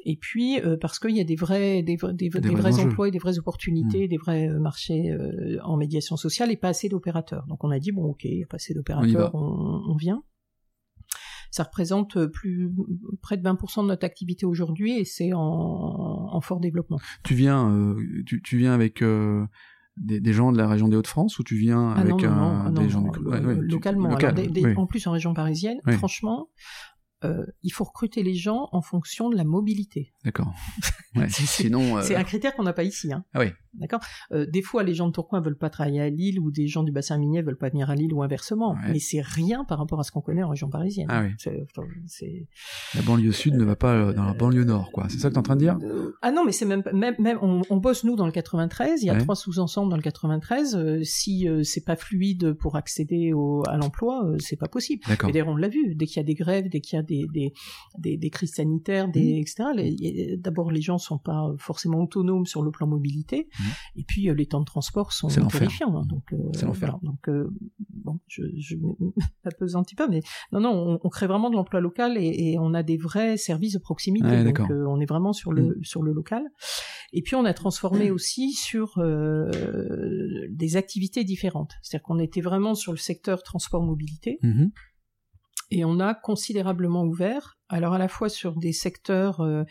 Et 0.04 0.16
puis 0.16 0.60
parce 0.80 0.98
qu'il 0.98 1.16
y 1.16 1.20
a 1.20 1.24
des 1.24 1.36
vrais, 1.36 1.82
des, 1.82 1.96
des, 1.96 2.28
des, 2.28 2.54
vrais, 2.54 2.80
emplois 2.80 3.08
et 3.08 3.10
des 3.10 3.18
vraies 3.18 3.38
opportunités, 3.38 4.06
mmh. 4.06 4.08
des 4.08 4.16
vrais 4.16 4.48
marchés 4.48 5.16
en 5.62 5.76
médiation 5.76 6.16
sociale 6.16 6.50
et 6.50 6.56
pas 6.56 6.68
assez 6.68 6.88
d'opérateurs. 6.88 7.46
Donc 7.48 7.64
on 7.64 7.70
a 7.70 7.78
dit 7.78 7.92
bon 7.92 8.04
ok, 8.04 8.24
il 8.24 8.36
n'y 8.36 8.42
a 8.42 8.46
pas 8.46 8.56
assez 8.56 8.74
d'opérateurs, 8.74 9.34
on, 9.34 9.82
on, 9.88 9.96
vient. 9.96 10.22
Ça 11.50 11.64
représente 11.64 12.26
plus 12.26 12.72
près 13.20 13.36
de 13.36 13.42
20% 13.42 13.82
de 13.82 13.88
notre 13.88 14.06
activité 14.06 14.46
aujourd'hui 14.46 14.98
et 14.98 15.04
c'est 15.04 15.32
en, 15.34 15.40
en, 15.40 16.40
fort 16.40 16.60
développement. 16.60 16.98
Tu 17.24 17.34
viens, 17.34 17.70
euh, 17.70 18.22
tu, 18.24 18.40
tu, 18.40 18.56
viens 18.56 18.72
avec 18.72 19.02
euh, 19.02 19.44
des, 19.98 20.20
des, 20.20 20.32
gens 20.32 20.50
de 20.50 20.56
la 20.56 20.66
région 20.66 20.88
des 20.88 20.96
Hauts-de-France 20.96 21.38
ou 21.38 21.44
tu 21.44 21.56
viens 21.56 21.90
ah 21.90 22.00
avec 22.00 22.22
non, 22.22 22.30
un, 22.30 22.70
non, 22.70 22.82
des 22.82 22.88
gens 22.88 23.04
localement. 23.04 24.16
Alors, 24.16 24.78
En 24.78 24.86
plus 24.86 25.06
en 25.06 25.12
région 25.12 25.34
parisienne, 25.34 25.78
franchement, 25.98 26.48
euh, 27.24 27.46
il 27.62 27.70
faut 27.70 27.84
recruter 27.84 28.22
les 28.22 28.34
gens 28.34 28.68
en 28.72 28.82
fonction 28.82 29.30
de 29.30 29.36
la 29.36 29.44
mobilité. 29.44 30.12
D'accord. 30.24 30.52
Ouais, 31.14 31.28
sinon, 31.28 32.00
c'est 32.00 32.16
un 32.16 32.24
critère 32.24 32.54
qu'on 32.54 32.62
n'a 32.62 32.72
pas 32.72 32.84
ici. 32.84 33.12
Hein. 33.12 33.22
Ah 33.34 33.40
oui. 33.40 33.48
D'accord. 33.74 34.00
Euh, 34.32 34.46
des 34.46 34.62
fois, 34.62 34.82
les 34.82 34.94
gens 34.94 35.06
de 35.06 35.12
Tourcoing 35.12 35.40
veulent 35.40 35.58
pas 35.58 35.70
travailler 35.70 36.00
à 36.00 36.10
Lille 36.10 36.38
ou 36.38 36.50
des 36.50 36.66
gens 36.66 36.82
du 36.82 36.92
bassin 36.92 37.18
minier 37.18 37.42
veulent 37.42 37.58
pas 37.58 37.70
venir 37.70 37.90
à 37.90 37.94
Lille 37.94 38.12
ou 38.12 38.22
inversement. 38.22 38.76
Mais 38.88 38.98
c'est 38.98 39.20
rien 39.20 39.64
par 39.64 39.78
rapport 39.78 39.98
à 40.00 40.04
ce 40.04 40.10
qu'on 40.12 40.20
connaît 40.20 40.42
en 40.42 40.48
région 40.48 40.68
parisienne. 40.68 41.08
Ah 41.10 41.22
oui. 41.22 41.52
La 42.94 43.02
banlieue 43.02 43.32
sud 43.32 43.54
ne 43.54 43.64
va 43.64 43.76
pas 43.76 43.94
euh, 43.94 44.12
dans 44.12 44.24
la 44.24 44.34
banlieue 44.34 44.64
nord, 44.64 44.90
quoi. 44.92 45.06
C'est 45.08 45.18
ça 45.18 45.28
que 45.28 45.34
tu 45.34 45.36
es 45.36 45.38
en 45.38 45.42
train 45.42 45.56
de 45.56 45.60
dire 45.60 45.78
euh, 45.82 46.16
Ah 46.22 46.30
non, 46.32 46.44
mais 46.44 46.52
c'est 46.52 46.66
même, 46.66 46.82
même, 46.92 47.14
même 47.18 47.38
on, 47.40 47.62
on, 47.70 47.76
bosse 47.78 48.04
nous 48.04 48.16
dans 48.16 48.26
le 48.26 48.32
93. 48.32 49.02
Il 49.02 49.06
y 49.06 49.10
a 49.10 49.16
trois 49.16 49.36
sous-ensembles 49.36 49.90
dans 49.90 49.96
le 49.96 50.02
93. 50.02 50.76
Euh, 50.76 51.00
si 51.02 51.48
euh, 51.48 51.62
c'est 51.62 51.84
pas 51.84 51.96
fluide 51.96 52.52
pour 52.52 52.76
accéder 52.76 53.32
au, 53.32 53.62
à 53.68 53.76
l'emploi, 53.76 54.24
c'est 54.38 54.58
pas 54.58 54.68
possible. 54.68 55.02
D'accord. 55.08 55.30
Et 55.30 55.32
d'ailleurs, 55.32 55.48
on 55.48 55.56
l'a 55.56 55.68
vu. 55.68 55.94
Dès 55.94 56.06
qu'il 56.06 56.18
y 56.18 56.20
a 56.20 56.24
des 56.24 56.34
grèves, 56.34 56.68
dès 56.68 56.80
qu'il 56.80 56.96
y 56.96 57.00
a 57.00 57.02
des, 57.02 57.11
des, 57.32 57.52
des, 57.98 58.16
des 58.16 58.30
crises 58.30 58.54
sanitaires, 58.54 59.08
des, 59.08 59.38
etc. 59.40 60.36
D'abord, 60.38 60.70
les 60.70 60.80
gens 60.80 60.98
sont 60.98 61.18
pas 61.18 61.52
forcément 61.58 62.02
autonomes 62.02 62.46
sur 62.46 62.62
le 62.62 62.70
plan 62.70 62.86
mobilité. 62.86 63.48
Mmh. 63.58 63.62
Et 63.96 64.04
puis 64.04 64.34
les 64.34 64.46
temps 64.46 64.60
de 64.60 64.64
transport 64.64 65.12
sont 65.12 65.28
terrifiants. 65.28 65.96
Hein, 65.96 66.06
donc, 66.06 66.32
euh, 66.32 66.36
c'est 66.54 66.66
l'enfer. 66.66 66.98
donc, 67.02 67.28
euh, 67.28 67.50
bon, 67.90 68.18
je, 68.26 68.42
je 68.56 68.76
un 69.76 69.82
petit 69.82 69.94
peu, 69.94 70.08
mais 70.08 70.20
non, 70.52 70.60
non, 70.60 70.72
on, 70.72 71.00
on 71.02 71.08
crée 71.08 71.26
vraiment 71.26 71.50
de 71.50 71.54
l'emploi 71.56 71.80
local 71.80 72.16
et, 72.16 72.52
et, 72.52 72.58
on 72.58 72.74
a 72.74 72.82
des 72.82 72.96
vrais 72.96 73.36
services 73.36 73.74
de 73.74 73.78
proximité. 73.78 74.44
Donc, 74.44 74.60
euh, 74.60 74.84
on 74.88 75.00
est 75.00 75.06
vraiment 75.06 75.32
sur 75.32 75.52
le 75.52 75.62
Mm. 75.62 75.84
sur 75.84 76.02
le 76.02 76.12
local. 76.12 76.42
Et 77.12 77.22
puis, 77.22 77.36
on 77.36 77.44
a 77.44 77.54
transformé 77.54 78.10
aussi 78.10 78.52
sur 78.52 78.98
euh, 78.98 79.50
des 80.50 80.76
activités 80.76 81.24
différentes. 81.24 81.72
C'est-à-dire 81.82 82.04
qu'on 82.04 82.18
était 82.18 82.40
vraiment 82.40 82.74
sur 82.74 82.92
le 82.92 82.98
secteur 82.98 83.42
transport-mobilité. 83.42 84.38
Et 85.74 85.86
on 85.86 86.00
a 86.00 86.12
considérablement 86.12 87.02
ouvert, 87.04 87.56
alors 87.70 87.94
à 87.94 87.98
la 87.98 88.06
fois 88.06 88.28
sur 88.28 88.58
des 88.58 88.74
secteurs, 88.74 89.40
euh, 89.40 89.64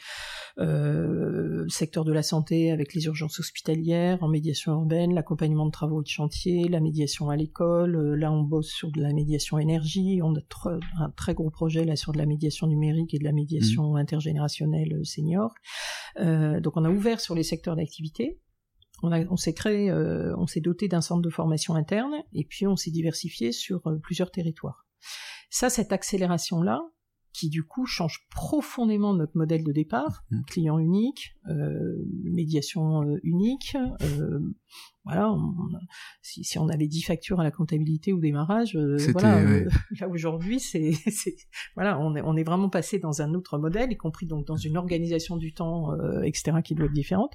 euh, 0.58 1.64
secteur 1.70 2.06
de 2.06 2.12
la 2.12 2.24
santé 2.24 2.72
avec 2.72 2.96
les 2.96 3.06
urgences 3.06 3.40
hospitalières, 3.40 4.18
en 4.24 4.28
médiation 4.28 4.72
urbaine, 4.72 5.14
l'accompagnement 5.14 5.68
de 5.68 5.72
travaux 5.72 6.02
et 6.02 6.04
de 6.04 6.10
chantier, 6.10 6.68
la 6.70 6.80
médiation 6.80 7.30
à 7.30 7.36
l'école. 7.36 7.96
Euh, 7.96 8.16
là, 8.16 8.32
on 8.32 8.42
bosse 8.42 8.72
sur 8.72 8.92
de 8.92 9.00
la 9.00 9.14
médiation 9.14 9.60
énergie. 9.60 10.22
On 10.24 10.34
a 10.34 10.42
tr 10.42 10.70
un 11.00 11.12
très 11.12 11.36
gros 11.36 11.52
projet 11.52 11.86
là 11.86 11.96
sur 11.96 12.14
de 12.14 12.18
la 12.18 12.26
médiation 12.26 12.66
numérique 12.66 13.14
et 13.14 13.20
de 13.20 13.24
la 13.24 13.32
médiation 13.32 13.96
intergénérationnelle 13.96 15.06
senior. 15.06 15.54
Donc, 16.18 16.78
on 16.78 16.84
a 16.84 16.90
ouvert 16.90 17.22
sur 17.22 17.36
les 17.36 17.44
secteurs 17.44 17.76
d'activité. 17.76 18.40
On, 19.04 19.38
s'est 19.38 19.54
créé, 19.54 19.92
on 19.94 20.48
s'est 20.48 20.62
doté 20.62 20.88
d'un 20.88 21.02
centre 21.02 21.22
de 21.22 21.30
formation 21.30 21.76
interne 21.76 22.16
et 22.34 22.44
puis 22.44 22.66
on 22.66 22.76
s'est 22.76 22.92
diversifié 22.92 23.52
sur 23.52 23.82
plusieurs 24.02 24.32
territoires. 24.32 24.88
Ça, 25.52 25.70
cette 25.70 25.92
accélération-là, 25.92 26.82
qui 27.34 27.50
du 27.50 27.64
coup 27.64 27.86
change 27.86 28.28
profondément 28.30 29.14
notre 29.14 29.38
modèle 29.38 29.64
de 29.64 29.72
départ, 29.72 30.24
Mmh. 30.32 30.42
client 30.48 30.80
unique, 30.80 31.34
euh, 31.50 31.96
médiation 32.26 33.04
euh, 33.04 33.20
unique, 33.24 33.78
euh, 34.02 34.40
voilà, 35.06 35.32
on- 35.32 35.54
si, 36.22 36.44
si 36.44 36.58
on 36.60 36.68
avait 36.68 36.88
10 36.88 37.04
factures 37.04 37.40
à 37.40 37.44
la 37.44 37.52
comptabilité 37.52 38.12
au 38.12 38.20
démarrage, 38.20 38.76
voilà, 39.14 39.38
ouais. 39.46 39.66
là 40.02 40.10
aujourd'hui, 40.10 40.60
c'est, 40.60 40.92
voilà, 41.76 42.00
on 42.00 42.16
est, 42.16 42.22
on 42.22 42.36
est 42.36 42.44
vraiment 42.44 42.70
passé 42.70 43.00
dans 43.00 43.22
un 43.22 43.34
autre 43.34 43.58
modèle, 43.58 43.92
y 43.94 43.98
compris 43.98 44.26
donc 44.26 44.46
dans 44.46 44.58
une 44.58 44.76
organisation 44.76 45.38
du 45.38 45.54
temps, 45.54 45.94
etc., 46.24 46.58
qui 46.64 46.76
doit 46.76 46.88
être 46.88 46.92
différente. 46.94 47.34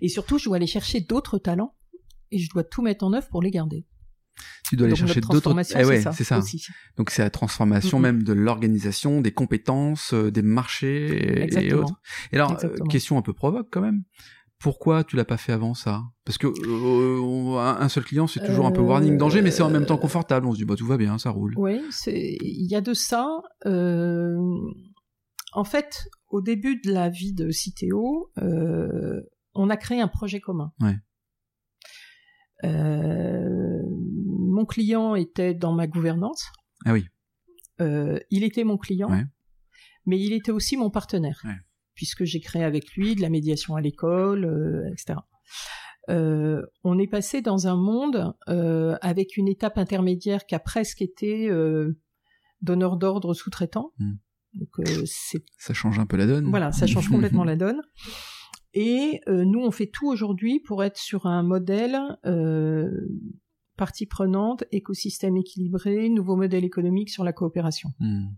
Et 0.00 0.08
surtout, 0.08 0.38
je 0.38 0.44
dois 0.46 0.56
aller 0.56 0.66
chercher 0.66 1.00
d'autres 1.00 1.38
talents 1.38 1.74
et 2.30 2.38
je 2.38 2.48
dois 2.50 2.62
tout 2.64 2.82
mettre 2.82 3.04
en 3.04 3.12
œuvre 3.12 3.28
pour 3.28 3.42
les 3.42 3.50
garder. 3.50 3.84
Tu 4.68 4.76
dois 4.76 4.86
aller 4.86 4.92
Donc, 4.96 5.06
chercher 5.06 5.20
d'autres. 5.20 5.54
Eh 5.76 5.84
ouais, 5.84 6.02
c'est 6.12 6.24
ça, 6.24 6.38
aussi. 6.38 6.62
Donc 6.96 7.10
c'est 7.10 7.22
la 7.22 7.30
transformation 7.30 7.98
même 7.98 8.22
de 8.22 8.32
l'organisation, 8.32 9.20
des 9.20 9.32
compétences, 9.32 10.12
euh, 10.14 10.30
des 10.30 10.42
marchés 10.42 11.44
et- 11.66 11.72
autres. 11.72 12.00
Et 12.32 12.36
alors, 12.36 12.50
euh, 12.50 12.54
Exactement. 12.54 12.88
question 12.88 13.18
un 13.18 13.22
peu 13.22 13.32
provoque 13.32 13.68
quand 13.70 13.80
même. 13.80 14.02
Pourquoi 14.60 15.04
tu 15.04 15.14
l'as 15.16 15.24
pas 15.24 15.36
fait 15.36 15.52
avant 15.52 15.72
ça? 15.74 16.02
Parce 16.24 16.36
que 16.36 16.48
euh, 16.48 17.58
un 17.58 17.88
seul 17.88 18.04
client 18.04 18.26
c'est 18.26 18.44
toujours 18.44 18.66
un 18.66 18.72
peu 18.72 18.80
warning 18.80 19.16
danger, 19.16 19.40
mais 19.40 19.50
c'est 19.52 19.62
en 19.62 19.70
même 19.70 19.86
temps 19.86 19.98
confortable. 19.98 20.46
On 20.46 20.52
se 20.52 20.58
dit 20.58 20.64
bah 20.64 20.74
tout 20.76 20.86
va 20.86 20.96
bien, 20.96 21.16
ça 21.18 21.30
roule. 21.30 21.54
Oui, 21.56 21.80
il 22.08 22.66
y 22.70 22.74
a 22.74 22.80
de 22.80 22.92
ça. 22.92 23.26
euh, 23.66 24.36
En 25.54 25.64
fait, 25.64 26.04
au 26.28 26.42
début 26.42 26.80
de 26.84 26.92
la 26.92 27.08
vie 27.08 27.32
de 27.32 27.50
Citeo, 27.50 28.30
on 29.54 29.70
a 29.70 29.76
créé 29.76 30.00
un 30.00 30.08
projet 30.08 30.40
commun. 30.40 30.72
Ouais. 30.80 30.96
Euh, 32.64 33.82
mon 33.86 34.64
client 34.64 35.14
était 35.14 35.54
dans 35.54 35.72
ma 35.72 35.86
gouvernance. 35.86 36.44
Ah 36.84 36.92
oui. 36.92 37.06
Euh, 37.80 38.18
il 38.30 38.42
était 38.44 38.64
mon 38.64 38.76
client, 38.76 39.10
Ouais. 39.10 39.24
mais 40.06 40.18
il 40.20 40.32
était 40.32 40.50
aussi 40.50 40.76
mon 40.76 40.90
partenaire, 40.90 41.40
Ouais. 41.44 41.56
puisque 41.94 42.24
j'ai 42.24 42.40
créé 42.40 42.64
avec 42.64 42.92
lui 42.96 43.14
de 43.14 43.20
la 43.22 43.28
médiation 43.30 43.76
à 43.76 43.80
l'école, 43.80 44.44
euh, 44.44 44.90
etc. 44.92 45.20
Euh, 46.10 46.62
on 46.84 46.98
est 46.98 47.06
passé 47.06 47.42
dans 47.42 47.66
un 47.68 47.76
monde 47.76 48.34
euh, 48.48 48.96
avec 49.02 49.36
une 49.36 49.46
étape 49.46 49.76
intermédiaire 49.78 50.46
qui 50.46 50.54
a 50.54 50.58
presque 50.58 51.02
été 51.02 51.48
euh, 51.50 51.98
donneur 52.62 52.96
d'ordre 52.96 53.34
sous-traitant. 53.34 53.92
Mm. 53.98 54.12
Euh, 54.80 55.02
c'est 55.04 55.44
Ça 55.58 55.74
change 55.74 55.98
un 55.98 56.06
peu 56.06 56.16
la 56.16 56.26
donne. 56.26 56.48
voilà, 56.48 56.72
ça 56.72 56.86
change 56.86 57.08
complètement 57.10 57.44
la 57.52 57.54
donne. 57.56 57.80
Et 58.80 59.20
euh, 59.26 59.44
nous, 59.44 59.58
on 59.58 59.72
fait 59.72 59.88
tout 59.88 60.06
aujourd'hui 60.06 60.60
pour 60.60 60.84
être 60.84 60.98
sur 60.98 61.26
un 61.26 61.42
modèle 61.42 61.98
euh, 62.26 62.88
partie 63.76 64.06
prenante, 64.06 64.62
écosystème 64.70 65.36
équilibré, 65.36 66.08
nouveau 66.08 66.36
modèle 66.36 66.64
économique 66.64 67.10
sur 67.10 67.24
la 67.24 67.32
coopération. 67.32 67.88
Hmm. 67.98 68.28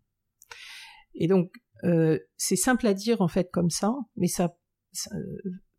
Et 1.12 1.26
donc, 1.26 1.52
euh, 1.84 2.18
c'est 2.38 2.56
simple 2.56 2.86
à 2.86 2.94
dire 2.94 3.20
en 3.20 3.28
fait 3.28 3.50
comme 3.52 3.68
ça, 3.68 3.92
mais 4.16 4.28
ça, 4.28 4.56
ça- 4.92 5.14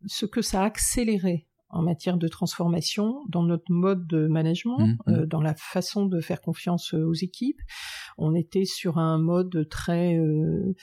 ce 0.06 0.28
que 0.28 0.44
ça 0.44 0.62
a 0.62 0.66
accéléré 0.66 1.48
en 1.74 1.82
matière 1.82 2.18
de 2.18 2.28
transformation 2.28 3.24
dans 3.30 3.44
notre 3.44 3.72
mode 3.72 4.08
de 4.08 4.28
management, 4.28 4.80
Mhm. 4.80 4.98
euh, 5.10 5.26
dans 5.26 5.42
la 5.42 5.54
façon 5.56 6.06
de 6.06 6.20
faire 6.22 6.42
confiance 6.42 6.94
euh, 6.94 7.04
aux 7.06 7.14
équipes. 7.14 7.60
On 8.18 8.36
était 8.36 8.66
sur 8.66 8.98
un 8.98 9.18
mode 9.18 9.68
très 9.70 10.18
euh, 10.18 10.76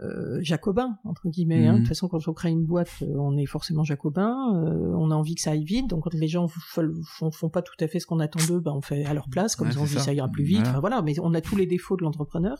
euh, 0.00 0.38
jacobin 0.40 0.96
entre 1.04 1.28
guillemets. 1.28 1.66
hein. 1.66 1.74
De 1.74 1.78
toute 1.78 1.88
façon, 1.88 2.08
quand 2.08 2.26
on 2.26 2.32
crée 2.32 2.50
une 2.50 2.64
boîte, 2.64 2.88
euh, 3.02 3.14
on 3.18 3.36
est 3.36 3.46
forcément 3.46 3.84
jacobin. 3.84 4.34
euh, 4.56 4.94
on 4.96 5.10
a 5.10 5.14
envie 5.14 5.34
que 5.34 5.42
ça 5.42 5.50
aille 5.52 5.64
vite. 5.64 5.88
Donc, 5.88 6.04
quand 6.04 6.14
les 6.14 6.28
gens 6.28 6.48
font, 6.48 7.30
font, 7.30 7.48
pas 7.50 7.62
tout 7.62 7.74
à 7.80 7.88
fait 7.88 8.00
ce 8.00 8.06
qu'on 8.06 8.20
attend 8.20 8.40
d'eux, 8.48 8.60
bah, 8.60 8.72
on 8.74 8.80
fait 8.80 9.04
à 9.04 9.14
leur 9.14 9.28
place. 9.28 9.54
Comme 9.56 9.68
Ouais, 9.68 9.74
ils 9.74 9.78
ont 9.78 9.82
envie, 9.82 9.94
ça. 9.94 10.00
ça 10.00 10.12
ira 10.14 10.28
plus 10.28 10.44
vite. 10.44 10.62
Enfin, 10.62 10.80
voilà. 10.80 11.02
Mais 11.02 11.14
on 11.20 11.34
a 11.34 11.40
tous 11.40 11.56
les 11.56 11.66
défauts 11.66 11.96
de 11.96 12.02
l'entrepreneur. 12.02 12.58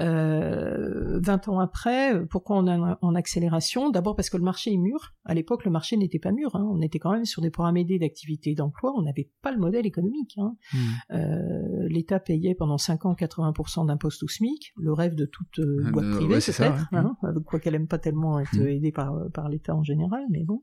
Euh, 0.00 1.18
20 1.22 1.48
ans 1.48 1.58
après, 1.58 2.14
euh, 2.14 2.26
pourquoi 2.28 2.58
on 2.58 2.66
est 2.66 2.96
en- 3.00 3.14
accélération? 3.14 3.88
D'abord 3.90 4.14
parce 4.14 4.28
que 4.30 4.36
le 4.36 4.42
marché 4.42 4.72
est 4.72 4.76
mûr. 4.76 5.14
À 5.24 5.34
l'époque, 5.34 5.64
le 5.64 5.70
marché 5.70 5.96
n'était 5.96 6.18
pas 6.18 6.32
mûr. 6.32 6.54
hein. 6.54 6.66
On 6.70 6.80
était 6.82 6.98
quand 6.98 7.12
même 7.12 7.24
sur 7.24 7.40
des 7.42 7.50
programmes 7.50 7.78
aidés 7.78 7.98
d'activité 7.98 8.50
et 8.50 8.54
d'emploi. 8.54 8.92
On 8.96 9.02
n'avait 9.02 9.30
pas 9.42 9.52
le 9.52 9.58
modèle 9.58 9.86
économique. 9.86 10.34
hein. 10.38 10.54
Hmm. 10.72 10.78
Euh, 11.16 11.88
L'État 11.88 12.20
payait 12.20 12.54
pendant 12.54 12.78
5 12.78 13.06
ans 13.06 13.14
80% 13.14 13.86
d'impostes 13.86 14.22
au 14.22 14.28
SMIC, 14.28 14.72
le 14.76 14.92
rêve 14.92 15.14
de 15.14 15.24
toute 15.24 15.58
euh, 15.60 15.84
Euh, 15.86 15.90
boîte 15.92 16.10
privée 16.10 16.34
ouais, 16.34 16.40
peut-être, 16.40 16.88
ouais. 16.92 16.98
hein, 16.98 17.16
quoi 17.46 17.58
qu'elle 17.60 17.74
aime 17.74 17.88
pas 17.88 17.98
tellement 17.98 18.38
être 18.40 18.54
Mm. 18.56 18.66
aidée 18.66 18.92
par, 18.92 19.12
par 19.32 19.48
l'État 19.48 19.74
en 19.74 19.82
général, 19.82 20.24
mais 20.30 20.44
bon. 20.44 20.62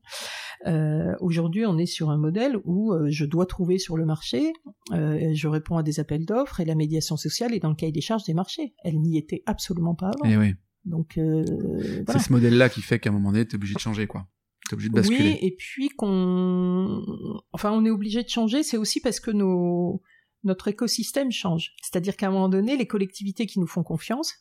Aujourd'hui, 1.20 1.66
on 1.66 1.78
est 1.78 1.86
sur 1.86 2.10
un 2.10 2.18
modèle 2.18 2.58
où 2.66 2.94
je 3.08 3.26
dois 3.26 3.46
trouver 3.46 3.80
sur 3.80 3.98
le 3.98 4.06
marché, 4.06 4.54
je 4.92 5.48
réponds 5.48 5.78
à 5.78 5.84
des 5.84 6.00
appels 6.00 6.26
d'offres 6.26 6.60
et 6.60 6.66
la 6.66 6.76
médiation 6.76 7.18
sociale 7.18 7.54
est 7.54 7.60
dans 7.60 7.70
le 7.70 7.76
cahier 7.76 7.92
des 7.92 8.02
charges 8.02 8.24
des 8.24 8.34
marchés. 8.34 8.74
Elle 8.84 9.00
n'y 9.00 9.18
était 9.24 9.44
absolument 9.46 9.96
pas 9.96 10.10
avant. 10.10 10.30
Et 10.30 10.38
oui. 10.38 10.54
Donc 10.86 11.18
euh, 11.18 11.44
C'est 12.08 12.20
ce 12.20 12.32
modèle-là 12.32 12.70
qui 12.70 12.82
fait 12.82 13.00
qu'à 13.00 13.10
un 13.10 13.14
moment 13.14 13.32
donné, 13.32 13.46
t'es 13.46 13.56
obligé 13.56 13.74
de 13.74 13.80
changer, 13.80 14.08
quoi. 14.08 14.28
T'es 14.68 14.74
obligé 14.74 14.90
de 14.90 14.96
basculer. 14.96 15.32
Oui, 15.32 15.38
et 15.42 15.56
puis 15.58 15.90
qu'on, 15.90 17.02
enfin, 17.52 17.72
on 17.72 17.86
est 17.86 17.90
obligé 17.90 18.24
de 18.24 18.30
changer. 18.30 18.64
C'est 18.64 18.78
aussi 18.78 19.00
parce 19.02 19.20
que 19.20 19.32
nos 19.32 20.02
notre 20.44 20.68
écosystème 20.68 21.32
change. 21.32 21.74
C'est-à-dire 21.82 22.18
qu'à 22.18 22.28
un 22.28 22.32
moment 22.32 22.50
donné, 22.50 22.76
les 22.76 22.88
collectivités 22.88 23.46
qui 23.46 23.60
nous 23.60 23.68
font 23.68 23.84
confiance, 23.84 24.34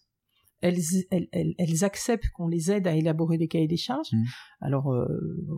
elles, 0.60 0.80
elles, 1.10 1.28
elles, 1.58 1.84
acceptent 1.84 2.28
qu'on 2.34 2.46
les 2.46 2.70
aide 2.70 2.86
à 2.86 2.94
élaborer 2.94 3.36
des 3.36 3.48
cahiers 3.48 3.66
des 3.66 3.76
charges, 3.76 4.12
Mm. 4.12 4.24
alors 4.60 4.92
euh, 4.92 5.06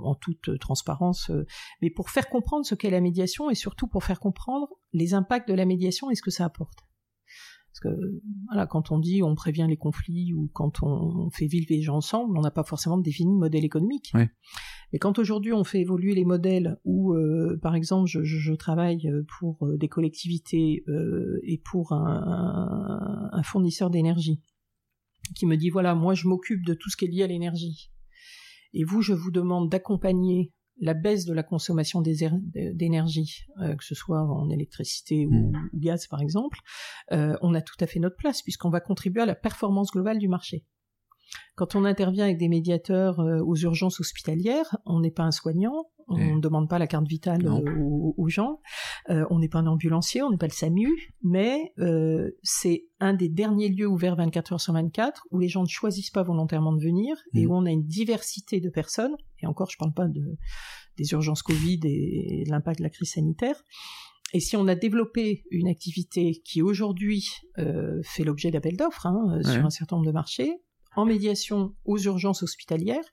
en 0.02 0.14
toute 0.14 0.58
transparence, 0.58 1.30
euh, 1.30 1.46
mais 1.82 1.90
pour 1.90 2.08
faire 2.10 2.28
comprendre 2.28 2.64
ce 2.64 2.74
qu'est 2.74 2.90
la 2.90 3.02
médiation 3.02 3.50
et 3.50 3.54
surtout 3.54 3.86
pour 3.86 4.02
faire 4.04 4.18
comprendre 4.18 4.68
les 4.92 5.12
impacts 5.12 5.48
de 5.48 5.54
la 5.54 5.66
médiation 5.66 6.10
et 6.10 6.14
ce 6.14 6.22
que 6.22 6.30
ça 6.30 6.46
apporte. 6.46 6.78
Parce 7.74 7.92
que 7.92 8.22
voilà, 8.46 8.68
quand 8.68 8.92
on 8.92 9.00
dit 9.00 9.24
on 9.24 9.34
prévient 9.34 9.66
les 9.68 9.76
conflits 9.76 10.32
ou 10.32 10.48
quand 10.52 10.84
on 10.84 11.28
fait 11.30 11.46
vivre 11.46 11.66
les 11.70 11.82
gens 11.82 11.96
ensemble, 11.96 12.38
on 12.38 12.40
n'a 12.40 12.52
pas 12.52 12.62
forcément 12.62 12.98
défini 12.98 13.32
de 13.32 13.38
modèle 13.38 13.64
économique. 13.64 14.12
Mais 14.92 15.00
quand 15.00 15.18
aujourd'hui 15.18 15.52
on 15.52 15.64
fait 15.64 15.80
évoluer 15.80 16.14
les 16.14 16.24
modèles 16.24 16.78
où, 16.84 17.14
euh, 17.14 17.58
par 17.60 17.74
exemple, 17.74 18.08
je, 18.08 18.22
je, 18.22 18.38
je 18.38 18.54
travaille 18.54 19.10
pour 19.40 19.66
euh, 19.66 19.76
des 19.76 19.88
collectivités 19.88 20.84
euh, 20.86 21.40
et 21.42 21.58
pour 21.58 21.92
un, 21.92 21.98
un, 22.06 23.30
un 23.32 23.42
fournisseur 23.42 23.90
d'énergie 23.90 24.40
qui 25.34 25.46
me 25.46 25.56
dit 25.56 25.70
voilà, 25.70 25.96
moi 25.96 26.14
je 26.14 26.28
m'occupe 26.28 26.64
de 26.64 26.74
tout 26.74 26.90
ce 26.90 26.96
qui 26.96 27.06
est 27.06 27.08
lié 27.08 27.24
à 27.24 27.26
l'énergie. 27.26 27.90
Et 28.72 28.84
vous, 28.84 29.02
je 29.02 29.14
vous 29.14 29.32
demande 29.32 29.68
d'accompagner 29.68 30.52
la 30.80 30.94
baisse 30.94 31.24
de 31.24 31.32
la 31.32 31.42
consommation 31.42 32.02
d'énergie, 32.02 33.46
euh, 33.60 33.76
que 33.76 33.84
ce 33.84 33.94
soit 33.94 34.22
en 34.22 34.50
électricité 34.50 35.26
ou, 35.26 35.30
Mm. 35.32 35.70
ou 35.72 35.78
gaz 35.78 36.06
par 36.06 36.20
exemple, 36.20 36.58
euh, 37.12 37.36
on 37.42 37.54
a 37.54 37.62
tout 37.62 37.76
à 37.80 37.86
fait 37.86 38.00
notre 38.00 38.16
place 38.16 38.42
puisqu'on 38.42 38.70
va 38.70 38.80
contribuer 38.80 39.22
à 39.22 39.26
la 39.26 39.34
performance 39.34 39.90
globale 39.92 40.18
du 40.18 40.28
marché. 40.28 40.64
Quand 41.56 41.74
on 41.76 41.84
intervient 41.84 42.24
avec 42.24 42.38
des 42.38 42.48
médiateurs 42.48 43.20
euh, 43.20 43.40
aux 43.40 43.56
urgences 43.56 44.00
hospitalières, 44.00 44.76
on 44.86 45.00
n'est 45.00 45.10
pas 45.10 45.22
un 45.22 45.30
soignant, 45.30 45.86
on 46.08 46.18
ne 46.36 46.40
demande 46.40 46.68
pas 46.68 46.78
la 46.78 46.86
carte 46.86 47.06
vitale 47.08 47.46
euh, 47.46 47.78
aux, 47.80 48.14
aux 48.18 48.28
gens, 48.28 48.60
euh, 49.08 49.24
on 49.30 49.38
n'est 49.38 49.48
pas 49.48 49.60
un 49.60 49.66
ambulancier, 49.66 50.22
on 50.22 50.30
n'est 50.30 50.36
pas 50.36 50.46
le 50.48 50.52
SAMU, 50.52 50.90
mais 51.22 51.72
euh, 51.78 52.30
c'est 52.42 52.84
un 53.00 53.14
des 53.14 53.28
derniers 53.30 53.70
lieux 53.70 53.86
ouverts 53.86 54.16
24 54.16 54.52
heures 54.52 54.60
sur 54.60 54.74
24 54.74 55.26
où 55.30 55.38
les 55.38 55.48
gens 55.48 55.62
ne 55.62 55.68
choisissent 55.68 56.10
pas 56.10 56.22
volontairement 56.22 56.72
de 56.74 56.82
venir 56.82 57.16
et 57.34 57.46
Mm. 57.46 57.50
où 57.50 57.54
on 57.54 57.64
a 57.66 57.70
une 57.70 57.86
diversité 57.86 58.60
de 58.60 58.68
personnes, 58.68 59.16
et 59.42 59.46
encore 59.46 59.70
je 59.70 59.78
parle 59.78 59.94
pas 59.94 60.06
de, 60.08 60.36
des 60.98 61.12
urgences 61.12 61.42
Covid 61.42 61.80
et 61.84 62.44
de 62.46 62.50
l'impact 62.50 62.78
de 62.80 62.84
la 62.84 62.90
crise 62.90 63.12
sanitaire, 63.12 63.62
et 64.34 64.40
si 64.40 64.56
on 64.56 64.66
a 64.68 64.74
développé 64.74 65.44
une 65.50 65.68
activité 65.68 66.42
qui 66.44 66.60
aujourd'hui 66.60 67.28
euh, 67.58 68.00
fait 68.02 68.24
l'objet 68.24 68.50
d'appels 68.50 68.76
d'offres 68.76 69.06
hein, 69.06 69.36
Ouais. 69.36 69.42
sur 69.44 69.64
un 69.64 69.70
certain 69.70 69.96
nombre 69.96 70.08
de 70.08 70.12
marchés, 70.12 70.52
en 70.96 71.04
médiation 71.04 71.74
aux 71.84 71.98
urgences 71.98 72.42
hospitalières, 72.42 73.04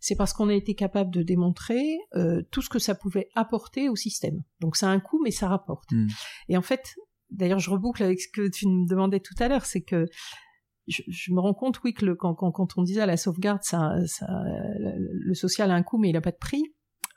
c'est 0.00 0.16
parce 0.16 0.32
qu'on 0.32 0.48
a 0.48 0.54
été 0.54 0.74
capable 0.74 1.10
de 1.10 1.22
démontrer 1.22 1.98
euh, 2.14 2.42
tout 2.50 2.62
ce 2.62 2.68
que 2.68 2.78
ça 2.78 2.94
pouvait 2.94 3.28
apporter 3.34 3.88
au 3.88 3.96
système. 3.96 4.42
Donc 4.60 4.76
ça 4.76 4.88
a 4.88 4.92
un 4.92 5.00
coût, 5.00 5.20
mais 5.22 5.30
ça 5.30 5.48
rapporte. 5.48 5.90
Mm. 5.92 6.08
Et 6.48 6.56
en 6.56 6.62
fait, 6.62 6.94
d'ailleurs, 7.30 7.58
je 7.58 7.70
reboucle 7.70 8.02
avec 8.02 8.20
ce 8.20 8.28
que 8.28 8.48
tu 8.48 8.68
me 8.68 8.88
demandais 8.88 9.20
tout 9.20 9.34
à 9.38 9.48
l'heure, 9.48 9.64
c'est 9.64 9.82
que 9.82 10.06
je, 10.86 11.02
je 11.08 11.32
me 11.32 11.40
rends 11.40 11.54
compte, 11.54 11.82
oui, 11.82 11.94
que 11.94 12.04
le, 12.04 12.14
quand, 12.14 12.34
quand, 12.34 12.52
quand 12.52 12.76
on 12.76 12.82
disait 12.82 13.00
à 13.00 13.06
la 13.06 13.16
sauvegarde, 13.16 13.62
ça, 13.62 13.94
ça, 14.06 14.26
le, 14.78 15.34
social 15.34 15.70
a 15.70 15.74
un 15.74 15.82
coût, 15.82 15.98
mais 15.98 16.10
il 16.10 16.12
n'a 16.12 16.20
pas 16.20 16.32
de 16.32 16.36
prix. 16.36 16.62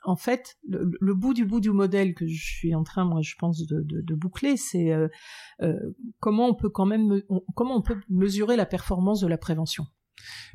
En 0.04 0.16
fait, 0.16 0.56
le, 0.66 0.90
le, 1.00 1.14
bout 1.14 1.34
du 1.34 1.44
bout 1.44 1.60
du 1.60 1.70
modèle 1.70 2.14
que 2.14 2.26
je 2.26 2.56
suis 2.56 2.74
en 2.74 2.84
train, 2.84 3.04
moi, 3.04 3.20
je 3.20 3.34
pense, 3.38 3.66
de, 3.66 3.82
de, 3.82 4.00
de 4.00 4.14
boucler, 4.14 4.56
c'est 4.56 4.92
euh, 4.92 5.08
euh, 5.60 5.74
comment 6.20 6.48
on 6.48 6.54
peut 6.54 6.70
quand 6.70 6.86
même, 6.86 7.20
on, 7.28 7.42
comment 7.54 7.76
on 7.76 7.82
peut 7.82 8.00
mesurer 8.08 8.56
la 8.56 8.64
performance 8.64 9.20
de 9.20 9.26
la 9.26 9.38
prévention. 9.38 9.84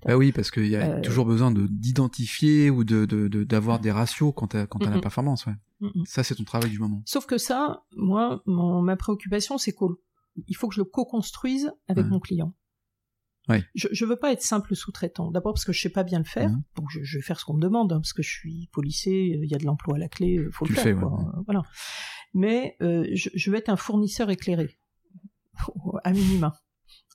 Bah 0.06 0.18
oui, 0.18 0.32
parce 0.32 0.52
qu'il 0.52 0.68
y 0.68 0.76
a 0.76 0.98
Euh, 0.98 1.02
toujours 1.02 1.26
besoin 1.26 1.52
de 1.52 1.68
d'identifier 1.68 2.70
ou 2.70 2.84
de 2.84 3.06
de- 3.06 3.28
de- 3.28 3.44
d'avoir 3.44 3.80
des 3.80 3.92
ratios 3.92 4.34
quant 4.36 4.48
à 4.48 4.66
quant 4.68 4.80
à 4.80 4.90
la 4.90 4.96
Mhm. 4.96 5.02
performance. 5.02 5.46
Ouais. 5.46 5.54
Mm-mm. 5.82 6.06
Ça, 6.06 6.24
c'est 6.24 6.36
ton 6.36 6.44
travail 6.44 6.70
du 6.70 6.80
moment. 6.80 7.02
Sauf 7.06 7.26
que 7.26 7.38
ça, 7.38 7.84
moi, 7.96 8.42
mon, 8.46 8.82
ma 8.82 8.96
préoccupation, 8.96 9.58
c'est 9.58 9.74
qu'il 9.74 10.56
faut 10.56 10.68
que 10.68 10.76
je 10.76 10.82
le 10.82 10.86
co-construise 10.86 11.72
avec 11.88 12.06
Ouais. 12.06 12.10
mon 12.12 12.20
client. 12.20 12.54
Ouais. 13.50 13.64
Je, 13.76 13.90
je 13.92 14.06
veux 14.06 14.16
pas 14.16 14.32
être 14.32 14.42
simple 14.42 14.74
sous-traitant. 14.76 15.30
D'abord 15.30 15.54
parce 15.54 15.66
que 15.66 15.74
je 15.74 15.82
sais 15.82 15.90
pas 15.90 16.04
bien 16.04 16.20
le 16.20 16.24
faire, 16.26 16.50
Mhm. 16.50 16.64
donc 16.78 16.86
je, 16.90 17.00
je 17.04 17.18
vais 17.18 17.22
faire 17.24 17.38
ce 17.40 17.46
qu'on 17.46 17.56
me 17.56 17.62
demande, 17.62 17.92
hein, 17.92 17.98
parce 18.00 18.14
que 18.14 18.24
je 18.24 18.30
suis 18.32 18.70
policier, 18.72 19.38
il 19.42 19.52
y 19.52 19.54
a 19.54 19.58
de 19.58 19.66
l'emploi 19.66 19.96
à 19.96 20.00
la 20.00 20.08
clé, 20.08 20.38
euh, 20.38 20.50
faut 20.52 20.66
Tu 20.66 20.72
le 20.72 20.76
faire. 20.80 20.84
fais, 20.86 20.94
quoi. 21.02 21.12
ouais, 21.12 21.44
Voilà. 21.46 21.64
Mais 22.34 22.78
euh, 22.82 23.06
je, 23.14 23.30
je 23.34 23.52
veux 23.52 23.58
être 23.58 23.68
un 23.70 23.76
fournisseur 23.76 24.30
éclairé, 24.30 24.78
à 26.06 26.12
minima. 26.14 26.58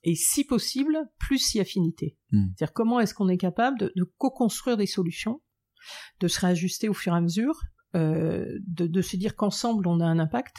Et 0.05 0.15
si 0.15 0.45
possible, 0.45 0.97
plus 1.19 1.39
si 1.39 1.61
affinité. 1.61 2.17
Mhm. 2.33 2.53
C'est-à-dire 2.57 2.73
comment 2.73 3.01
est-ce 3.01 3.15
qu'on 3.15 3.29
est 3.29 3.37
capable 3.39 3.79
de, 3.79 3.93
de 3.97 4.05
co-construire 4.19 4.77
des 4.77 4.87
solutions, 4.87 5.41
de 6.21 6.29
se 6.29 6.41
réajuster 6.41 6.89
au 6.89 6.95
fur 6.95 7.13
et 7.15 7.17
à 7.17 7.21
mesure, 7.21 7.61
euh, 7.95 8.47
de, 8.67 8.87
de 8.87 9.03
se 9.03 9.17
dire 9.17 9.35
qu'ensemble 9.37 9.87
on 9.89 10.01
a 10.01 10.05
un 10.07 10.19
impact, 10.19 10.57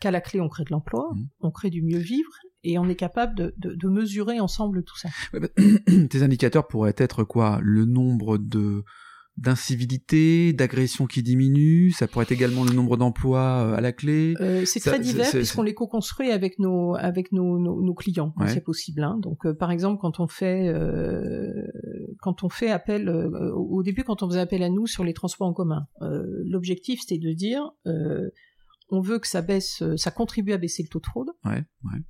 qu'à 0.00 0.10
la 0.10 0.20
clé 0.20 0.40
on 0.40 0.48
crée 0.48 0.64
de 0.64 0.70
l'emploi, 0.70 1.10
Mhm. 1.14 1.28
on 1.40 1.50
crée 1.50 1.70
du 1.70 1.82
mieux 1.82 1.98
vivre, 1.98 2.30
et 2.64 2.78
on 2.78 2.88
est 2.88 2.96
capable 2.96 3.34
de, 3.36 3.54
de, 3.58 3.74
de 3.74 3.88
mesurer 3.88 4.40
ensemble 4.40 4.82
tout 4.84 4.96
ça. 4.98 5.08
Ouais, 5.32 5.40
bah, 5.40 5.48
tes 6.10 6.22
indicateurs 6.22 6.66
pourraient 6.68 6.94
être 6.98 7.24
quoi? 7.24 7.60
Le 7.62 7.84
nombre 7.84 8.36
de 8.38 8.84
d'incivilités, 9.38 10.52
d'agressions 10.52 11.06
qui 11.06 11.22
diminuent. 11.22 11.90
Ça 11.92 12.06
pourrait 12.08 12.24
être 12.24 12.32
également 12.32 12.64
le 12.64 12.72
nombre 12.72 12.96
d'emplois 12.96 13.64
euh, 13.64 13.76
à 13.76 13.80
la 13.80 13.92
clé. 13.92 14.34
Euh, 14.40 14.64
c'est 14.64 14.80
très 14.80 14.98
divers 14.98 15.30
puisqu'on 15.30 15.62
les 15.62 15.74
co-construit 15.74 16.30
avec 16.30 16.58
nos 16.58 16.94
avec 16.96 17.32
nos, 17.32 17.58
nos, 17.58 17.80
nos 17.82 17.94
clients, 17.94 18.34
Ouais. 18.36 18.48
c'est 18.48 18.60
possible. 18.60 19.02
Hein. 19.02 19.18
Donc, 19.20 19.46
euh, 19.46 19.54
par 19.54 19.70
exemple, 19.70 20.00
quand 20.00 20.20
on 20.20 20.26
fait 20.28 20.68
euh, 20.68 21.52
quand 22.20 22.42
on 22.42 22.48
fait 22.48 22.70
appel 22.70 23.08
au 23.08 23.82
début, 23.82 24.04
quand 24.04 24.22
on 24.22 24.28
faisait 24.28 24.40
appel 24.40 24.62
à 24.62 24.68
nous 24.68 24.86
sur 24.86 25.04
les 25.04 25.14
transports 25.14 25.48
en 25.48 25.52
commun, 25.54 25.86
l'objectif 26.44 27.00
c'était 27.00 27.18
de 27.18 27.32
dire 27.32 27.62
on 28.90 29.00
veut 29.00 29.18
que 29.18 29.26
ça 29.28 29.42
baisse, 29.42 29.82
ça 29.96 30.10
contribue 30.10 30.52
à 30.52 30.58
baisser 30.58 30.82
le 30.82 30.88
taux 30.88 31.00
de 31.00 31.06
fraude. 31.06 31.28
Ouais, 31.44 31.62
ouais. 31.84 32.00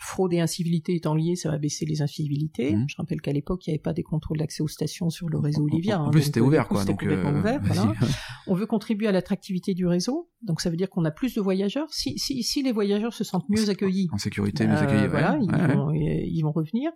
Fraude 0.00 0.32
et 0.32 0.40
incivilité 0.40 0.94
étant 0.94 1.14
liées, 1.14 1.34
ça 1.34 1.50
va 1.50 1.58
baisser 1.58 1.84
les 1.84 2.02
incivilités. 2.02 2.76
Mhm. 2.76 2.86
Je 2.88 2.96
rappelle 2.96 3.20
qu'à 3.20 3.32
l'époque, 3.32 3.66
il 3.66 3.70
n'y 3.70 3.74
avait 3.74 3.82
pas 3.82 3.92
des 3.92 4.04
contrôles 4.04 4.38
d'accès 4.38 4.62
aux 4.62 4.68
stations 4.68 5.10
sur 5.10 5.28
le 5.28 5.38
réseau 5.38 5.64
Olivia. 5.64 6.00
En, 6.00 6.06
hein, 6.06 6.10
plus, 6.10 6.22
c'était 6.22 6.40
euh, 6.40 6.44
ouvert, 6.44 6.68
coup, 6.68 6.74
quoi. 6.74 6.84
Donc, 6.84 7.00
complètement 7.00 7.30
euh, 7.30 7.40
ouvert, 7.40 7.60
vas-y. 7.60 7.76
voilà. 7.76 7.94
On 8.46 8.54
veut 8.54 8.66
contribuer 8.66 9.08
à 9.08 9.12
l'attractivité 9.12 9.74
du 9.74 9.86
réseau, 9.86 10.30
donc 10.42 10.60
ça 10.60 10.70
veut 10.70 10.76
dire 10.76 10.88
qu'on 10.88 11.04
a 11.04 11.10
plus 11.10 11.34
de 11.34 11.40
voyageurs. 11.40 11.88
Si, 11.90 12.18
si, 12.18 12.42
si 12.42 12.62
les 12.62 12.72
voyageurs 12.72 13.12
se 13.12 13.24
sentent 13.24 13.48
mieux 13.48 13.68
accueillis, 13.68 14.08
En 14.12 14.18
sécurité, 14.18 14.66
mieux 14.66 14.74
euh, 14.74 14.80
accueillis. 14.80 15.02
ouais, 15.02 15.08
voilà, 15.08 15.38
ils, 15.40 15.50
ouais. 15.50 15.74
Vont, 15.74 15.92
ils 15.92 16.42
vont 16.42 16.52
revenir. 16.52 16.90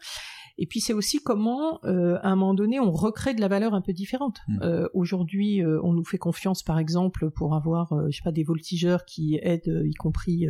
Et 0.59 0.67
puis 0.67 0.81
c'est 0.81 0.93
aussi 0.93 1.19
comment, 1.23 1.81
euh, 1.85 2.19
à 2.23 2.29
un 2.29 2.37
moment 2.37 2.55
donné, 2.55 2.79
on 2.79 2.91
recrée 2.91 3.35
de 3.35 3.41
la 3.41 3.49
valeur 3.49 3.75
un 3.75 3.81
peu 3.81 3.93
différente. 3.93 4.39
Mm. 4.49 4.59
Euh, 4.63 4.89
Aujourd'hui, 4.95 5.63
on 5.83 5.93
nous 5.93 6.05
fait 6.05 6.19
confiance, 6.19 6.63
par 6.63 6.79
exemple, 6.79 7.31
pour 7.31 7.55
avoir, 7.55 7.93
je 8.11 8.17
sais 8.17 8.23
pas, 8.23 8.33
des 8.33 8.45
voltigeurs 8.45 9.05
qui 9.05 9.39
aident, 9.43 9.83
y 9.85 9.95
compris 9.95 10.47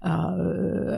à, 0.00 0.34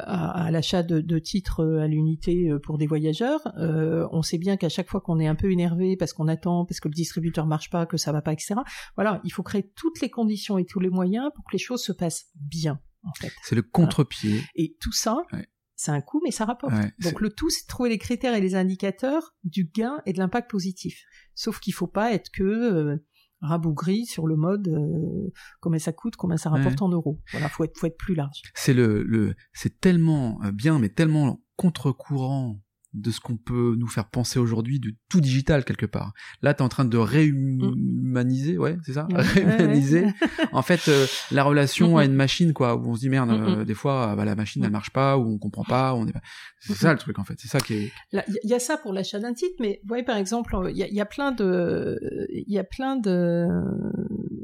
à, 0.00 0.44
à 0.44 0.50
l'achat 0.50 0.82
de, 0.82 0.91
de 1.00 1.18
titres 1.18 1.60
euh, 1.64 1.80
à 1.80 1.86
l'unité 1.86 2.50
euh, 2.50 2.58
pour 2.58 2.76
des 2.78 2.86
voyageurs. 2.86 3.40
Euh, 3.58 4.06
on 4.12 4.22
sait 4.22 4.38
bien 4.38 4.56
qu'à 4.56 4.68
chaque 4.68 4.88
fois 4.88 5.00
qu'on 5.00 5.18
est 5.18 5.26
un 5.26 5.34
peu 5.34 5.50
énervé 5.50 5.96
parce 5.96 6.12
qu'on 6.12 6.28
attend, 6.28 6.64
parce 6.64 6.80
que 6.80 6.88
le 6.88 6.94
distributeur 6.94 7.46
marche 7.46 7.70
pas, 7.70 7.86
que 7.86 7.96
ça 7.96 8.12
va 8.12 8.20
pas, 8.22 8.32
etc. 8.32 8.54
Voilà, 8.96 9.20
il 9.24 9.30
faut 9.30 9.42
créer 9.42 9.70
toutes 9.76 10.00
les 10.00 10.10
conditions 10.10 10.58
et 10.58 10.64
tous 10.66 10.80
les 10.80 10.90
moyens 10.90 11.30
pour 11.34 11.44
que 11.44 11.52
les 11.52 11.58
choses 11.58 11.82
se 11.82 11.92
passent 11.92 12.26
bien, 12.34 12.80
en 13.04 13.12
fait. 13.14 13.32
C'est 13.44 13.54
le 13.54 13.62
contre-pied. 13.62 14.42
Et 14.54 14.76
tout 14.80 14.92
ça, 14.92 15.18
Ouais. 15.32 15.46
c'est 15.76 15.90
un 15.92 16.00
coût, 16.00 16.20
mais 16.24 16.30
ça 16.30 16.44
rapporte. 16.44 16.74
Ouais, 16.74 16.92
Donc 17.00 17.20
le 17.20 17.30
tout, 17.30 17.48
c'est 17.50 17.64
de 17.64 17.68
trouver 17.68 17.88
les 17.90 17.98
critères 17.98 18.34
et 18.34 18.40
les 18.40 18.54
indicateurs 18.54 19.34
du 19.44 19.64
gain 19.64 20.00
et 20.06 20.12
de 20.12 20.18
l'impact 20.18 20.50
positif. 20.50 21.02
Sauf 21.34 21.60
qu'il 21.60 21.72
faut 21.72 21.86
pas 21.86 22.12
être 22.12 22.30
que 22.30 22.42
euh, 22.42 22.96
rabougri 23.42 24.06
sur 24.06 24.26
le 24.26 24.36
mode 24.36 24.68
euh, 24.68 25.30
combien 25.60 25.78
ça 25.78 25.92
coûte, 25.92 26.16
combien 26.16 26.36
ça 26.36 26.50
rapporte 26.50 26.80
en 26.80 26.88
euros. 26.88 27.20
Voilà, 27.32 27.48
faut 27.48 27.64
être, 27.64 27.76
faut 27.78 27.86
être 27.86 27.98
plus 27.98 28.14
large. 28.14 28.42
c'est 28.54 28.74
le, 28.74 29.02
le 29.02 29.34
c'est 29.52 29.80
tellement 29.80 30.40
euh, 30.44 30.52
bien 30.52 30.78
mais 30.78 30.88
tellement 30.88 31.42
contre-courant 31.56 32.60
de 32.94 33.10
ce 33.10 33.20
qu'on 33.20 33.36
peut 33.36 33.74
nous 33.78 33.86
faire 33.88 34.08
penser 34.08 34.38
aujourd'hui 34.38 34.78
de 34.80 34.94
tout 35.08 35.20
digital 35.20 35.64
quelque 35.64 35.86
part. 35.86 36.12
Là, 36.42 36.52
tu 36.54 36.58
es 36.58 36.62
en 36.62 36.68
train 36.68 36.84
de 36.84 36.96
réhumaniser, 36.98 38.58
ouais, 38.58 38.76
c'est 38.84 38.92
ça, 38.92 39.06
Ouais, 39.10 39.16
réhumaniser. 39.22 40.04
ouais. 40.06 40.12
En 40.52 40.62
fait, 40.62 40.88
euh, 40.88 41.06
la 41.30 41.44
relation 41.44 41.96
à 41.96 42.04
une 42.04 42.14
machine, 42.14 42.52
quoi, 42.52 42.76
où 42.76 42.90
on 42.90 42.94
se 42.94 43.00
dit 43.00 43.08
merde, 43.08 43.30
euh, 43.30 43.56
Mhm. 43.56 43.64
des 43.64 43.74
fois, 43.74 44.10
ah, 44.10 44.16
bah, 44.16 44.24
la 44.24 44.34
machine 44.34 44.62
elle 44.64 44.70
marche 44.70 44.90
pas, 44.90 45.16
ou 45.18 45.22
on 45.32 45.38
comprend 45.38 45.64
pas, 45.64 45.94
on 45.94 46.06
est 46.06 46.12
pas. 46.12 46.20
C'est 46.60 46.74
ça 46.74 46.92
le 46.92 46.98
truc 46.98 47.18
en 47.18 47.24
fait. 47.24 47.34
C'est 47.38 47.48
ça 47.48 47.58
qui 47.60 47.74
est. 47.74 47.92
Il 48.12 48.22
y, 48.44 48.54
a 48.54 48.58
ça 48.58 48.76
pour 48.76 48.92
l'achat 48.92 49.18
d'un 49.18 49.32
titre, 49.32 49.54
mais 49.60 49.80
vous 49.82 49.88
voyez 49.88 50.04
par 50.04 50.16
exemple, 50.16 50.56
il 50.70 50.76
y 50.76 50.82
a, 50.82 50.88
il 50.88 50.94
y 50.94 51.00
a 51.00 51.06
plein 51.06 51.32
de, 51.32 51.98
il 52.30 52.52
y 52.52 52.58
a 52.58 52.64
plein 52.64 52.96
de, 52.96 53.46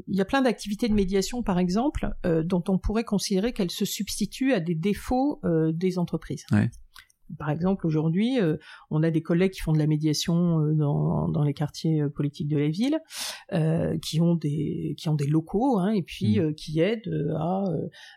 il 0.07 0.15
y 0.17 0.21
a 0.21 0.25
plein 0.25 0.41
d'activités 0.41 0.89
de 0.89 0.93
médiation 0.93 1.43
par 1.43 1.59
exemple 1.59 2.09
euh, 2.25 2.43
dont 2.43 2.63
on 2.67 2.77
pourrait 2.77 3.03
considérer 3.03 3.53
qu'elles 3.53 3.71
se 3.71 3.85
substituent 3.85 4.53
à 4.53 4.59
des 4.59 4.75
défauts 4.75 5.39
euh, 5.45 5.71
des 5.73 5.97
entreprises. 5.99 6.45
Ouais. 6.51 6.69
Par 7.37 7.49
exemple, 7.51 7.85
aujourd'hui, 7.85 8.39
euh, 8.41 8.57
on 8.89 9.03
a 9.03 9.11
des 9.11 9.21
collègues 9.21 9.51
qui 9.51 9.59
font 9.61 9.73
de 9.73 9.77
la 9.77 9.85
médiation 9.87 10.59
euh, 10.61 10.73
dans, 10.73 11.27
dans 11.29 11.43
les 11.43 11.53
quartiers 11.53 12.01
euh, 12.01 12.09
politiques 12.09 12.47
de 12.47 12.57
la 12.57 12.69
ville, 12.69 12.99
euh, 13.53 13.97
qui 13.99 14.19
ont 14.21 14.35
des 14.35 14.95
qui 14.97 15.09
ont 15.09 15.15
des 15.15 15.27
locaux, 15.27 15.77
hein, 15.77 15.91
et 15.91 16.01
puis 16.01 16.39
Mm. 16.39 16.41
euh, 16.41 16.53
qui 16.53 16.79
aident 16.79 17.33
à, 17.37 17.63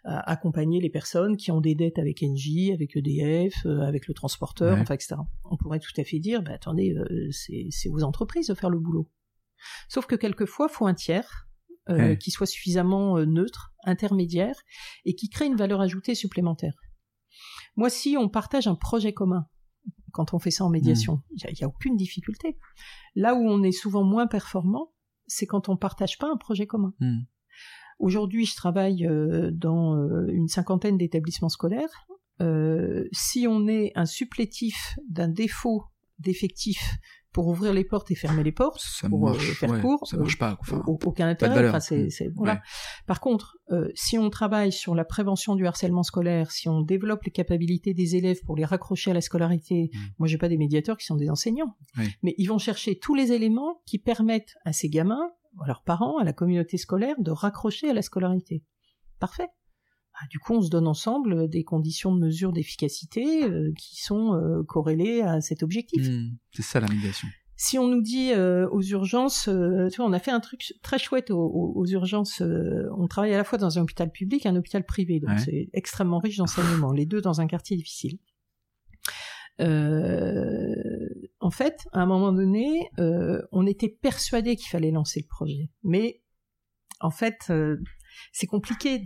à 0.05 0.31
accompagner 0.31 0.81
les 0.81 0.91
personnes 0.91 1.37
qui 1.37 1.51
ont 1.51 1.61
des 1.61 1.75
dettes 1.75 1.99
avec 1.99 2.23
Engie, 2.23 2.73
avec 2.73 2.97
EDF, 2.97 3.67
avec 3.67 4.09
le 4.09 4.15
transporteur, 4.15 4.75
Ouais. 4.77 4.81
enfin 4.81 4.95
etc. 4.95 5.17
On 5.45 5.57
pourrait 5.57 5.81
tout 5.81 5.93
à 5.99 6.05
fait 6.05 6.19
dire, 6.19 6.43
bah, 6.43 6.53
attendez, 6.55 6.95
c'est 7.31 7.89
aux 7.91 8.03
entreprises 8.03 8.47
de 8.49 8.55
faire 8.55 8.71
le 8.71 8.79
boulot. 8.79 9.09
Sauf 9.89 10.07
que 10.07 10.15
quelquefois, 10.17 10.69
faut 10.69 10.87
un 10.87 10.95
tiers. 10.95 11.49
Ouais. 11.89 12.17
qui 12.17 12.31
soit 12.31 12.47
suffisamment 12.47 13.19
neutre, 13.27 13.75
intermédiaire, 13.85 14.55
et 15.05 15.17
qui 15.17 15.29
crée 15.29 15.47
une 15.47 15.57
valeur 15.57 15.81
ajoutée 15.81 16.15
supplémentaire. 16.15 16.75
Moi, 17.77 17.91
si 17.91 18.17
on 18.19 18.29
partage 18.29 18.67
un 18.67 18.75
projet 18.75 19.13
commun, 19.13 19.47
quand 20.13 20.35
on 20.35 20.39
fait 20.39 20.51
ça 20.51 20.65
en 20.65 20.71
médiation. 20.71 21.23
Il 21.31 21.55
n'y 21.55 21.65
a, 21.65 21.69
aucune 21.69 21.97
difficulté. 21.97 22.59
Là 23.17 23.35
où 23.35 23.41
on 23.41 23.63
est 23.63 23.73
souvent 23.73 24.05
moins 24.05 24.27
performant, 24.27 24.93
c'est 25.27 25.47
quand 25.47 25.69
on 25.69 25.77
partage 25.77 26.19
pas 26.19 26.31
un 26.31 26.37
projet 26.37 26.67
commun. 26.67 26.95
Hmm. 27.01 27.23
Aujourd'hui, 27.99 28.47
je 28.47 28.55
travaille 28.55 29.07
euh, 29.07 29.51
dans 29.53 29.97
euh, 29.97 30.27
une 30.29 30.49
cinquantaine 30.49 30.99
d'établissements 30.99 31.49
scolaires. 31.49 32.07
Euh, 32.41 33.09
si 33.13 33.47
on 33.49 33.67
est 33.67 33.93
un 33.95 34.07
supplétif 34.07 34.99
d'un 35.09 35.29
défaut 35.29 35.85
d'effectifs 36.19 36.97
pour 37.33 37.49
ouvrir 37.49 37.73
les 37.73 37.85
portes 37.85 38.11
et 38.11 38.15
fermer 38.15 38.43
les 38.43 38.53
portes, 38.53 38.81
Ça 38.83 39.09
pour 39.09 39.29
euh, 39.29 39.33
marche, 39.33 39.53
faire 39.55 39.71
ouais, 39.71 39.81
court, 39.81 40.07
ça 40.07 40.17
marche 40.19 40.35
euh, 40.35 40.39
pas. 40.39 40.57
Enfin, 40.61 40.83
au- 40.87 40.99
aucun 41.05 41.29
intérêt. 41.29 41.71
Mm. 41.73 41.81
c'est- 42.11 42.29
voilà. 42.35 42.55
Ouais. 42.55 42.59
Par 43.07 43.21
contre, 43.21 43.57
euh, 43.71 43.89
si 43.95 44.19
on 44.19 44.29
travaille 44.31 44.71
sur 44.73 44.95
la 44.95 45.05
prévention 45.05 45.55
du 45.57 45.67
harcèlement 45.67 46.03
scolaire, 46.03 46.51
si 46.51 46.69
on 46.69 46.81
développe 46.83 47.23
les 47.25 47.31
capacités 47.31 47.95
des 47.95 48.17
élèves 48.17 48.41
pour 48.45 48.57
les 48.57 48.65
raccrocher 48.65 49.11
à 49.13 49.15
la 49.15 49.21
scolarité, 49.23 49.91
Mm. 49.93 49.99
moi 50.19 50.29
j'ai 50.29 50.39
pas 50.39 50.49
des 50.49 50.59
médiateurs 50.59 50.97
qui 50.99 51.07
sont 51.07 51.17
des 51.17 51.31
enseignants, 51.31 51.77
Oui. 51.99 52.05
mais 52.23 52.35
ils 52.39 52.47
vont 52.47 52.59
chercher 52.59 52.99
tous 52.99 53.15
les 53.15 53.33
éléments 53.33 53.81
qui 53.87 53.99
permettent 53.99 54.55
à 54.65 54.73
ces 54.73 54.89
gamins, 54.91 55.31
à 55.63 55.67
leurs 55.67 55.83
parents, 55.83 56.19
à 56.19 56.25
la 56.25 56.33
communauté 56.33 56.77
scolaire 56.77 57.17
de 57.19 57.31
raccrocher 57.31 57.89
à 57.89 57.95
la 57.95 58.03
scolarité. 58.03 58.63
Parfait. 59.19 59.49
Ah, 60.23 60.27
du 60.31 60.39
coup, 60.39 60.55
on 60.55 60.63
se 60.63 60.71
donne 60.71 60.87
ensemble 60.87 61.49
des 61.49 61.65
conditions 61.65 62.15
de 62.15 62.21
mesure 62.21 62.53
d'efficacité 62.53 63.43
euh, 63.45 63.73
qui 63.77 64.01
sont 64.01 64.35
euh, 64.35 64.63
corrélées 64.63 65.21
à 65.23 65.41
cet 65.41 65.63
objectif. 65.65 66.07
hmm, 66.09 66.37
c'est 66.53 66.63
ça 66.63 66.79
la 66.79 66.87
médiation. 66.89 67.27
Si 67.57 67.79
on 67.79 67.87
nous 67.89 68.03
dit 68.03 68.33
euh, 68.33 68.69
aux 68.71 68.83
urgences, 68.83 69.49
euh, 69.49 69.89
tu 69.89 69.97
vois, 69.99 70.07
on 70.07 70.13
a 70.13 70.19
fait 70.19 70.31
un 70.33 70.41
truc 70.41 70.75
très 70.83 70.99
chouette 70.99 71.31
aux, 71.31 71.85
urgences. 71.87 72.41
euh, 72.43 72.89
on 72.97 73.07
travaille 73.07 73.35
à 73.35 73.37
la 73.37 73.45
fois 73.45 73.59
dans 73.59 73.79
un 73.79 73.83
hôpital 73.83 74.11
public 74.11 74.47
et 74.47 74.49
un 74.49 74.57
hôpital 74.57 74.85
privé, 74.85 75.21
donc 75.21 75.31
Ouais. 75.31 75.39
c'est 75.39 75.69
extrêmement 75.73 76.19
riche 76.19 76.37
d'enseignement, 76.39 76.93
les 76.93 77.07
deux 77.07 77.21
dans 77.21 77.41
un 77.41 77.47
quartier 77.47 77.77
difficile. 77.77 78.19
Euh, 79.61 81.09
en 81.41 81.51
fait, 81.51 81.87
à 81.93 82.01
un 82.01 82.07
moment 82.07 82.33
donné, 82.33 82.89
euh, 82.99 83.43
on 83.53 83.67
était 83.67 83.89
persuadé 83.89 84.57
qu'il 84.57 84.69
fallait 84.69 84.91
lancer 84.91 85.21
le 85.21 85.29
projet, 85.29 85.71
mais 85.83 86.21
en 87.01 87.11
fait, 87.11 87.47
euh, 87.51 87.77
c'est 88.33 88.47
compliqué 88.47 89.05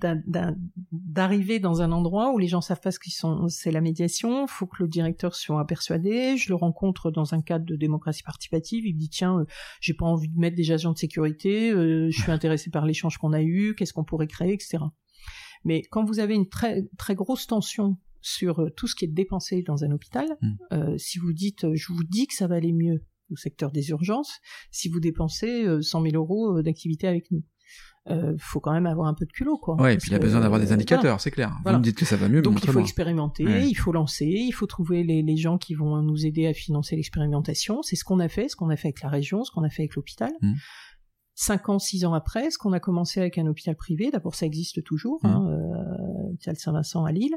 d'arriver 0.92 1.58
dans 1.58 1.82
un 1.82 1.92
endroit 1.92 2.32
où 2.32 2.38
les 2.38 2.48
gens 2.48 2.60
savent 2.60 2.80
pas 2.80 2.90
ce 2.90 2.98
qu'ils 2.98 3.12
sont. 3.12 3.48
C'est 3.48 3.70
la 3.70 3.80
médiation. 3.80 4.46
Faut 4.46 4.66
que 4.66 4.82
le 4.82 4.88
directeur 4.88 5.34
soit 5.34 5.66
persuadé. 5.66 6.36
Je 6.36 6.48
le 6.48 6.54
rencontre 6.56 7.10
dans 7.10 7.34
un 7.34 7.42
cadre 7.42 7.64
de 7.64 7.76
démocratie 7.76 8.22
participative. 8.22 8.84
Il 8.86 8.94
me 8.94 8.98
dit 9.00 9.08
tiens, 9.08 9.40
euh, 9.40 9.44
j'ai 9.80 9.94
pas 9.94 10.06
envie 10.06 10.28
de 10.28 10.38
mettre 10.38 10.56
des 10.56 10.70
agents 10.72 10.92
de 10.92 10.98
sécurité. 10.98 11.70
euh, 11.70 12.08
je 12.10 12.20
suis 12.22 12.32
intéressé 12.32 12.70
par 12.70 12.84
l'échange 12.86 13.18
qu'on 13.18 13.32
a 13.32 13.42
eu. 13.42 13.74
Qu'est-ce 13.76 13.92
qu'on 13.92 14.04
pourrait 14.04 14.26
créer, 14.26 14.52
etc. 14.52 14.78
Mais 15.64 15.82
quand 15.90 16.04
vous 16.04 16.18
avez 16.20 16.34
une 16.34 16.48
très 16.48 16.84
très 16.96 17.14
grosse 17.14 17.46
tension 17.46 17.96
sur 18.20 18.60
euh, 18.60 18.70
tout 18.70 18.86
ce 18.86 18.94
qui 18.94 19.04
est 19.04 19.08
dépensé 19.08 19.62
dans 19.62 19.84
un 19.84 19.90
hôpital, 19.90 20.26
Mm. 20.40 20.52
euh, 20.72 20.98
si 20.98 21.18
vous 21.18 21.32
dites 21.32 21.66
je 21.74 21.92
vous 21.92 22.04
dis 22.04 22.26
que 22.26 22.34
ça 22.34 22.46
va 22.46 22.56
aller 22.56 22.72
mieux 22.72 23.04
au 23.30 23.36
secteur 23.36 23.72
des 23.72 23.88
urgences, 23.90 24.38
si 24.70 24.88
vous 24.88 25.00
dépensez 25.00 25.64
euh, 25.64 25.82
100 25.82 26.02
000 26.02 26.14
euros 26.14 26.62
d'activité 26.62 27.08
avec 27.08 27.30
nous, 27.32 27.42
euh, 28.08 28.34
faut 28.38 28.60
quand 28.60 28.72
même 28.72 28.86
avoir 28.86 29.08
un 29.08 29.14
peu 29.14 29.24
de 29.26 29.32
culot, 29.32 29.58
quoi. 29.58 29.74
Ouais, 29.80 29.94
et 29.94 29.96
puis 29.96 30.10
il 30.10 30.12
y 30.12 30.16
a 30.16 30.18
besoin 30.18 30.40
d'avoir 30.40 30.58
euh, 30.58 30.62
des 30.62 30.66
voilà. 30.68 30.76
indicateurs, 30.80 31.20
c'est 31.20 31.30
clair. 31.30 31.52
Voilà. 31.62 31.78
Vous 31.78 31.80
me 31.80 31.84
dites 31.84 31.96
que 31.98 32.04
ça 32.04 32.16
va 32.16 32.28
mieux, 32.28 32.42
Donc 32.42 32.62
il 32.62 32.70
faut 32.70 32.80
expérimenter, 32.80 33.44
Ouais. 33.44 33.66
il 33.68 33.74
faut 33.74 33.92
lancer, 33.92 34.26
il 34.26 34.52
faut 34.52 34.66
trouver 34.66 35.02
les, 35.02 35.22
les 35.22 35.36
gens 35.36 35.58
qui 35.58 35.74
vont 35.74 36.00
nous 36.02 36.24
aider 36.26 36.46
à 36.46 36.52
financer 36.54 36.96
l'expérimentation. 36.96 37.82
C'est 37.82 37.96
ce 37.96 38.04
qu'on 38.04 38.20
a 38.20 38.28
fait, 38.28 38.48
ce 38.48 38.56
qu'on 38.56 38.70
a 38.70 38.76
fait 38.76 38.88
avec 38.88 39.02
la 39.02 39.08
région, 39.08 39.44
ce 39.44 39.50
qu'on 39.50 39.64
a 39.64 39.68
fait 39.70 39.82
avec 39.82 39.94
l'hôpital. 39.96 40.30
Mhm. 40.42 40.54
Cinq 41.38 41.68
ans, 41.68 41.78
six 41.78 42.06
ans 42.06 42.14
après, 42.14 42.50
ce 42.50 42.56
qu'on 42.56 42.72
a 42.72 42.80
commencé 42.80 43.20
avec 43.20 43.36
un 43.36 43.46
hôpital 43.46 43.76
privé, 43.76 44.10
d'abord 44.10 44.34
ça 44.34 44.46
existe 44.46 44.82
toujours, 44.82 45.20
Mhm. 45.22 45.30
hein, 45.30 45.46
euh, 45.50 46.28
l'hôpital 46.30 46.56
Saint-Vincent 46.56 47.04
à 47.04 47.12
Lille, 47.12 47.36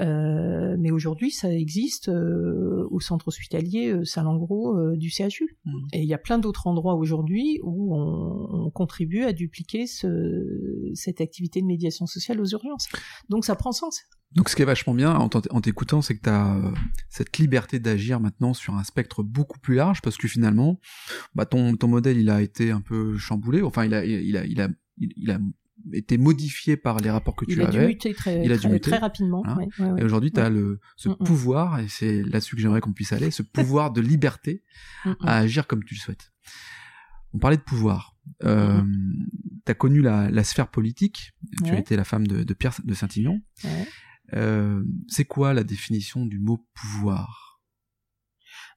euh, 0.00 0.76
mais 0.78 0.90
aujourd'hui 0.90 1.30
ça 1.30 1.52
existe 1.52 2.08
euh, 2.08 2.88
au 2.90 3.00
centre 3.00 3.28
hospitalier 3.28 3.92
euh, 3.92 4.96
du 4.96 5.10
CHU. 5.10 5.58
Mhm. 5.66 5.72
Et 5.92 6.02
il 6.02 6.08
y 6.08 6.14
a 6.14 6.18
plein 6.18 6.38
d'autres 6.38 6.66
endroits 6.66 6.94
aujourd'hui 6.94 7.60
où 7.62 7.94
on, 7.94 8.66
on 8.66 8.70
contribue 8.70 9.24
à 9.24 9.34
dupliquer 9.34 9.86
ce, 9.86 10.90
cette 10.94 11.20
activité 11.20 11.60
de 11.60 11.66
médiation 11.66 12.06
sociale 12.06 12.40
aux 12.40 12.46
urgences. 12.46 12.88
Donc 13.28 13.44
ça 13.44 13.56
prend 13.56 13.72
sens. 13.72 14.00
Donc 14.34 14.48
ce 14.48 14.56
qui 14.56 14.62
est 14.62 14.64
vachement 14.64 14.94
bien 14.94 15.14
en 15.14 15.28
t'écoutant, 15.60 16.02
c'est 16.02 16.16
que 16.16 16.22
tu 16.22 16.28
as 16.30 16.56
cette 17.08 17.38
liberté 17.38 17.78
d'agir 17.78 18.18
maintenant 18.20 18.52
sur 18.52 18.74
un 18.74 18.82
spectre 18.84 19.22
beaucoup 19.22 19.58
plus 19.60 19.74
large, 19.76 20.02
parce 20.02 20.16
que 20.16 20.26
finalement, 20.26 20.80
bah, 21.34 21.46
ton, 21.46 21.76
ton 21.76 21.86
modèle, 21.88 22.18
il 22.18 22.28
a 22.30 22.42
été 22.42 22.70
un 22.72 22.80
peu 22.80 23.16
chamboulé, 23.16 23.62
enfin, 23.62 23.84
il 23.84 23.94
a, 23.94 24.04
il 24.04 24.36
a, 24.36 24.44
il 24.44 24.60
a, 24.60 24.68
il, 24.98 25.12
il 25.16 25.30
a 25.30 25.38
été 25.92 26.18
modifié 26.18 26.76
par 26.76 26.96
les 26.98 27.10
rapports 27.10 27.36
que 27.36 27.44
tu 27.44 27.52
il 27.52 27.60
a 27.62 27.66
dû 27.66 27.76
avais. 27.76 27.86
muter 27.88 28.14
très, 28.14 28.44
Il 28.44 28.50
a 28.50 28.56
dû 28.56 28.62
très, 28.62 28.70
muter. 28.70 28.90
très 28.90 28.98
rapidement. 28.98 29.42
Voilà. 29.44 29.58
ouais, 29.58 29.68
ouais, 29.78 29.90
ouais. 29.92 30.00
Et 30.00 30.04
aujourd'hui, 30.04 30.32
tu 30.32 30.40
as 30.40 30.50
le, 30.50 30.80
ce 30.96 31.10
Mm, 31.10 31.12
mm. 31.12 31.24
pouvoir, 31.24 31.78
et 31.80 31.88
c'est 31.88 32.22
là-dessus 32.24 32.56
que 32.56 32.62
j'aimerais 32.62 32.80
qu'on 32.80 32.92
puisse 32.92 33.12
aller, 33.12 33.30
ce 33.30 33.42
pouvoir 33.82 33.92
de 33.92 34.00
liberté 34.00 34.62
Mm, 35.04 35.12
à 35.20 35.36
agir 35.38 35.66
comme 35.66 35.84
tu 35.84 35.94
le 35.94 36.00
souhaites. 36.00 36.32
On 37.34 37.38
parlait 37.38 37.56
de 37.58 37.62
pouvoir. 37.62 38.16
Euh, 38.44 38.82
Tu 39.66 39.70
as 39.70 39.74
connu 39.74 40.00
la, 40.02 40.30
la 40.30 40.44
sphère 40.44 40.68
politique, 40.68 41.32
tu 41.64 41.70
as 41.70 41.78
été 41.78 41.94
la 41.96 42.04
femme 42.04 42.26
de, 42.26 42.42
de 42.42 42.54
Pierre 42.54 42.74
de 42.84 42.94
Saint-Ignon. 42.94 43.40
Euh, 44.32 44.82
c'est 45.08 45.24
quoi 45.24 45.52
la 45.54 45.64
définition 45.64 46.24
du 46.26 46.38
mot 46.38 46.66
pouvoir? 46.74 47.60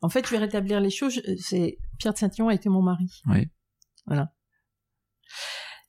En 0.02 0.10
fait, 0.10 0.26
je 0.26 0.32
vais 0.32 0.38
rétablir 0.38 0.80
les 0.80 0.89
choses. 0.89 1.22
C'est 1.39 1.78
Pierre 1.98 2.14
de 2.14 2.18
Saint-Ignon 2.20 2.50
a 2.50 2.54
été 2.54 2.70
mon 2.70 2.82
mari. 2.82 3.22
Ouais. 3.28 3.50
Voilà. 4.06 4.34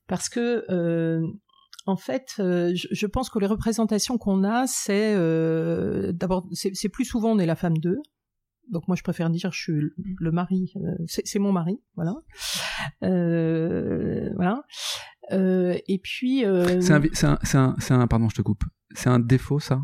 Parce 0.07 0.29
que 0.29 0.65
euh, 0.71 1.21
en 1.85 1.95
fait, 1.97 2.33
euh, 2.39 2.73
je, 2.73 2.87
je 2.91 3.05
pense 3.05 3.29
que 3.29 3.37
les 3.39 3.45
représentations 3.45 4.17
qu'on 4.17 4.43
a, 4.43 4.65
c'est 4.65 5.13
d'abord, 6.13 6.47
c'est 6.53 6.89
plus 6.89 7.05
souvent 7.05 7.31
on 7.33 7.39
est 7.39 7.45
la 7.45 7.55
femme 7.55 7.77
d'eux. 7.77 7.99
Donc 8.71 8.87
moi, 8.87 8.95
je 8.95 9.03
préfère 9.03 9.29
dire 9.29 9.51
je 9.51 9.59
suis 9.61 9.73
le- 9.73 10.31
mari. 10.31 10.73
c'est 11.07 11.39
mon 11.39 11.51
mari, 11.51 11.81
voilà. 11.95 12.13
Voilà. 13.01 14.63
Euh, 15.31 15.77
et 15.87 15.99
puis. 15.99 16.45
euh, 16.45 16.81
C'est 16.81 16.93
un, 16.93 17.01
c'est 17.13 17.25
un, 17.27 17.37
c'est 17.43 17.57
un, 17.57 17.75
c'est 17.79 17.93
un- 17.93 18.07
pardon, 18.07 18.29
je 18.29 18.35
te 18.35 18.41
coupe. 18.41 18.63
C'est 18.95 19.09
un 19.09 19.19
défaut, 19.19 19.59
ça, 19.59 19.81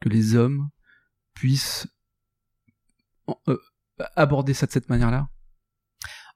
que 0.00 0.08
les 0.08 0.34
hommes 0.34 0.68
puissent 1.34 1.86
en- 3.26 3.38
euh, 3.48 3.56
aborder 4.16 4.54
ça 4.54 4.66
de 4.66 4.72
cette 4.72 4.88
manière-là? 4.88 5.28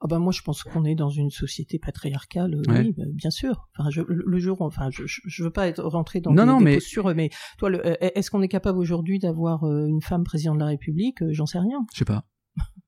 Ah 0.03 0.07
ben 0.09 0.19
moi 0.19 0.31
je 0.31 0.43
pense 0.43 0.63
qu'on 0.63 0.85
est 0.85 0.95
dans 0.95 1.09
une 1.09 1.31
société 1.31 1.79
patriarcale, 1.79 2.55
Ouais. 2.69 2.81
oui, 2.81 2.95
bah, 2.97 3.05
bien 3.15 3.31
sûr. 3.31 3.67
Enfin, 3.79 3.89
je, 3.91 4.03
le 4.07 4.39
jour, 4.39 4.61
enfin, 4.61 4.91
je, 4.91 5.05
je, 5.07 5.43
veux 5.43 5.51
pas 5.51 5.69
être 5.69 5.83
rentré 5.83 6.21
dans 6.21 6.33
Non, 6.33 6.43
des, 6.45 6.49
non, 6.51 6.59
des 6.59 6.65
mais- 6.65 6.75
postures, 6.75 7.15
mais 7.15 7.31
toi, 7.57 7.71
le- 7.71 7.81
est-ce 8.17 8.31
qu'on 8.31 8.43
est 8.43 8.49
capable 8.49 8.79
aujourd'hui 8.79 9.19
d'avoir 9.19 9.65
une 9.65 10.03
femme 10.03 10.23
présidente 10.23 10.57
de 10.57 10.61
la 10.61 10.67
République? 10.67 11.19
J'en 11.31 11.47
sais 11.47 11.59
rien. 11.59 11.79
Je 11.95 11.99
sais 12.01 12.05
pas. 12.05 12.25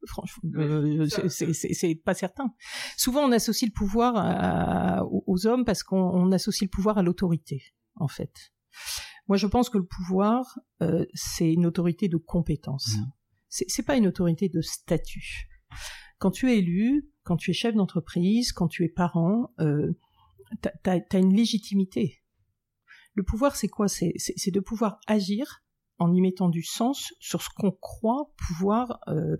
Franchement, 0.08 0.50
euh, 0.56 1.06
c'est- 1.28 1.94
pas 1.96 2.14
certain. 2.14 2.52
Souvent, 2.96 3.20
on 3.28 3.32
associe 3.32 3.68
le 3.68 3.74
pouvoir 3.74 4.14
à- 4.16 5.04
aux 5.04 5.46
hommes 5.46 5.64
parce 5.64 5.82
qu'on 5.82 6.00
on 6.00 6.32
associe 6.32 6.66
le 6.68 6.70
pouvoir 6.74 6.98
à 6.98 7.02
l'autorité, 7.02 7.62
en 7.96 8.08
fait. 8.08 8.52
Moi, 9.28 9.36
je 9.36 9.46
pense 9.46 9.68
que 9.70 9.78
le 9.78 9.86
pouvoir, 9.86 10.58
euh, 10.82 11.04
c'est 11.14 11.52
une 11.52 11.66
autorité 11.66 12.08
de 12.08 12.16
compétence. 12.16 12.96
Mhm. 12.96 13.06
C'est 13.50 13.82
pas 13.82 13.96
une 13.96 14.06
autorité 14.06 14.48
de 14.48 14.60
statut. 14.60 15.48
Quand 16.18 16.30
tu 16.30 16.50
es 16.50 16.58
élu, 16.58 17.08
quand 17.22 17.36
tu 17.36 17.50
es 17.50 17.54
chef 17.54 17.74
d'entreprise, 17.74 18.52
quand 18.52 18.68
tu 18.68 18.84
es 18.84 18.88
parent, 18.88 19.52
euh, 19.60 19.92
t'as 20.82 20.98
as, 21.10 21.18
une 21.18 21.34
légitimité. 21.34 22.22
Le 23.14 23.22
pouvoir, 23.22 23.56
c'est 23.56 23.68
quoi? 23.68 23.88
C'est 23.88 24.50
de 24.50 24.60
pouvoir 24.60 25.00
agir 25.06 25.62
en 25.98 26.12
y 26.12 26.20
mettant 26.20 26.48
du 26.48 26.62
sens 26.62 27.12
sur 27.20 27.42
ce 27.42 27.48
qu'on 27.54 27.72
croit 27.72 28.30
pouvoir, 28.36 29.00
euh, 29.08 29.36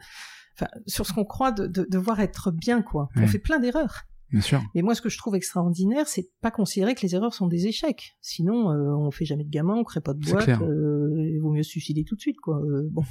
enfin, 0.55 0.69
sur 0.87 1.07
ce 1.07 1.13
qu'on 1.13 1.25
croit 1.25 1.53
de, 1.53 1.67
de, 1.67 1.87
devoir 1.89 2.21
être 2.21 2.51
bien, 2.51 2.83
quoi. 2.83 3.09
On 3.17 3.27
fait 3.27 3.39
plein 3.39 3.59
d'erreurs. 3.59 4.05
Bien 4.31 4.43
sûr. 4.43 4.63
Mais 4.75 4.83
moi, 4.83 4.95
ce 4.95 5.01
que 5.01 5.09
je 5.09 5.17
trouve 5.17 5.35
extraordinaire, 5.37 6.07
c'est 6.07 6.23
de 6.23 6.31
pas 6.43 6.51
considérer 6.51 6.95
que 6.95 7.01
les 7.01 7.15
erreurs 7.15 7.33
sont 7.33 7.47
des 7.47 7.67
échecs. 7.67 8.17
Sinon, 8.21 8.71
euh, 8.71 8.95
on 8.95 9.11
fait 9.11 9.25
jamais 9.25 9.45
de 9.45 9.51
gamin, 9.51 9.75
on 9.75 9.85
crée 9.85 10.01
pas 10.01 10.13
de 10.13 10.21
boîte. 10.21 10.45
clair. 10.45 10.63
euh, 10.63 11.27
il 11.31 11.39
vaut 11.41 11.51
mieux 11.51 11.63
se 11.63 11.71
suicider 11.71 12.05
tout 12.05 12.15
de 12.15 12.21
suite, 12.21 12.39
quoi. 12.39 12.59
Euh, 12.59 12.89
bon, 12.91 13.05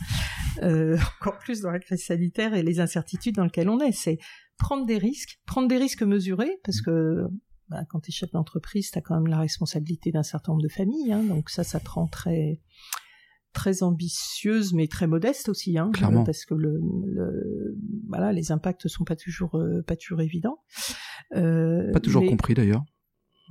encore 1.22 1.40
plus 1.40 1.62
dans 1.62 1.72
la 1.72 1.80
crise 1.80 2.06
sanitaire 2.06 2.54
et 2.54 2.62
les 2.62 2.80
incertitudes 2.80 3.36
dans 3.36 3.46
lesquelles 3.46 3.70
on 3.70 3.80
est. 3.80 3.94
C'est 3.94 4.20
prendre 4.60 4.86
des 4.86 4.98
risques, 4.98 5.40
prendre 5.48 5.68
des 5.68 5.78
risques 5.78 6.04
mesurés, 6.04 6.60
parce 6.64 6.82
que 6.82 7.26
bah, 7.70 7.84
quand 7.90 8.00
tu 8.02 8.12
es 8.12 8.14
chef 8.14 8.32
d'entreprise, 8.32 8.92
tu 8.92 8.98
as 8.98 9.02
quand 9.02 9.16
même 9.16 9.28
la 9.28 9.40
responsabilité 9.40 10.12
d'un 10.12 10.24
certain 10.24 10.52
nombre 10.52 10.64
de 10.64 10.70
familles. 10.70 11.12
Hein, 11.12 11.24
donc 11.24 11.50
ça, 11.50 11.64
ça 11.64 11.80
te 11.80 11.90
rend 11.90 12.08
très 12.08 12.62
très 13.62 13.82
ambitieuse 13.84 14.74
mais 14.74 14.88
très 14.88 15.08
modeste 15.08 15.50
aussi 15.50 15.78
hein, 15.78 15.90
Clairement. 15.94 16.24
parce 16.24 16.46
que 16.46 16.54
le, 16.54 16.80
le- 17.16 17.76
voilà 18.08 18.32
les 18.32 18.52
impacts 18.52 18.88
sont 18.88 19.04
pas 19.04 19.16
toujours 19.16 19.56
euh, 19.56 19.82
pas 19.90 19.96
toujours 19.96 20.22
évidents 20.22 20.60
Euh, 21.36 21.92
Pas 21.92 22.00
toujours 22.00 22.22
mais- 22.22 22.30
compris 22.30 22.54
d'ailleurs. 22.54 22.84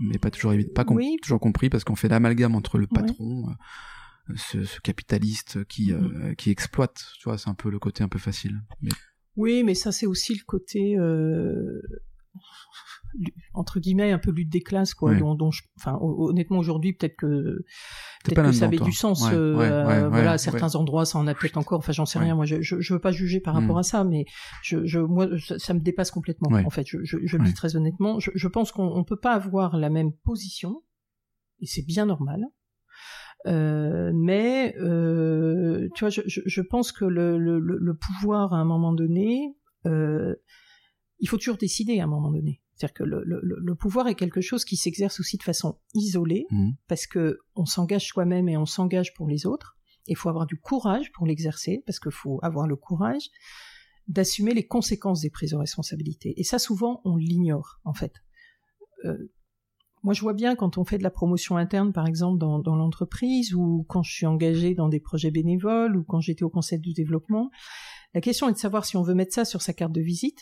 Mais 0.09 0.19
pas 0.19 0.31
toujours, 0.31 0.53
pas 0.75 0.85
com- 0.85 0.97
Oui. 0.97 1.17
toujours 1.23 1.41
compris 1.41 1.69
parce 1.71 1.83
qu'on 1.85 1.97
fait 1.97 2.09
l'amalgame 2.09 2.55
entre 2.55 2.77
le 2.79 2.87
patron, 2.87 3.49
euh, 3.49 4.35
ce, 4.37 4.65
ce 4.65 4.79
capitaliste 4.81 5.65
qui, 5.65 5.93
Mm-hmm. 5.93 6.37
qui 6.37 6.51
exploite. 6.51 6.99
Tu 7.19 7.25
vois, 7.29 7.39
c'est 7.39 7.49
un 7.51 7.55
peu 7.55 7.71
le 7.71 7.79
côté 7.79 8.05
un 8.05 8.09
peu 8.09 8.19
facile. 8.19 8.57
Mais 8.83 8.91
Oui, 9.37 9.63
mais 9.65 9.75
ça 9.75 9.93
c'est 9.93 10.07
aussi 10.07 10.35
le 10.35 10.45
côté. 10.47 10.97
euh, 10.99 11.81
entre 13.55 13.81
guillemets 13.81 14.13
un 14.13 14.19
peu 14.19 14.31
lutte 14.31 14.51
des 14.51 14.61
classes 14.61 14.95
quoi 14.95 15.15
dont, 15.15 15.35
dont 15.35 15.51
je, 15.51 15.63
enfin 15.79 15.99
honnêtement 16.01 16.59
aujourd'hui 16.59 16.93
peut-être 16.93 17.17
que 17.17 17.65
peut-être 18.25 18.43
que 18.43 18.53
ça 18.53 18.67
avait 18.67 18.79
du 18.79 18.93
sens 18.93 19.25
euh, 19.33 20.09
voilà 20.09 20.33
à 20.33 20.39
certains 20.39 20.75
endroits 20.75 21.05
ça 21.05 21.19
en 21.19 21.27
a 21.27 21.35
peut-être 21.35 21.57
encore 21.57 21.79
enfin 21.79 21.93
j'en 21.93 22.07
sais 22.07 22.19
rien 22.19 22.35
moi 22.35 22.45
je, 22.45 22.61
je, 22.61 22.81
je 22.81 22.95
veux 22.95 23.01
pas 23.01 23.13
juger 23.13 23.41
par 23.41 23.55
rapport 23.55 23.77
mm. 23.77 23.81
à 23.81 23.83
ça 23.83 24.05
mais 24.05 24.25
je, 24.63 24.85
je 24.87 24.99
moi 24.99 25.29
ça, 25.59 25.75
me 25.75 25.81
dépasse 25.81 26.11
complètement 26.11 26.51
en 26.51 26.71
fait 26.71 26.87
je, 26.87 26.99
je, 27.05 27.19
je 27.25 27.37
le 27.37 27.45
dis 27.45 27.55
très 27.55 27.77
honnêtement 27.77 28.21
je, 28.21 28.31
je 28.35 28.49
pense 28.49 28.73
qu'on 28.73 29.05
peut 29.05 29.19
pas 29.19 29.35
avoir 29.35 29.77
la 29.77 29.91
même 29.91 30.13
position 30.13 30.83
et 31.61 31.67
c'est 31.67 31.85
bien 31.87 32.07
normal 32.07 32.47
euh, 33.47 34.13
mais 34.15 34.75
euh, 34.79 35.89
tu 35.95 36.01
vois, 36.01 36.11
je, 36.11 36.23
je, 36.27 36.61
pense 36.63 36.91
que 36.91 37.05
le, 37.05 37.39
le, 37.39 37.59
le, 37.61 37.95
pouvoir 37.95 38.53
à 38.53 38.57
un 38.57 38.65
moment 38.65 38.93
donné, 38.93 39.57
euh, 39.87 40.35
il 41.21 41.29
faut 41.29 41.37
toujours 41.37 41.57
décider 41.57 42.01
à 42.01 42.05
un 42.05 42.09
moment 42.09 42.31
donné. 42.31 42.61
C'est-à-dire 42.77 42.95
que 42.95 43.05
le, 43.05 43.25
le, 43.25 43.75
pouvoir 43.75 44.07
est 44.07 44.15
quelque 44.15 44.43
chose 44.43 44.67
qui 44.67 44.77
s'exerce 44.77 45.19
aussi 45.19 45.39
de 45.39 45.43
façon 45.43 45.79
isolée, 45.95 46.47
mmh. 46.51 46.73
parce 46.89 47.07
que 47.07 47.39
on 47.55 47.65
s'engage 47.65 48.07
soi-même 48.07 48.51
et 48.51 48.59
on 48.59 48.67
s'engage 48.67 49.15
pour 49.15 49.29
les 49.29 49.47
autres. 49.47 49.79
Il 50.09 50.17
faut 50.17 50.29
avoir 50.29 50.47
du 50.47 50.61
courage 50.61 51.11
pour 51.13 51.27
l'exercer, 51.27 51.83
parce 51.87 51.99
qu'il 51.99 52.13
faut 52.13 52.39
avoir 52.43 52.67
le 52.67 52.77
courage 52.77 53.31
d'assumer 54.09 54.53
les 54.53 54.67
conséquences 54.67 55.23
des 55.23 55.31
prises 55.31 55.53
de 55.53 55.57
responsabilité. 55.57 56.35
Et 56.39 56.45
ça, 56.45 56.59
souvent, 56.59 57.01
on 57.05 57.17
l'ignore, 57.17 57.81
en 57.85 57.95
fait. 57.95 58.13
Euh, 59.05 59.33
moi, 60.03 60.13
je 60.13 60.21
vois 60.21 60.35
bien 60.35 60.55
quand 60.55 60.79
on 60.79 60.85
fait 60.85 60.99
de 60.99 61.03
la 61.03 61.11
promotion 61.11 61.57
interne, 61.57 61.93
par 61.93 62.07
exemple, 62.07 62.39
dans, 62.39 62.59
dans 62.61 62.77
l'entreprise, 62.77 63.55
ou 63.55 63.85
quand 63.89 64.03
je 64.03 64.13
suis 64.13 64.27
engagée 64.27 64.75
dans 64.75 64.89
des 64.89 65.01
projets 65.01 65.31
bénévoles, 65.31 65.97
ou 65.97 66.05
quand 66.05 66.21
j'étais 66.21 66.45
au 66.45 66.51
conseil 66.51 66.79
du 66.79 66.93
développement, 66.93 67.51
la 68.15 68.21
question 68.21 68.49
est 68.49 68.53
de 68.53 68.59
savoir 68.59 68.85
si 68.85 68.97
on 68.97 69.03
veut 69.03 69.15
mettre 69.15 69.35
ça 69.35 69.45
sur 69.45 69.63
sa 69.63 69.73
carte 69.73 69.93
de 69.93 70.01
visite, 70.03 70.41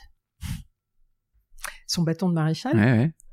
son 1.94 2.02
bâton 2.02 2.28
de 2.28 2.34
maréchal, 2.34 2.76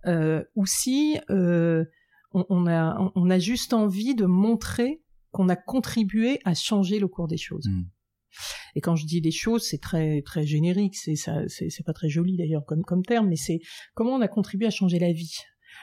Euh, 0.08 0.44
ou 0.56 0.66
si 0.66 1.20
euh, 1.30 1.86
on, 2.34 2.44
on, 2.50 2.66
a, 2.66 3.12
on 3.14 3.30
a 3.30 3.38
juste 3.38 3.72
envie 3.74 4.16
de 4.16 4.26
montrer 4.26 5.04
qu'on 5.30 5.48
a 5.48 5.56
contribué 5.56 6.40
à 6.44 6.54
changer 6.56 7.00
le 7.00 7.08
cours 7.08 7.28
des 7.28 7.38
choses. 7.38 7.68
Hmm. 7.68 7.84
Et 8.76 8.82
quand 8.82 8.96
je 8.96 9.06
dis 9.06 9.22
des 9.22 9.32
choses, 9.32 9.64
c'est 9.70 9.82
très 9.82 10.22
très 10.22 10.44
générique, 10.46 10.96
c'est 10.96 11.16
ça, 11.16 11.44
c'est 11.48 11.86
pas 11.86 11.94
très 11.94 12.10
joli 12.10 12.38
d'ailleurs 12.38 12.66
comme 12.66 12.84
comme 12.84 13.04
terme, 13.04 13.28
mais 13.28 13.36
c'est 13.36 13.60
comment 13.94 14.14
on 14.14 14.22
a 14.22 14.28
contribué 14.28 14.68
à 14.68 14.72
changer 14.72 15.00
la 15.00 15.12
vie 15.12 15.38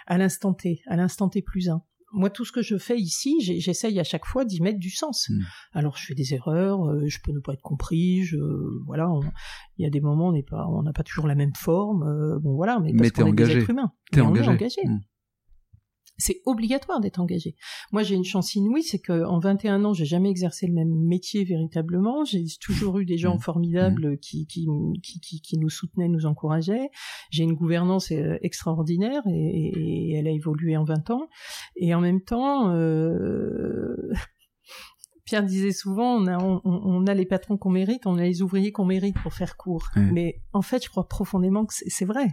à 0.07 0.16
l'instant 0.18 0.55
T, 0.55 0.81
à 0.87 0.97
l'instant 0.97 1.29
T 1.29 1.43
plus 1.43 1.68
un 1.68 1.83
moi, 2.12 2.30
tout 2.30 2.44
ce 2.44 2.52
que 2.52 2.62
je 2.62 2.76
fais 2.76 2.98
ici, 2.98 3.36
j'essaye 3.40 3.98
à 4.00 4.04
chaque 4.04 4.24
fois 4.24 4.44
d'y 4.44 4.62
mettre 4.62 4.78
du 4.78 4.90
sens. 4.90 5.28
Hmm. 5.28 5.42
Alors, 5.72 5.96
je 5.96 6.06
fais 6.06 6.14
des 6.14 6.34
erreurs, 6.34 6.84
euh, 6.84 7.06
je 7.06 7.18
peux 7.22 7.32
ne 7.32 7.40
pas 7.40 7.52
être 7.52 7.62
compris, 7.62 8.22
je, 8.22 8.38
voilà, 8.86 9.09
il 9.76 9.84
y 9.84 9.86
a 9.86 9.90
des 9.90 10.00
moments, 10.00 10.28
on 10.28 10.32
n'est 10.32 10.42
pas, 10.42 10.66
on 10.68 10.82
n'a 10.82 10.92
pas 10.92 11.02
toujours 11.02 11.26
la 11.26 11.34
même 11.34 11.54
forme, 11.54 12.02
euh, 12.04 12.38
bon 12.40 12.54
voilà, 12.54 12.80
mais 12.80 12.92
parce 12.94 13.11
qu'on 13.11 13.26
est 13.26 13.32
des 13.32 13.59
êtres 13.59 13.70
humains. 13.70 13.92
T'es 14.11 14.20
engagé. 14.20 14.50
engagé. 14.50 14.80
Hmm 14.84 14.98
c'est 16.18 16.42
obligatoire 16.44 17.00
d'être 17.00 17.20
engagé. 17.20 17.54
Moi, 17.92 18.02
j'ai 18.02 18.16
une 18.16 18.24
chance 18.24 18.54
inouïe, 18.56 18.82
c'est 18.82 18.98
qu'en 18.98 19.38
21 19.38 19.84
ans, 19.84 19.92
j'ai 19.92 20.04
jamais 20.04 20.30
exercé 20.30 20.66
le 20.66 20.74
même 20.74 20.92
métier 20.92 21.44
véritablement. 21.44 22.24
J'ai 22.24 22.44
toujours 22.60 22.98
eu 22.98 23.04
des 23.04 23.18
gens 23.18 23.36
mmh. 23.36 23.40
formidables 23.40 24.12
mmh. 24.12 24.18
qui, 24.18 24.46
qui, 24.46 24.66
qui, 25.02 25.40
qui, 25.40 25.58
nous 25.58 25.70
soutenaient, 25.70 26.08
nous 26.08 26.26
encourageaient. 26.26 26.90
J'ai 27.30 27.44
une 27.44 27.54
gouvernance 27.54 28.10
euh, 28.10 28.36
extraordinaire 28.42 29.22
et, 29.26 30.10
et, 30.10 30.14
elle 30.14 30.26
a 30.26 30.32
évolué 30.32 30.76
en 30.76 30.84
20 30.84 31.10
ans. 31.10 31.28
Et 31.76 31.94
en 31.94 32.00
même 32.00 32.20
temps, 32.20 32.72
euh... 32.74 33.96
Pierre 35.24 35.44
disait 35.44 35.72
souvent, 35.72 36.16
on 36.16 36.26
a, 36.26 36.38
on, 36.38 36.62
on 36.64 37.06
a 37.06 37.12
les 37.12 37.26
patrons 37.26 37.58
qu'on 37.58 37.70
mérite, 37.70 38.06
on 38.06 38.16
a 38.16 38.22
les 38.22 38.40
ouvriers 38.40 38.72
qu'on 38.72 38.86
mérite 38.86 39.16
pour 39.22 39.34
faire 39.34 39.58
court. 39.58 39.90
Mais 39.94 40.40
en 40.54 40.62
fait, 40.62 40.82
je 40.82 40.88
crois 40.88 41.06
profondément 41.06 41.66
que 41.66 41.74
c'est 41.76 42.06
vrai. 42.06 42.28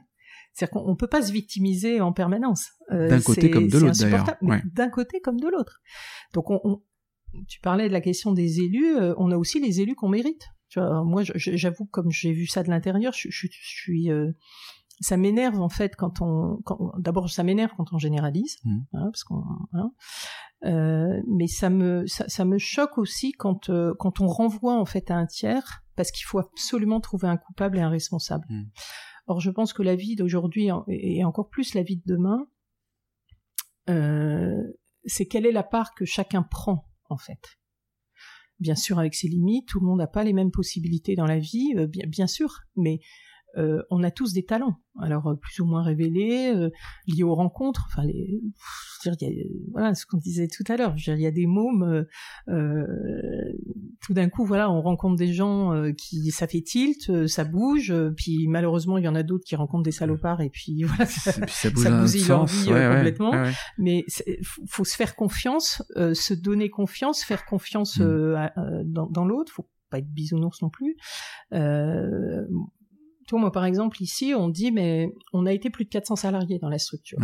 C'est-à-dire 0.55 0.71
qu'on 0.71 0.89
ne 0.89 0.95
peut 0.95 1.07
pas 1.07 1.21
se 1.21 1.33
victimiser 1.33 1.99
en 1.99 2.13
permanence. 2.13 2.69
Euh, 2.91 3.09
d'un 3.09 3.21
côté 3.21 3.51
comme 3.51 3.67
de 3.67 3.77
l'autre 3.77 3.99
d'ailleurs. 3.99 4.37
D'un 4.73 4.89
côté 4.89 5.19
comme 5.19 5.39
de 5.39 5.49
l'autre. 5.49 5.81
Donc 6.33 6.49
on, 6.49 6.81
tu 7.47 7.59
parlais 7.59 7.87
de 7.87 7.93
la 7.93 8.01
question 8.01 8.31
des 8.31 8.61
élus, 8.61 8.95
euh, 8.95 9.13
on 9.17 9.31
a 9.31 9.37
aussi 9.37 9.59
les 9.59 9.81
élus 9.81 9.95
qu'on 9.95 10.09
mérite. 10.09 10.47
Tu 10.69 10.79
vois, 10.79 11.03
moi, 11.03 11.23
j'avoue, 11.35 11.85
comme 11.85 12.09
j'ai 12.09 12.31
vu 12.31 12.47
ça 12.47 12.63
de 12.63 12.69
l'intérieur, 12.69 13.13
je, 13.13 13.29
je, 13.29 13.47
suis, 13.51 14.09
euh, 14.09 14.31
ça 14.99 15.15
m'énerve 15.15 15.61
en 15.61 15.69
fait 15.69 15.95
quand 15.95 16.21
on, 16.21 16.59
d'abord 16.97 17.29
ça 17.29 17.43
m'énerve 17.43 17.71
quand 17.77 17.93
on 17.93 17.97
généralise, 17.97 18.57
mmh. 18.63 18.79
hein, 18.93 19.09
parce 19.11 19.23
qu'on, 19.23 19.43
hein, 19.73 19.91
euh, 20.65 21.21
mais 21.27 21.47
ça 21.47 21.69
me, 21.69 22.07
ça, 22.07 22.27
ça, 22.27 22.45
me 22.45 22.57
choque 22.57 22.97
aussi 22.97 23.31
quand 23.33 23.69
quand 23.99 24.21
on 24.21 24.27
renvoie 24.27 24.79
en 24.79 24.85
fait 24.85 25.11
à 25.11 25.15
un 25.15 25.27
tiers, 25.27 25.83
parce 25.95 26.11
qu'il 26.11 26.25
faut 26.25 26.39
absolument 26.39 26.99
trouver 26.99 27.27
un 27.27 27.37
coupable 27.37 27.77
et 27.77 27.81
un 27.81 27.89
responsable. 27.89 28.45
Mmh. 28.49 28.63
Or, 29.27 29.39
je 29.39 29.49
pense 29.49 29.73
que 29.73 29.81
la 29.81 29.95
vie 29.95 30.15
d'aujourd'hui, 30.15 30.69
et 30.87 31.23
encore 31.23 31.49
plus 31.49 31.73
la 31.73 31.83
vie 31.83 31.97
de 31.97 32.03
demain, 32.05 32.47
euh, 33.89 34.61
c'est 35.05 35.25
quelle 35.25 35.45
est 35.45 35.51
la 35.51 35.63
part 35.63 35.95
que 35.95 36.05
chacun 36.05 36.43
prend, 36.43 36.87
en 37.09 37.17
fait? 37.17 37.59
Bien 38.59 38.75
sûr, 38.75 38.99
avec 38.99 39.15
ses 39.15 39.27
limites, 39.27 39.67
tout 39.67 39.79
le 39.79 39.85
monde 39.85 39.99
n'a 39.99 40.07
pas 40.07 40.23
les 40.23 40.33
mêmes 40.33 40.51
possibilités 40.51 41.15
dans 41.15 41.25
la 41.25 41.39
vie, 41.39 41.73
euh, 41.75 41.87
bien, 41.87 42.05
bien 42.07 42.27
sûr, 42.27 42.61
mais 42.75 42.99
euh, 43.57 43.81
on 43.89 44.03
a 44.03 44.11
tous 44.11 44.33
des 44.33 44.43
talents, 44.43 44.79
alors 44.99 45.27
euh, 45.27 45.35
plus 45.35 45.59
ou 45.59 45.65
moins 45.65 45.83
révélés, 45.83 46.51
euh, 46.53 46.69
liés 47.07 47.23
aux 47.23 47.35
rencontres. 47.35 47.87
Enfin, 47.89 48.05
les, 48.05 48.41
voilà 49.71 49.93
ce 49.93 50.05
qu'on 50.05 50.17
disait 50.17 50.47
tout 50.47 50.63
à 50.67 50.77
l'heure. 50.77 50.95
Il 50.97 51.19
y 51.19 51.27
a 51.27 51.31
des 51.31 51.45
mômes. 51.45 52.05
tout 52.47 54.13
d'un 54.13 54.29
coup, 54.29 54.45
voilà, 54.45 54.71
on 54.71 54.81
rencontre 54.81 55.15
des 55.15 55.31
gens 55.31 55.91
qui 55.95 56.31
ça 56.31 56.47
fait 56.47 56.61
tilt, 56.61 57.27
ça 57.27 57.43
bouge. 57.43 57.93
puis 58.17 58.47
malheureusement, 58.47 58.97
il 58.97 59.03
y 59.03 59.07
en 59.07 59.15
a 59.15 59.23
d'autres 59.23 59.45
qui 59.45 59.55
rencontrent 59.55 59.83
des 59.83 59.91
salopards 59.91 60.41
et 60.41 60.49
puis 60.49 60.83
voilà, 60.87 61.05
ça, 61.05 61.31
ça, 61.47 61.69
bousille 61.69 62.27
leur 62.27 62.45
vie 62.45 62.65
complètement. 62.65 63.31
Mais 63.77 64.05
faut 64.67 64.85
se 64.85 64.95
faire 64.95 65.15
confiance, 65.15 65.83
se 65.95 66.33
donner 66.33 66.69
confiance, 66.69 67.23
faire 67.23 67.45
confiance 67.45 67.99
mmh. 67.99 68.83
dans, 68.85 69.07
dans 69.07 69.25
l'autre. 69.25 69.51
Faut 69.51 69.69
pas 69.89 69.99
être 69.99 70.11
bisounours 70.11 70.61
non 70.61 70.69
plus. 70.69 70.97
Euh, 71.53 72.45
toi, 73.27 73.39
moi, 73.39 73.51
par 73.51 73.65
exemple, 73.65 74.01
ici, 74.01 74.33
on 74.35 74.49
dit, 74.49 74.71
mais 74.71 75.13
on 75.33 75.45
a 75.45 75.53
été 75.53 75.69
plus 75.69 75.85
de 75.85 75.89
400 75.89 76.15
salariés 76.15 76.59
dans 76.59 76.69
la 76.69 76.77
structure. 76.77 77.19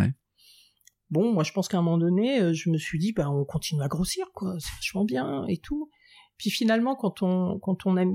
Bon, 1.10 1.34
moi, 1.34 1.44
je 1.44 1.52
pense 1.52 1.68
qu'à 1.68 1.78
un 1.78 1.82
moment 1.82 1.98
donné, 1.98 2.42
euh, 2.42 2.54
je 2.54 2.70
me 2.70 2.78
suis 2.78 2.98
dit, 2.98 3.12
bah, 3.12 3.30
on 3.30 3.44
continue 3.44 3.82
à 3.82 3.90
grossir, 3.90 4.28
quoi. 4.34 4.56
C'est 4.60 4.74
vachement 4.76 5.04
bien 5.04 5.46
et 5.48 5.58
tout. 5.58 5.90
Puis 6.38 6.50
finalement, 6.50 6.96
quand 6.96 7.22
on, 7.22 7.60
quand 7.60 7.86
on 7.86 7.98
a, 7.98 8.06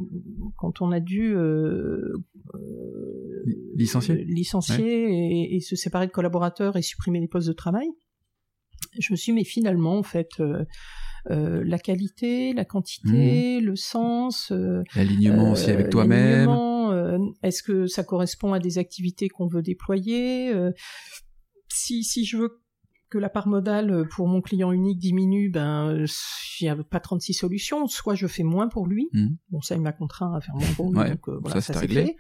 quand 0.57 0.81
on 0.81 0.91
a 0.91 0.99
dû 0.99 1.35
euh, 1.37 2.15
euh 2.55 3.45
licencier, 3.77 4.25
licencier 4.25 5.55
et, 5.55 5.61
se 5.61 5.77
séparer 5.77 6.07
de 6.07 6.11
collaborateurs 6.11 6.77
et 6.77 6.83
supprimer 6.83 7.21
les 7.21 7.29
postes 7.29 7.47
de 7.47 7.53
travail, 7.53 7.87
je 8.99 9.13
me 9.13 9.17
suis 9.17 9.33
dit, 9.33 9.37
mais 9.37 9.45
finalement, 9.45 9.99
en 9.99 10.03
fait, 10.03 10.31
euh, 10.41 10.65
euh, 11.31 11.63
la 11.65 11.79
qualité, 11.79 12.53
la 12.53 12.65
quantité, 12.65 13.61
mmh. 13.61 13.65
le 13.65 13.77
sens, 13.77 14.53
euh, 14.53 14.83
l'alignement 14.95 15.53
aussi 15.53 15.71
avec 15.71 15.91
toi-même. 15.91 16.49
Est-ce 17.43 17.63
que 17.63 17.87
ça 17.87 18.05
correspond 18.05 18.53
à 18.53 18.59
des 18.59 18.79
activités 18.79 19.29
qu'on 19.29 19.47
veut 19.47 19.63
déployer 19.63 20.53
si, 21.69 22.05
si 22.05 22.25
je 22.25 22.37
veux 22.37 22.63
que 23.09 23.19
la 23.19 23.29
part 23.29 23.47
modale 23.47 23.91
euh, 23.91 24.05
pour 24.05 24.27
mon 24.27 24.41
client 24.41 24.73
unique 24.73 24.99
diminue, 24.99 25.49
ben 25.49 26.05
il 26.61 26.65
n'y 26.65 26.69
a 26.69 26.77
pas 26.77 26.99
36 26.99 27.35
solutions. 27.35 27.87
Soit 27.87 28.15
je 28.15 28.27
fais 28.27 28.43
moins 28.43 28.69
pour 28.69 28.87
lui, 28.87 29.09
mmh. 29.13 29.27
bon 29.51 29.61
ça 29.61 29.77
il 29.77 29.81
m'a 29.81 29.93
contraint 29.93 30.35
à 30.35 30.41
faire 30.41 30.57
moins 30.57 30.73
pour 30.75 30.93
lui, 30.93 31.11
donc 31.11 31.29
euh, 31.29 31.39
voilà 31.41 31.61
ça, 31.61 31.75
ça 31.75 31.87
fait. 31.87 32.17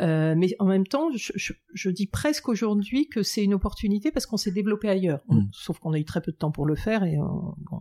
Euh, 0.00 0.34
mais 0.36 0.48
en 0.58 0.66
même 0.66 0.86
temps, 0.86 1.10
je, 1.16 1.32
je, 1.34 1.52
je 1.72 1.90
dis 1.90 2.06
presque 2.06 2.48
aujourd'hui 2.48 3.08
que 3.08 3.22
c'est 3.22 3.42
une 3.42 3.54
opportunité 3.54 4.10
parce 4.10 4.26
qu'on 4.26 4.36
s'est 4.36 4.52
développé 4.52 4.88
ailleurs. 4.88 5.20
Mmh. 5.28 5.40
Sauf 5.52 5.78
qu'on 5.78 5.92
a 5.92 5.98
eu 5.98 6.04
très 6.04 6.20
peu 6.20 6.32
de 6.32 6.36
temps 6.36 6.50
pour 6.50 6.66
le 6.66 6.76
faire 6.76 7.04
et 7.04 7.16
bon, 7.16 7.80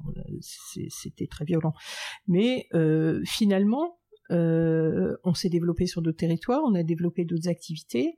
c'était 0.89 1.27
très 1.27 1.43
violent. 1.43 1.73
Mais 2.27 2.67
euh, 2.73 3.21
finalement, 3.25 3.97
euh, 4.04 4.04
on 4.29 5.33
s'est 5.33 5.49
développé 5.49 5.85
sur 5.85 6.01
d'autres 6.01 6.17
territoires, 6.17 6.61
on 6.65 6.75
a 6.75 6.83
développé 6.83 7.25
d'autres 7.25 7.47
activités. 7.49 8.17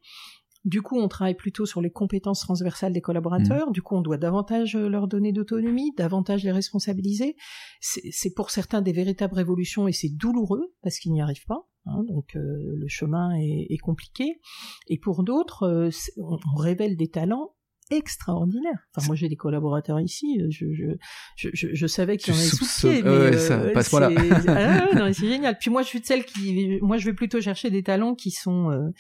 Du 0.68 0.82
coup, 0.82 0.98
on 1.00 1.08
travaille 1.08 1.36
plutôt 1.36 1.66
sur 1.66 1.82
les 1.82 1.90
compétences 1.90 2.42
transversales 2.42 2.92
des 2.92 3.00
collaborateurs. 3.00 3.70
Mmh. 3.70 3.72
Du 3.72 3.82
coup, 3.82 3.96
on 3.96 4.02
doit 4.02 4.18
davantage 4.18 4.76
euh, 4.76 4.90
leur 4.90 5.08
donner 5.08 5.32
d'autonomie, 5.32 5.94
davantage 5.96 6.44
les 6.44 6.52
responsabiliser. 6.52 7.38
C'est 7.80 8.34
pour 8.34 8.52
certains 8.52 8.82
des 8.82 8.92
véritables 8.92 9.36
révolutions 9.36 9.88
et 9.88 9.94
c'est 9.94 10.10
douloureux 10.10 10.74
parce 10.82 11.00
qu'ils 11.00 11.14
n'y 11.14 11.22
arrivent 11.22 11.46
pas. 11.46 11.70
Hein, 11.86 12.04
donc 12.04 12.36
euh, 12.36 12.76
le 12.76 12.88
chemin 12.90 13.34
est, 13.38 13.78
compliqué. 13.78 14.42
Et 14.88 14.98
pour 14.98 15.24
d'autres, 15.24 15.64
euh, 15.64 15.90
on, 16.18 16.38
révèle 16.58 16.98
des 16.98 17.08
talents 17.08 17.56
extraordinaires. 17.90 18.88
Enfin, 18.96 19.08
moi, 19.08 19.16
j'ai 19.16 19.30
des 19.30 19.36
collaborateurs 19.36 20.00
ici. 20.00 20.42
Je, 20.50 20.66
je, 20.74 21.50
je, 21.54 21.68
je 21.74 21.88
savais 21.88 22.18
qu'il 22.18 22.34
y 22.34 22.38
en 22.38 22.40
avait 22.40 22.50
sous 22.50 22.66
pied, 22.80 23.02
mais 23.04 23.38
ça 23.38 23.58
passe 23.74 23.90
voilà. 23.90 24.10
ah, 24.48 24.88
c'est 25.14 25.28
génial. 25.28 25.58
Puis 25.60 25.70
moi, 25.70 25.82
je 25.82 25.88
suis 25.88 26.02
de 26.02 26.06
celle 26.06 26.26
qui, 26.26 26.80
moi, 26.82 26.98
je 26.98 27.06
vais 27.06 27.14
plutôt 27.14 27.42
chercher 27.42 27.70
des 27.70 27.84
talents 27.84 28.16
qui 28.16 28.32
sont 28.32 28.92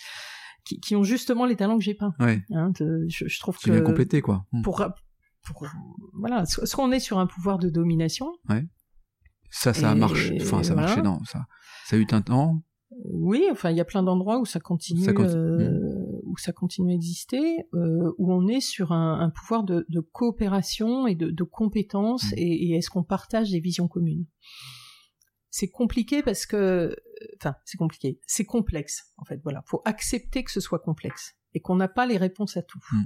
qui, 0.65 0.79
qui, 0.79 0.95
ont 0.95 1.03
justement 1.03 1.45
les 1.45 1.55
talents 1.55 1.77
que 1.77 1.83
j'ai 1.83 1.93
pas. 1.93 2.11
Ouais. 2.19 2.41
Hein, 2.51 2.71
je, 2.79 3.27
je, 3.27 3.39
trouve 3.39 3.57
qui 3.57 3.65
que 3.65 3.71
vient 3.71 3.81
compléter 3.81 4.21
quoi. 4.21 4.45
Hmm. 4.51 4.61
Pour, 4.61 4.85
pour 5.45 5.65
voilà, 6.13 6.45
soit 6.45 6.83
on 6.83 6.91
est 6.91 6.99
sur 6.99 7.19
un 7.19 7.27
pouvoir 7.27 7.57
de 7.57 7.69
domination. 7.69 8.27
Ouais. 8.49 8.65
Ça, 9.49 9.73
ça 9.73 9.91
a 9.91 9.95
marché. 9.95 10.37
Enfin, 10.41 10.63
ça 10.63 10.73
a 10.73 10.75
marché. 10.75 11.01
Non, 11.01 11.19
ça, 11.23 11.45
ça 11.85 11.95
a 11.95 11.99
eu 11.99 12.05
un 12.11 12.21
temps. 12.21 12.61
Oui, 13.05 13.47
enfin, 13.51 13.71
il 13.71 13.77
y 13.77 13.81
a 13.81 13.85
plein 13.85 14.03
d'endroits 14.03 14.39
où 14.39 14.45
ça 14.45 14.59
continue, 14.59 15.03
ça 15.03 15.13
continue. 15.13 15.37
Euh, 15.39 16.16
où 16.27 16.37
ça 16.37 16.51
continue 16.51 16.91
à 16.91 16.95
exister, 16.95 17.65
euh, 17.73 18.13
où 18.17 18.31
on 18.33 18.47
est 18.47 18.61
sur 18.61 18.91
un, 18.91 19.19
un 19.19 19.29
pouvoir 19.29 19.63
de, 19.63 19.85
de, 19.89 19.99
coopération 19.99 21.07
et 21.07 21.15
de, 21.15 21.29
de 21.31 21.43
compétences, 21.43 22.31
Mm. 22.31 22.37
et, 22.37 22.69
et 22.69 22.75
est-ce 22.75 22.89
qu'on 22.89 23.03
partage 23.03 23.51
des 23.51 23.59
visions 23.59 23.87
communes? 23.87 24.25
C'est 25.49 25.69
compliqué 25.69 26.21
parce 26.21 26.45
que, 26.45 26.95
enfin, 27.39 27.55
c'est 27.65 27.77
compliqué, 27.77 28.19
c'est 28.27 28.45
complexe 28.45 29.11
en 29.17 29.25
fait. 29.25 29.39
Voilà, 29.43 29.63
faut 29.65 29.81
accepter 29.85 30.43
que 30.43 30.51
ce 30.51 30.59
soit 30.59 30.79
complexe 30.79 31.35
et 31.53 31.61
qu'on 31.61 31.75
n'a 31.75 31.87
pas 31.87 32.05
les 32.05 32.17
réponses 32.17 32.57
à 32.57 32.61
tout. 32.61 32.79
Mm. 32.91 33.03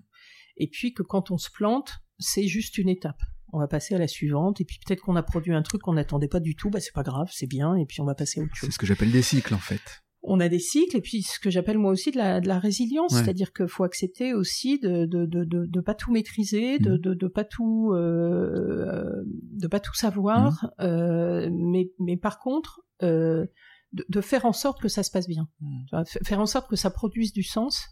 Et 0.58 0.68
puis 0.68 0.94
que 0.94 1.04
quand 1.04 1.32
on 1.32 1.38
se 1.38 1.50
plante, 1.50 1.94
c'est 2.20 2.48
juste 2.48 2.78
une 2.78 2.90
étape. 2.90 3.22
On 3.54 3.60
va 3.60 3.68
passer 3.68 3.96
à 3.96 3.98
la 3.98 4.08
suivante, 4.08 4.62
et 4.62 4.66
puis 4.66 4.80
peut-être 4.86 5.02
qu'on 5.02 5.16
a 5.16 5.24
produit 5.24 5.54
un 5.54 5.62
truc 5.62 5.82
qu'on 5.82 5.94
n'attendait 5.94 6.30
pas 6.30 6.40
du 6.40 6.56
tout, 6.56 6.70
bah 6.70 6.80
c'est 6.80 6.94
pas 6.94 7.04
grave, 7.04 7.30
c'est 7.32 7.48
bien, 7.48 7.76
et 7.76 7.86
puis 7.86 8.00
on 8.00 8.06
va 8.06 8.16
passer 8.16 8.40
à 8.40 8.44
autre 8.44 8.56
chose 8.56 8.70
C'est 8.70 8.74
ce 8.74 8.80
que 8.80 8.86
j'appelle 8.86 9.12
des 9.12 9.22
cycles 9.22 9.54
en 9.54 9.60
fait. 9.60 10.02
On 10.24 10.40
a 10.40 10.50
des 10.50 10.60
cycles 10.60 10.98
et 10.98 11.02
puis 11.02 11.24
ce 11.24 11.40
que 11.40 11.50
j'appelle 11.50 11.78
moi 11.80 11.92
aussi 11.92 12.12
de 12.12 12.18
la, 12.18 12.40
de 12.42 12.48
la 12.48 12.60
résilience, 12.60 13.12
Ouais. 13.14 13.24
c'est-à-dire 13.24 13.54
qu'il 13.54 13.68
faut 13.68 13.84
accepter 13.84 14.34
aussi 14.34 14.78
de 14.80 15.06
de, 15.06 15.26
de, 15.26 15.44
de, 15.44 15.66
de 15.66 15.82
pas 15.82 15.96
tout 15.96 16.12
maîtriser, 16.12 16.78
de, 16.80 16.92
Mhm. 16.92 16.98
de, 17.00 17.14
de 17.16 17.28
pas 17.28 17.44
tout 17.44 17.92
euh, 17.94 19.24
de 19.54 19.68
pas 19.68 19.80
tout 19.80 19.96
savoir, 19.96 20.70
Mhm. 20.80 20.86
euh, 20.88 21.50
mais 21.52 21.90
mais 22.00 22.18
par 22.18 22.38
contre 22.40 22.82
euh, 23.04 23.46
de, 23.94 24.06
de 24.08 24.22
faire 24.22 24.46
en 24.46 24.54
sorte 24.54 24.80
que 24.82 24.88
ça 24.90 25.02
se 25.04 25.10
passe 25.12 25.28
bien, 25.28 25.48
f- 25.92 26.24
faire 26.26 26.40
en 26.40 26.46
sorte 26.46 26.70
que 26.70 26.76
ça 26.76 26.90
produise 26.92 27.34
du 27.34 27.44
sens. 27.44 27.88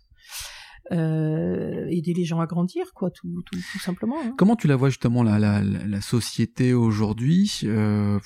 Euh, 0.91 1.86
aider 1.89 2.13
les 2.13 2.23
gens 2.25 2.39
à 2.39 2.47
grandir, 2.47 2.93
quoi, 2.95 3.11
tout, 3.11 3.27
tout, 3.45 3.59
tout 3.71 3.80
simplement. 3.80 4.15
hein. 4.23 4.34
Comment 4.38 4.55
tu 4.55 4.67
la 4.67 4.75
vois 4.75 4.89
justement 4.89 5.21
la, 5.21 5.38
la, 5.38 5.61
la, 5.61 6.01
société 6.01 6.73
aujourd'hui 6.73 7.59
euh, 7.65 8.17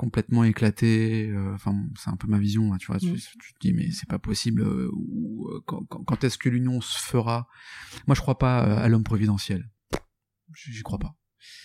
complètement 0.00 0.44
éclatée 0.44 1.28
euh, 1.30 1.54
Enfin, 1.54 1.74
c'est 1.98 2.10
un 2.10 2.16
peu 2.16 2.26
ma 2.26 2.38
vision. 2.38 2.72
hein, 2.72 2.78
tu 2.78 2.86
vois, 2.88 2.98
tu, 2.98 3.10
Mm. 3.12 3.16
tu 3.16 3.52
te 3.54 3.58
dis 3.60 3.72
mais 3.72 3.90
c'est 3.92 4.08
pas 4.08 4.18
possible. 4.18 4.62
euh, 4.62 4.90
ou, 4.94 5.48
euh, 5.48 5.60
quand 5.66 5.84
quand, 5.90 6.02
quand 6.04 6.24
est-ce 6.24 6.38
que 6.38 6.48
l'union 6.48 6.80
se 6.80 6.98
fera? 6.98 7.46
Moi, 8.06 8.14
je 8.14 8.20
crois 8.20 8.38
pas 8.38 8.60
à 8.84 8.88
l'homme 8.88 9.04
providentiel. 9.04 9.68
J'y 10.56 10.72
j'y 10.72 10.82
crois 10.82 10.98
pas. 10.98 11.14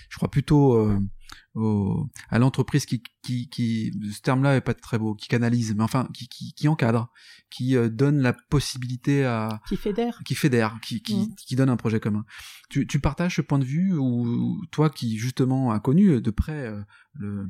Je 0.09 0.17
crois 0.17 0.29
plutôt 0.29 0.73
euh, 0.75 0.99
au, 1.53 2.07
à 2.29 2.39
l'entreprise 2.39 2.85
qui, 2.85 3.01
qui, 3.23 3.49
qui, 3.49 3.91
ce 4.13 4.21
terme-là 4.21 4.55
est 4.55 4.61
pas 4.61 4.73
très 4.73 4.97
beau, 4.99 5.15
qui 5.15 5.27
canalise, 5.27 5.73
mais 5.75 5.83
enfin, 5.83 6.07
qui, 6.13 6.27
qui, 6.27 6.53
qui 6.53 6.67
encadre, 6.67 7.09
qui 7.49 7.75
euh, 7.77 7.89
donne 7.89 8.19
la 8.19 8.33
possibilité 8.33 9.25
à, 9.25 9.61
Qui 9.67 9.77
fédère. 9.77 10.21
qui 10.25 10.35
fédère, 10.35 10.79
qui, 10.81 11.01
qui, 11.01 11.15
Mm. 11.15 11.35
qui 11.35 11.55
donne 11.55 11.69
un 11.69 11.77
projet 11.77 11.99
commun. 11.99 12.25
Tu, 12.69 12.85
tu 12.87 12.99
partages 12.99 13.35
ce 13.37 13.41
point 13.41 13.59
de 13.59 13.65
vue 13.65 13.93
ou 13.97 14.61
toi 14.71 14.89
qui 14.89 15.17
justement 15.17 15.71
as 15.71 15.79
connu 15.79 16.21
de 16.21 16.31
près 16.31 16.67
euh, 16.67 16.81
le, 17.13 17.47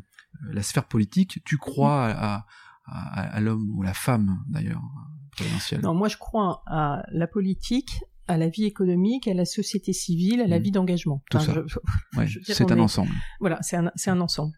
la 0.51 0.61
sphère 0.63 0.87
politique, 0.87 1.39
tu 1.45 1.57
crois 1.57 2.05
à, 2.07 2.45
à, 2.85 3.21
à 3.21 3.39
l'homme 3.39 3.69
ou 3.73 3.81
la 3.81 3.93
femme 3.93 4.43
d'ailleurs 4.47 4.83
providentielle 5.31 5.81
Non, 5.81 5.93
moi 5.93 6.07
je 6.07 6.17
crois 6.17 6.61
à 6.67 7.03
la 7.11 7.27
politique, 7.27 8.03
à 8.27 8.37
la 8.37 8.49
vie 8.49 8.65
économique, 8.65 9.27
à 9.27 9.33
la 9.33 9.45
société 9.45 9.93
civile, 9.93 10.41
à 10.41 10.47
la 10.47 10.57
Mhm. 10.57 10.63
vie 10.63 10.71
d'engagement. 10.71 11.23
Enfin, 11.33 11.53
Ouais, 12.17 12.25
c'est 12.43 12.71
un 12.71 12.77
est- 12.77 12.79
ensemble. 12.79 13.11
Voilà, 13.39 13.59
c'est 13.61 13.77
un, 13.77 13.91
un 14.07 14.21
ensemble. 14.21 14.53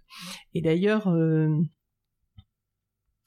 Et 0.54 0.62
d'ailleurs, 0.62 1.08
euh, 1.10 1.50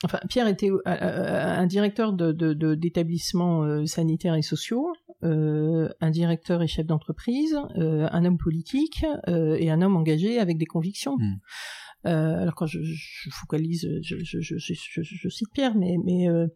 enfin, 0.04 0.20
Pierre 0.28 0.48
était 0.48 0.70
un 0.86 1.66
directeur 1.66 2.12
de, 2.12 2.32
de, 2.32 2.54
de- 2.54 2.74
d'établissements 2.74 3.62
euh, 3.64 3.84
sanitaires 3.86 4.34
et 4.34 4.42
sociaux, 4.42 4.92
euh, 5.22 5.88
un 6.00 6.10
directeur 6.10 6.62
et 6.62 6.66
chef 6.68 6.86
d'entreprise, 6.86 7.56
euh, 7.76 8.08
un 8.10 8.24
homme 8.24 8.38
politique 8.38 9.04
et 9.28 9.70
un 9.70 9.82
homme 9.82 9.96
engagé 9.96 10.38
avec 10.38 10.56
des 10.58 10.66
convictions. 10.66 11.16
Mm. 11.18 11.40
Euh, 12.06 12.40
alors 12.40 12.54
quand 12.54 12.64
je, 12.64 12.78
je 12.82 13.28
focalise, 13.30 13.86
je, 14.02 14.16
je, 14.22 14.40
je, 14.40 14.56
je, 14.56 14.72
je- 15.02 15.02
je 15.02 15.28
cite 15.28 15.48
Pierre, 15.52 15.76
mais, 15.76 15.96
mais 16.02 16.30
euh, 16.30 16.46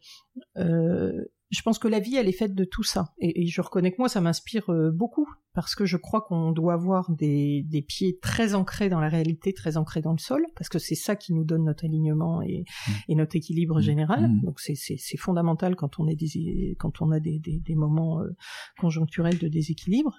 euh, 0.56 1.12
je 1.54 1.62
pense 1.62 1.78
que 1.78 1.88
la 1.88 2.00
vie, 2.00 2.16
elle 2.16 2.28
est 2.28 2.32
faite 2.32 2.54
de 2.54 2.64
tout 2.64 2.82
ça. 2.82 3.12
Et, 3.18 3.42
et 3.42 3.46
je 3.46 3.60
reconnais 3.60 3.92
que 3.92 3.96
moi, 3.98 4.08
ça 4.08 4.20
m'inspire 4.20 4.70
euh, 4.70 4.90
beaucoup, 4.90 5.28
parce 5.54 5.74
que 5.74 5.84
je 5.84 5.96
crois 5.96 6.22
qu'on 6.22 6.50
doit 6.52 6.74
avoir 6.74 7.10
des, 7.12 7.62
des 7.68 7.82
pieds 7.82 8.18
très 8.20 8.54
ancrés 8.54 8.88
dans 8.88 9.00
la 9.00 9.08
réalité, 9.08 9.52
très 9.52 9.76
ancrés 9.76 10.02
dans 10.02 10.12
le 10.12 10.18
sol, 10.18 10.44
parce 10.56 10.68
que 10.68 10.78
c'est 10.78 10.94
ça 10.96 11.14
qui 11.16 11.32
nous 11.32 11.44
donne 11.44 11.64
notre 11.64 11.84
alignement 11.84 12.42
et, 12.42 12.64
Mm. 12.88 12.92
et 13.08 13.14
notre 13.14 13.36
équilibre 13.36 13.78
Mm. 13.78 13.82
général. 13.82 14.28
Mm. 14.28 14.40
Donc 14.42 14.60
c'est, 14.60 14.74
fondamental 15.16 15.76
quand 15.76 16.00
on, 16.00 16.08
est 16.08 16.16
des, 16.16 16.76
quand 16.78 17.00
on 17.00 17.10
a 17.12 17.20
des, 17.20 17.38
des, 17.38 17.60
des 17.60 17.74
moments 17.74 18.20
euh, 18.20 18.34
conjoncturels 18.80 19.38
de 19.38 19.48
déséquilibre. 19.48 20.18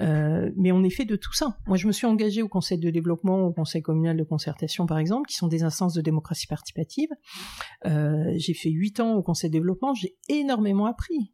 Euh, 0.00 0.50
mais 0.56 0.72
on 0.72 0.82
est 0.82 0.90
fait 0.90 1.04
de 1.04 1.16
tout 1.16 1.32
ça. 1.32 1.56
Moi, 1.66 1.76
je 1.76 1.86
me 1.86 1.92
suis 1.92 2.06
engagée 2.06 2.42
au 2.42 2.48
Conseil 2.48 2.78
de 2.78 2.90
développement, 2.90 3.42
au 3.42 3.52
Conseil 3.52 3.82
communal 3.82 4.16
de 4.16 4.24
concertation, 4.24 4.86
par 4.86 4.98
exemple, 4.98 5.28
qui 5.28 5.36
sont 5.36 5.48
des 5.48 5.62
instances 5.62 5.94
de 5.94 6.00
démocratie 6.00 6.46
participative. 6.46 7.08
Euh, 7.86 8.32
j'ai 8.36 8.54
fait 8.54 8.70
huit 8.70 9.00
ans 9.00 9.14
au 9.14 9.22
Conseil 9.22 9.50
de 9.50 9.52
développement, 9.52 9.94
j'ai 9.94 10.16
énormément 10.28 10.71
appris. 10.86 11.32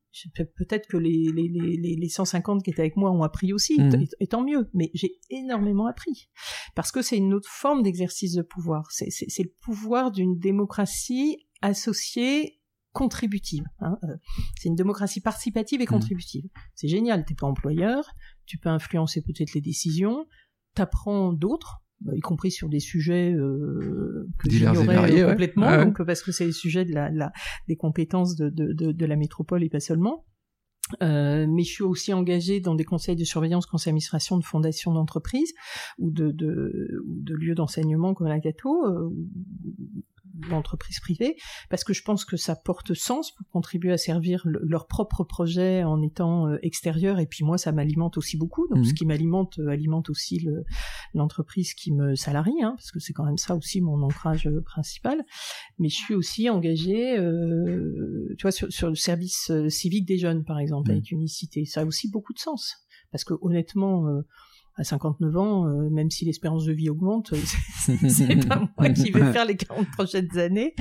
Peut-être 0.56 0.88
que 0.88 0.96
les, 0.96 1.30
les, 1.32 1.48
les, 1.48 1.96
les 1.96 2.08
150 2.08 2.62
qui 2.64 2.70
étaient 2.70 2.80
avec 2.82 2.96
moi 2.96 3.10
ont 3.12 3.22
appris 3.22 3.52
aussi, 3.52 3.78
Mhm. 3.80 4.02
et, 4.02 4.08
et 4.20 4.26
tant 4.26 4.42
mieux, 4.42 4.68
mais 4.74 4.90
j'ai 4.94 5.18
énormément 5.30 5.86
appris. 5.86 6.28
Parce 6.74 6.90
que 6.90 7.02
c'est 7.02 7.16
une 7.16 7.32
autre 7.34 7.48
forme 7.48 7.82
d'exercice 7.82 8.32
de 8.34 8.42
pouvoir. 8.42 8.90
C'est 8.90 9.08
le 9.42 9.54
pouvoir 9.60 10.10
d'une 10.10 10.38
démocratie 10.38 11.46
associée 11.62 12.60
contributive. 12.92 13.64
hein. 13.80 13.96
Euh, 14.04 14.16
C'est 14.56 14.68
une 14.70 14.74
démocratie 14.74 15.20
participative 15.20 15.80
et 15.80 15.84
Mhm. 15.84 15.90
contributive. 15.90 16.44
C'est 16.74 16.88
génial, 16.88 17.24
t'es 17.24 17.34
pas 17.34 17.46
employeur, 17.46 18.10
tu 18.46 18.58
peux 18.58 18.70
influencer 18.70 19.22
peut-être 19.22 19.52
les 19.54 19.60
décisions, 19.60 20.26
t'apprends 20.74 21.32
d'autres, 21.32 21.80
y 22.14 22.20
compris 22.20 22.50
sur 22.50 22.68
des 22.68 22.80
sujets 22.80 23.32
euh, 23.32 24.26
que 24.38 24.48
j'ignorais 24.50 25.12
euh, 25.12 25.26
ouais. 25.26 25.30
complètement, 25.32 25.66
Ouais, 25.68 25.84
donc 25.84 26.02
parce 26.04 26.22
que 26.22 26.32
c'est 26.32 26.46
les 26.46 26.52
sujets 26.52 26.84
de 26.84 26.92
la, 26.94 27.10
de 27.10 27.16
la- 27.18 27.32
des 27.68 27.76
compétences 27.76 28.36
de, 28.36 28.48
de, 28.50 28.72
de, 28.72 28.92
de 28.92 29.06
la 29.06 29.16
métropole 29.16 29.62
et 29.64 29.68
pas 29.68 29.80
seulement. 29.80 30.24
Euh, 31.02 31.46
mais 31.46 31.64
je 31.64 31.70
suis 31.70 31.84
aussi 31.84 32.14
engagée 32.14 32.60
dans 32.60 32.74
des 32.74 32.84
conseils 32.84 33.14
de 33.16 33.24
surveillance, 33.24 33.66
conseils 33.66 33.90
d'administration 33.90 34.38
de 34.38 34.44
fondations 34.44 34.94
d'entreprises 34.94 35.52
ou 35.98 36.10
de, 36.10 36.30
de, 36.30 37.02
de 37.06 37.34
lieux 37.34 37.54
d'enseignement 37.54 38.14
comme 38.14 38.28
la 38.28 38.38
gâteau 38.38 38.86
euh, 38.86 39.10
d'entreprises 40.34 41.00
privées, 41.00 41.36
parce 41.70 41.84
que 41.84 41.92
je 41.92 42.02
pense 42.02 42.24
que 42.24 42.36
ça 42.36 42.54
porte 42.56 42.94
sens 42.94 43.32
pour 43.32 43.46
contribuer 43.48 43.92
à 43.92 43.98
servir 43.98 44.42
le- 44.44 44.60
leur 44.62 44.86
propre 44.86 45.24
projet 45.24 45.84
en 45.84 46.00
étant 46.02 46.46
euh, 46.48 46.58
extérieur. 46.62 47.18
Et 47.18 47.26
puis 47.26 47.44
moi, 47.44 47.58
ça 47.58 47.72
m'alimente 47.72 48.16
aussi 48.18 48.36
beaucoup. 48.36 48.66
Donc 48.68 48.78
Mhm. 48.78 48.84
ce 48.84 48.94
qui 48.94 49.06
m'alimente 49.06 49.58
euh, 49.58 49.68
alimente 49.68 50.10
aussi 50.10 50.38
le- 50.40 50.64
l'entreprise 51.14 51.74
qui 51.74 51.92
me 51.92 52.14
salarie, 52.14 52.62
hein, 52.62 52.74
parce 52.76 52.90
que 52.92 53.00
c'est 53.00 53.12
quand 53.12 53.24
même 53.24 53.38
ça 53.38 53.54
aussi 53.56 53.80
mon 53.80 54.02
ancrage 54.02 54.46
euh, 54.46 54.60
principal. 54.62 55.24
Mais 55.78 55.88
je 55.88 55.96
suis 55.96 56.14
aussi 56.14 56.48
engagée, 56.50 57.18
euh, 57.18 58.34
tu 58.38 58.42
vois, 58.42 58.52
sur, 58.52 58.70
sur 58.72 58.88
le 58.88 58.94
service 58.94 59.50
civique 59.68 60.06
des 60.06 60.18
jeunes, 60.18 60.44
par 60.44 60.58
exemple, 60.58 60.90
Mhm. 60.90 60.96
avec 60.96 61.10
Unicité. 61.10 61.64
Ça 61.64 61.80
a 61.80 61.84
aussi 61.84 62.10
beaucoup 62.10 62.32
de 62.32 62.38
sens, 62.38 62.76
parce 63.10 63.24
que 63.24 63.34
honnêtement. 63.40 64.06
euh, 64.08 64.22
à 64.78 64.84
59 64.84 65.36
ans, 65.36 65.66
euh, 65.66 65.90
même 65.90 66.10
si 66.10 66.24
l'espérance 66.24 66.64
de 66.64 66.72
vie 66.72 66.88
augmente, 66.88 67.32
euh, 67.32 67.36
c'est 68.08 68.46
pas 68.48 68.62
moi 68.78 68.88
qui 68.90 69.10
vais 69.10 69.32
faire 69.32 69.44
les 69.44 69.56
40 69.56 69.90
prochaines 69.90 70.38
années. 70.38 70.74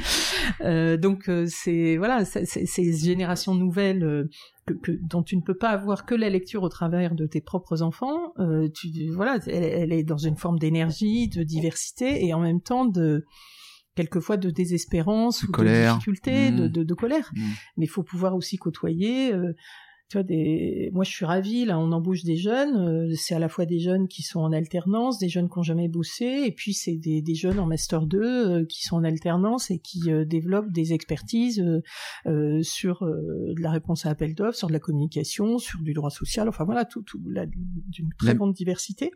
Euh, 0.61 0.95
donc 0.97 1.29
c'est 1.47 1.97
voilà, 1.97 2.23
ces 2.25 2.93
générations 2.97 3.55
nouvelles 3.55 4.29
que, 4.65 4.73
que- 4.75 4.99
dont 5.01 5.23
tu 5.23 5.35
ne 5.35 5.41
peux 5.41 5.57
pas 5.57 5.69
avoir 5.69 6.05
que 6.05 6.13
la 6.15 6.29
lecture 6.29 6.63
au 6.63 6.69
travers 6.69 7.15
de 7.15 7.25
tes 7.25 7.41
propres 7.41 7.81
enfants. 7.81 8.33
euh, 8.39 8.67
tu 8.73 8.89
voilà, 9.09 9.39
elle, 9.47 9.63
elle 9.63 9.91
est 9.93 10.03
dans 10.03 10.17
une 10.17 10.37
forme 10.37 10.59
d'énergie, 10.59 11.27
de 11.27 11.43
diversité 11.43 12.25
et 12.25 12.33
en 12.33 12.39
même 12.39 12.61
temps 12.61 12.85
de 12.85 13.25
quelquefois 13.95 14.37
de 14.37 14.51
désespérance 14.51 15.41
De 15.43 15.47
ou 15.47 15.51
colère. 15.51 15.93
de 15.93 15.97
difficulté, 15.97 16.51
de, 16.51 16.65
Mm. 16.67 16.71
de, 16.71 16.83
de 16.83 16.93
colère. 16.93 17.31
Mm. 17.35 17.41
Mais 17.77 17.85
il 17.85 17.89
faut 17.89 18.03
pouvoir 18.03 18.35
aussi 18.35 18.57
côtoyer. 18.57 19.33
euh, 19.33 19.53
tu 20.09 20.17
vois, 20.17 20.23
des... 20.23 20.89
moi 20.93 21.03
je 21.03 21.11
suis 21.11 21.25
ravie, 21.25 21.65
là 21.65 21.77
on 21.79 21.91
embauche 21.91 22.23
des 22.23 22.37
jeunes, 22.37 22.77
euh, 22.77 23.13
c'est 23.15 23.35
à 23.35 23.39
la 23.39 23.49
fois 23.49 23.65
des 23.65 23.79
jeunes 23.79 24.07
qui 24.07 24.23
sont 24.23 24.39
en 24.39 24.51
alternance, 24.53 25.19
des 25.19 25.27
jeunes 25.29 25.49
qui 25.49 25.57
n'ont 25.59 25.63
jamais 25.63 25.89
bossé, 25.89 26.43
et 26.45 26.51
puis 26.51 26.73
c'est 26.73 26.95
des, 26.95 27.21
des 27.21 27.35
jeunes 27.35 27.59
en 27.59 27.65
Master 27.65 28.05
2 28.05 28.19
euh, 28.21 28.65
qui 28.65 28.83
sont 28.83 28.95
en 28.97 29.03
alternance 29.03 29.69
et 29.69 29.79
qui 29.79 30.09
euh, 30.11 30.23
développent 30.25 30.71
des 30.71 30.93
expertises 30.93 31.59
euh, 31.59 31.81
euh, 32.25 32.61
sur 32.63 33.03
euh, 33.03 33.53
de 33.55 33.61
la 33.61 33.71
réponse 33.71 34.05
à 34.05 34.09
appel 34.09 34.33
d'offres, 34.33 34.57
sur 34.57 34.67
de 34.69 34.73
la 34.73 34.79
communication, 34.79 35.57
sur 35.57 35.81
du 35.81 35.93
droit 35.93 36.09
social, 36.09 36.47
enfin 36.47 36.63
voilà, 36.63 36.85
tout, 36.85 37.01
tout 37.01 37.19
la- 37.27 37.45
d'une 37.45 38.09
très 38.17 38.27
La- 38.27 38.33
grande 38.35 38.53
diversité. 38.53 39.11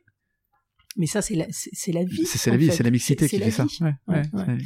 Mais 0.98 1.06
ça 1.06 1.22
c'est 1.22 1.36
la, 1.36 1.46
c'est 1.52 1.70
c'est 1.74 1.92
la 1.92 2.04
vie. 2.04 2.26
C'est 2.26 2.52
la 2.52 2.58
vie, 2.58 2.72
c'est 2.72 2.84
la 2.84 2.92
mixité 2.92 3.28
qui 3.28 3.40
fait 3.40 3.52
ça. 3.52 3.66
Ouais, 3.82 3.94
ouais, 4.08 4.22
Ouais. 4.34 4.58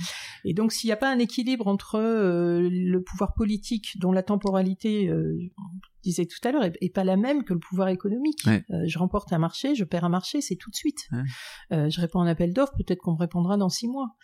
Et 0.43 0.53
donc, 0.53 0.71
s'il 0.71 0.87
n'y 0.87 0.91
a 0.91 0.97
pas 0.97 1.11
un 1.11 1.19
équilibre 1.19 1.67
entre 1.67 1.95
euh, 1.95 2.69
le 2.71 3.01
pouvoir 3.01 3.33
politique, 3.33 3.97
dont 3.99 4.11
la 4.11 4.23
temporalité, 4.23 5.07
euh, 5.07 5.37
on 5.57 5.77
disait 6.03 6.25
tout 6.25 6.37
à 6.47 6.51
l'heure, 6.51 6.63
est, 6.63 6.77
est 6.81 6.93
pas 6.93 7.03
la 7.03 7.17
même 7.17 7.43
que 7.43 7.53
le 7.53 7.59
pouvoir 7.59 7.89
économique. 7.89 8.41
Ouais. 8.45 8.63
Euh, 8.69 8.83
je 8.87 8.97
remporte 8.99 9.33
un 9.33 9.39
marché, 9.39 9.75
je 9.75 9.83
perds 9.83 10.05
un 10.05 10.09
marché, 10.09 10.41
c'est 10.41 10.55
tout 10.55 10.69
de 10.69 10.75
suite. 10.75 11.07
Ouais. 11.11 11.23
Euh, 11.71 11.89
je 11.89 12.01
réponds 12.01 12.19
à 12.21 12.23
un 12.23 12.27
appel 12.27 12.53
d'offres, 12.53 12.75
peut-être 12.77 12.99
qu'on 12.99 13.13
me 13.13 13.19
répondra 13.19 13.57
dans 13.57 13.69
six 13.69 13.87
mois. 13.87 14.15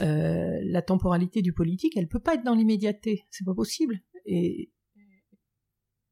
Euh, 0.00 0.58
la 0.64 0.82
temporalité 0.82 1.42
du 1.42 1.52
politique, 1.52 1.96
elle 1.96 2.08
peut 2.08 2.20
pas 2.20 2.34
être 2.34 2.44
dans 2.44 2.54
l'immédiateté, 2.54 3.26
c'est 3.30 3.44
pas 3.44 3.54
possible. 3.54 4.00
Et 4.26 4.72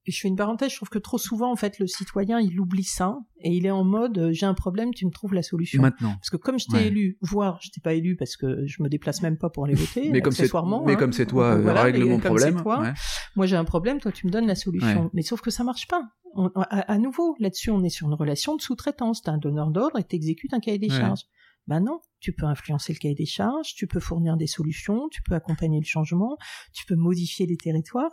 je 0.06 0.20
fais 0.20 0.28
une 0.28 0.36
parenthèse, 0.36 0.70
je 0.70 0.76
trouve 0.76 0.88
que 0.88 0.98
trop 0.98 1.18
souvent, 1.18 1.50
en 1.52 1.56
fait, 1.56 1.78
le 1.78 1.86
citoyen, 1.86 2.40
il 2.40 2.58
oublie 2.60 2.84
ça 2.84 3.16
et 3.40 3.50
il 3.50 3.66
est 3.66 3.70
en 3.70 3.84
mode 3.84 4.18
euh, 4.18 4.32
j'ai 4.32 4.46
un 4.46 4.54
problème, 4.54 4.92
tu 4.94 5.04
me 5.06 5.10
trouves 5.10 5.34
la 5.34 5.42
solution. 5.42 5.82
Maintenant. 5.82 6.14
Parce 6.14 6.30
que 6.30 6.36
comme 6.36 6.58
je 6.58 6.66
t'ai 6.66 6.76
Ouais. 6.76 6.86
élu, 6.86 7.18
voire 7.22 7.58
je 7.62 7.70
t'ai 7.70 7.80
pas 7.80 7.94
élu 7.94 8.16
parce 8.16 8.36
que 8.36 8.66
je 8.66 8.82
me 8.82 8.88
déplace 8.88 9.22
même 9.22 9.36
pas 9.38 9.50
pour 9.50 9.64
aller 9.64 9.74
voter, 9.74 10.08
Mais 10.12 10.20
comme 10.20 10.32
c'est, 10.32 10.42
accessoirement. 10.42 10.84
mais 10.84 10.92
hein. 10.92 10.96
comme 10.96 11.12
c'est 11.12 11.26
toi, 11.26 11.50
Donc 11.50 11.58
euh, 11.60 11.62
voilà, 11.62 11.82
règle 11.82 11.98
mais 11.98 12.04
mon 12.10 12.18
comme 12.18 12.22
problème. 12.36 12.62
toi, 12.62 12.80
ouais. 12.82 12.92
Moi 13.36 13.46
j'ai 13.46 13.56
un 13.56 13.64
problème, 13.64 14.00
toi 14.00 14.12
tu 14.12 14.26
me 14.26 14.30
donnes 14.32 14.46
la 14.46 14.54
solution. 14.54 15.04
Ouais. 15.04 15.10
Mais 15.12 15.22
sauf 15.22 15.40
que 15.40 15.50
ça 15.50 15.64
marche 15.64 15.86
pas. 15.88 16.02
On- 16.34 16.48
à, 16.56 16.92
à 16.92 16.98
nouveau, 16.98 17.34
là-dessus, 17.40 17.70
on 17.70 17.82
est 17.82 17.88
sur 17.88 18.06
une 18.06 18.14
relation 18.14 18.56
de 18.56 18.60
sous-traitance. 18.60 19.22
T'as 19.22 19.32
un 19.32 19.38
donneur 19.38 19.70
d'ordre 19.70 19.98
et 19.98 20.04
t'exécutes 20.04 20.52
un 20.52 20.60
cahier 20.60 20.78
des 20.78 20.90
charges. 20.90 21.22
Ben 21.66 21.80
non, 21.80 22.00
tu 22.26 22.32
peux 22.32 22.46
influencer 22.46 22.92
le 22.92 22.98
cahier 22.98 23.14
des 23.14 23.24
charges, 23.24 23.76
tu 23.76 23.86
peux 23.86 24.00
fournir 24.00 24.36
des 24.36 24.48
solutions, 24.48 25.08
tu 25.12 25.22
peux 25.22 25.36
accompagner 25.36 25.78
le 25.78 25.86
changement, 25.86 26.36
tu 26.72 26.84
peux 26.84 26.96
modifier 26.96 27.46
les 27.46 27.56
territoires. 27.56 28.10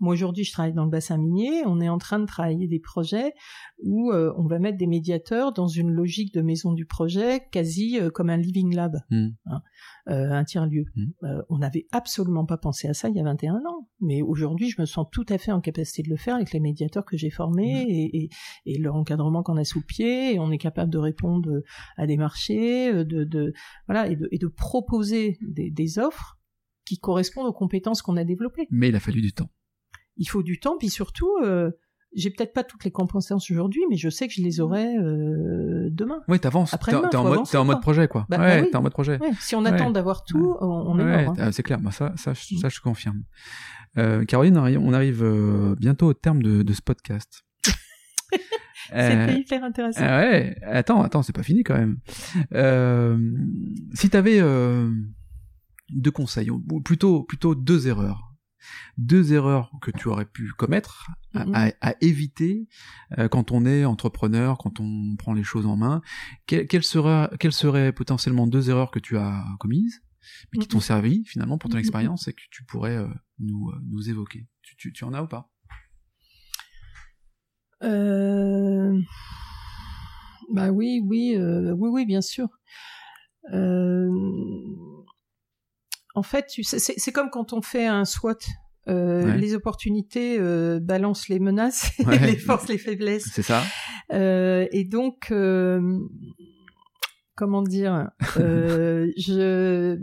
Moi 0.00 0.12
aujourd'hui, 0.12 0.44
je 0.44 0.52
travaille 0.52 0.74
dans 0.74 0.84
le 0.84 0.90
bassin 0.90 1.18
minier. 1.18 1.62
On 1.66 1.80
est 1.80 1.88
en 1.88 1.98
train 1.98 2.20
de 2.20 2.24
travailler 2.24 2.68
des 2.68 2.78
projets 2.78 3.32
où 3.82 4.12
euh, 4.12 4.32
on 4.36 4.46
va 4.46 4.60
mettre 4.60 4.78
des 4.78 4.86
médiateurs 4.86 5.52
dans 5.52 5.66
une 5.66 5.90
logique 5.90 6.32
de 6.32 6.40
maison 6.40 6.72
du 6.72 6.86
projet, 6.86 7.48
quasi 7.50 7.98
euh, 7.98 8.08
comme 8.08 8.30
un 8.30 8.36
living 8.36 8.72
lab, 8.76 8.94
Mm. 9.10 9.28
hein, 9.46 9.62
euh, 10.08 10.30
un 10.30 10.44
tiers-lieu. 10.44 10.84
Mm. 10.94 11.06
Euh, 11.24 11.42
on 11.48 11.58
n'avait 11.58 11.86
absolument 11.90 12.46
pas 12.46 12.58
pensé 12.58 12.86
à 12.86 12.94
ça 12.94 13.08
il 13.08 13.16
y 13.16 13.20
a 13.20 13.24
21 13.24 13.56
ans. 13.56 13.88
Mais 14.00 14.22
aujourd'hui, 14.22 14.70
je 14.70 14.80
me 14.80 14.86
sens 14.86 15.06
tout 15.10 15.26
à 15.28 15.36
fait 15.36 15.50
en 15.50 15.60
capacité 15.60 16.04
de 16.04 16.10
le 16.10 16.16
faire 16.16 16.36
avec 16.36 16.52
les 16.52 16.60
médiateurs 16.60 17.04
que 17.04 17.16
j'ai 17.16 17.30
formés 17.30 17.84
Mm. 17.86 17.88
et, 17.90 18.10
et, 18.16 18.28
et 18.66 18.78
leur 18.78 18.94
encadrement 18.94 19.42
qu'on 19.42 19.56
a 19.56 19.64
sous 19.64 19.80
le 19.80 19.84
pied. 19.84 20.34
Et 20.34 20.38
on 20.38 20.52
est 20.52 20.58
capable 20.58 20.92
de 20.92 20.98
répondre 20.98 21.62
à 21.96 22.06
des 22.06 22.16
marchés, 22.16 23.04
de, 23.04 23.47
de 23.48 23.52
voilà, 23.86 24.08
et 24.08 24.16
de, 24.16 24.28
et 24.30 24.38
de 24.38 24.46
proposer 24.46 25.38
des, 25.40 25.70
des 25.70 25.98
offres 25.98 26.38
qui 26.84 26.98
correspondent 26.98 27.46
aux 27.46 27.52
compétences 27.52 28.02
qu'on 28.02 28.16
a 28.16 28.24
développées. 28.24 28.66
Mais 28.70 28.88
il 28.88 28.96
a 28.96 29.00
fallu 29.00 29.20
du 29.20 29.32
temps. 29.32 29.50
Il 30.16 30.26
faut 30.26 30.42
du 30.42 30.58
temps, 30.58 30.76
puis 30.78 30.88
surtout, 30.88 31.30
euh, 31.44 31.70
j'ai 32.14 32.30
peut-être 32.30 32.52
pas 32.54 32.64
toutes 32.64 32.84
les 32.84 32.90
compétences 32.90 33.50
aujourd'hui, 33.50 33.82
mais 33.90 33.96
je 33.96 34.08
sais 34.08 34.26
que 34.26 34.32
je 34.34 34.42
les 34.42 34.58
aurai 34.60 34.96
euh, 34.96 35.88
demain. 35.90 36.20
Oui, 36.28 36.40
t'avances. 36.40 36.70
T'es, 36.70 36.94
en 36.96 37.02
faut 37.22 37.28
mode, 37.28 37.56
en 37.56 37.64
mode 37.64 37.80
projet, 37.82 38.08
quoi. 38.08 38.26
Bah, 38.30 38.38
bah 38.38 38.44
ouais, 38.44 38.62
oui. 38.62 38.70
t'es 38.70 38.76
en 38.76 38.82
mode 38.82 38.92
projet. 38.92 39.18
Ouais, 39.20 39.30
si 39.38 39.54
on 39.54 39.62
Ouais. 39.62 39.68
attend 39.70 39.90
d'avoir 39.90 40.24
tout, 40.24 40.56
on, 40.60 40.98
est 40.98 41.04
mort. 41.04 41.34
hein. 41.38 41.48
euh, 41.48 41.52
c'est 41.52 41.62
clair. 41.62 41.78
Bah, 41.80 41.90
ça, 41.90 42.14
ça, 42.16 42.32
je- 42.34 42.56
ça, 42.56 42.68
je 42.68 42.80
confirme. 42.80 43.22
Euh, 43.98 44.24
Caroline, 44.24 44.56
on 44.56 44.92
arrive, 44.92 45.22
euh, 45.22 45.74
bientôt 45.78 46.06
au 46.08 46.14
terme 46.14 46.42
de, 46.42 46.62
de 46.62 46.72
ce 46.72 46.82
podcast. 46.82 47.42
Euh, 48.94 49.26
C'était 49.26 49.40
hyper 49.40 49.64
intéressant. 49.64 50.00
Ah 50.02 50.18
ouais, 50.20 50.56
attends, 50.62 51.02
attends, 51.02 51.22
c'est 51.22 51.32
pas 51.34 51.42
fini 51.42 51.62
quand 51.62 51.76
même. 51.76 51.98
Euh, 52.52 53.18
si 53.94 54.10
t'avais 54.10 54.40
euh, 54.40 54.90
deux 55.90 56.10
conseils, 56.10 56.50
ou 56.50 56.60
plutôt, 56.80 57.22
plutôt 57.24 57.54
deux 57.54 57.86
erreurs, 57.88 58.34
deux 58.96 59.32
erreurs 59.32 59.70
que 59.80 59.90
tu 59.90 60.08
aurais 60.08 60.24
pu 60.24 60.50
commettre 60.56 61.08
à, 61.34 61.44
Mhm. 61.46 61.54
à- 61.54 61.72
à 61.80 61.94
éviter 62.00 62.66
euh, 63.18 63.28
quand 63.28 63.52
on 63.52 63.64
est 63.64 63.84
entrepreneur, 63.84 64.58
quand 64.58 64.80
on 64.80 65.16
prend 65.16 65.32
les 65.32 65.44
choses 65.44 65.66
en 65.66 65.76
main, 65.76 66.02
que- 66.46 66.62
quelles 66.62 66.82
seraient, 66.84 67.30
quelles 67.38 67.52
seraient 67.52 67.92
potentiellement 67.92 68.46
deux 68.46 68.70
erreurs 68.70 68.90
que 68.90 68.98
tu 68.98 69.16
as 69.16 69.44
commises, 69.60 70.02
mais 70.52 70.58
qui 70.60 70.68
t'ont 70.68 70.78
Mhm. 70.78 70.82
servi 70.82 71.24
finalement 71.24 71.58
pour 71.58 71.70
ton 71.70 71.76
Mhm. 71.76 71.80
expérience 71.80 72.28
et 72.28 72.32
que 72.32 72.42
tu 72.50 72.64
pourrais 72.64 72.96
euh, 72.96 73.06
nous, 73.38 73.70
euh, 73.70 73.78
nous 73.88 74.10
évoquer? 74.10 74.46
Tu, 74.62 74.76
tu, 74.76 74.92
tu 74.92 75.04
en 75.04 75.14
as 75.14 75.22
ou 75.22 75.26
pas? 75.28 75.50
Euh... 77.82 78.98
Bah 80.52 80.70
oui, 80.70 81.00
oui, 81.04 81.34
euh, 81.36 81.72
oui, 81.72 81.90
oui, 81.92 82.06
bien 82.06 82.20
sûr. 82.22 82.48
Euh... 83.52 84.10
En 86.14 86.22
fait, 86.22 86.46
tu 86.46 86.62
sais, 86.64 86.78
c'est 86.78 87.12
comme 87.12 87.30
quand 87.30 87.52
on 87.52 87.62
fait 87.62 87.86
un 87.86 88.04
SWOT. 88.04 88.34
Euh, 88.88 89.24
Ouais. 89.26 89.36
Les 89.36 89.54
opportunités 89.54 90.38
euh, 90.38 90.80
balancent 90.80 91.28
les 91.28 91.38
menaces, 91.40 91.92
et 92.00 92.04
Ouais. 92.06 92.18
les 92.18 92.36
forces, 92.38 92.68
les 92.68 92.78
faiblesses. 92.78 93.28
C'est 93.34 93.42
ça 93.42 93.62
Euh, 94.12 94.66
et 94.72 94.84
donc, 94.84 95.30
euh, 95.30 95.98
comment 97.34 97.60
dire, 97.60 98.08
euh, 98.38 99.12
je, 99.18 99.98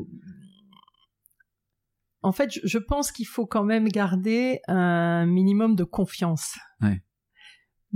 en 2.21 2.31
fait, 2.31 2.51
je, 2.53 2.59
je 2.63 2.77
pense 2.77 3.11
qu'il 3.11 3.25
faut 3.25 3.47
quand 3.47 3.63
même 3.63 3.87
garder 3.87 4.59
un 4.67 5.25
minimum 5.25 5.75
de 5.75 5.83
confiance. 5.83 6.55
Ouais. 6.81 7.01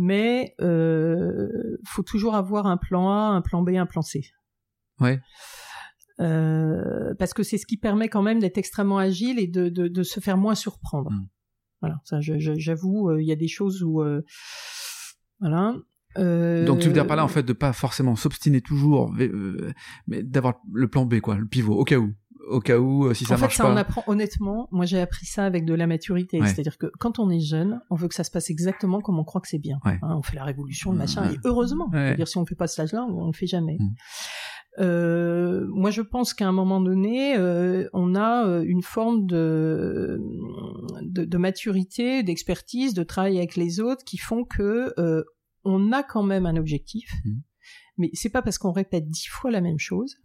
Mais 0.02 0.56
euh, 0.62 1.78
faut 1.86 2.04
toujours 2.04 2.36
avoir 2.36 2.68
un 2.68 2.78
plan 2.78 3.10
A, 3.10 3.36
un 3.36 3.42
plan 3.42 3.62
B, 3.62 3.72
un 3.72 3.86
plan 3.86 4.02
C. 4.02 4.22
Ouais. 5.02 5.20
Euh, 6.22 7.14
parce 7.20 7.34
que 7.34 7.44
c'est 7.44 7.58
ce 7.58 7.66
qui 7.66 7.76
permet 7.76 8.08
quand 8.08 8.22
même 8.22 8.40
d'être 8.40 8.58
extrêmement 8.58 8.98
agile 8.98 9.40
et 9.40 9.48
de, 9.48 9.68
de, 9.68 9.90
de 9.90 10.04
se 10.04 10.22
faire 10.22 10.38
moins 10.38 10.56
surprendre. 10.56 11.12
Mm. 11.12 11.28
Voilà, 11.82 12.02
ça, 12.06 12.20
j'avoue, 12.22 13.10
euh, 13.10 13.22
il 13.22 13.28
y 13.28 13.34
a 13.34 13.36
des 13.36 13.50
choses 13.50 13.84
où, 13.84 14.02
euh, 14.02 14.22
voilà. 15.42 15.76
Donc 16.16 16.80
tu 16.80 16.88
veux 16.88 16.94
dire 16.94 17.06
par 17.06 17.18
là 17.18 17.24
en 17.24 17.30
fait 17.30 17.44
de 17.44 17.54
pas 17.54 17.72
forcément 17.72 18.16
s'obstiner 18.16 18.62
toujours, 18.62 19.12
mais, 19.12 19.30
mais 20.08 20.24
d'avoir 20.24 20.56
le 20.74 20.88
plan 20.88 21.06
B 21.06 21.20
quoi, 21.20 21.36
le 21.36 21.46
pivot 21.46 21.76
au 21.76 21.84
cas 21.84 21.98
où, 21.98 22.14
au 22.50 22.60
cas 22.60 22.78
où 22.78 23.06
euh, 23.06 23.14
si 23.14 23.26
ça 23.26 23.34
en 23.34 23.38
fait, 23.38 23.42
marche 23.42 23.58
ça 23.58 23.64
pas. 23.64 23.74
on 23.74 23.78
apprend 23.78 24.04
honnêtement. 24.08 24.68
Moi, 24.72 24.86
j'ai 24.86 25.00
appris 25.00 25.26
ça 25.26 25.46
avec 25.46 25.66
de 25.66 25.74
la 25.74 25.88
maturité. 25.88 26.40
Ouais. 26.42 26.48
C'est-à-dire 26.48 26.78
que 26.78 26.88
quand 27.00 27.20
on 27.20 27.30
est 27.30 27.40
jeune, 27.40 27.82
on 27.90 27.96
veut 27.96 28.08
que 28.08 28.16
ça 28.16 28.24
se 28.24 28.32
passe 28.32 28.50
exactement 28.50 29.02
comme 29.02 29.20
on 29.20 29.24
croit 29.24 29.42
que 29.42 29.48
c'est 29.48 29.60
bien. 29.60 29.80
Ouais. 29.86 30.00
Hein, 30.02 30.16
on 30.18 30.22
fait 30.22 30.36
la 30.36 30.44
révolution, 30.44 30.92
le 30.92 30.98
Ouais. 30.98 31.04
machin, 31.04 31.32
et 31.32 31.38
heureusement. 31.46 31.90
C'est-à-dire 31.92 32.28
si 32.28 32.38
on 32.38 32.46
fait 32.46 32.56
pas 32.56 32.68
ce 32.68 32.74
stage-là, 32.74 33.06
on 33.10 33.28
le 33.28 33.34
fait 33.34 33.48
jamais. 33.48 33.78
Mm. 33.80 33.90
Euh, 34.80 35.68
moi, 35.70 35.92
je 35.92 36.02
pense 36.02 36.34
qu'à 36.34 36.48
un 36.48 36.52
moment 36.52 36.80
donné, 36.80 37.36
euh, 37.38 37.90
on 37.94 38.16
a 38.16 38.62
une 38.64 38.82
forme 38.84 39.26
de, 39.26 40.22
de, 41.02 41.26
de 41.26 41.38
maturité, 41.38 42.24
d'expertise, 42.24 42.94
de 42.94 43.04
travail 43.04 43.38
avec 43.38 43.56
les 43.56 43.80
autres 43.80 44.04
qui 44.06 44.18
font 44.18 44.46
que 44.46 44.94
euh, 44.98 45.24
on 45.64 45.92
a 45.92 46.04
quand 46.04 46.24
même 46.24 46.46
un 46.46 46.56
objectif. 46.56 47.12
Mm. 47.26 47.32
Mais 47.98 48.10
c'est 48.14 48.30
pas 48.30 48.42
parce 48.42 48.58
qu'on 48.58 48.72
répète 48.72 49.10
dix 49.10 49.28
fois 49.28 49.52
la 49.52 49.60
même 49.60 49.80
chose. 49.80 50.16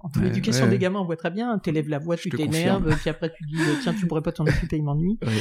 En 0.00 0.08
Ouais, 0.18 0.24
l'éducation 0.24 0.64
ouais. 0.64 0.70
des 0.70 0.78
gamins, 0.78 0.98
on 1.00 1.04
voit 1.04 1.16
très 1.16 1.30
bien. 1.30 1.58
T'élèves 1.58 1.88
la 1.88 1.98
voix, 1.98 2.16
tu 2.16 2.28
t'énerves, 2.30 2.94
puis 3.00 3.10
après 3.10 3.32
tu 3.32 3.44
dis 3.44 3.56
euh, 3.60 3.74
tiens 3.82 3.94
tu 3.94 4.06
pourrais 4.06 4.20
pas 4.22 4.32
t'en 4.32 4.44
occuper, 4.44 4.76
il 4.76 4.82
m'ennuie. 4.82 5.18
Ouais. 5.22 5.32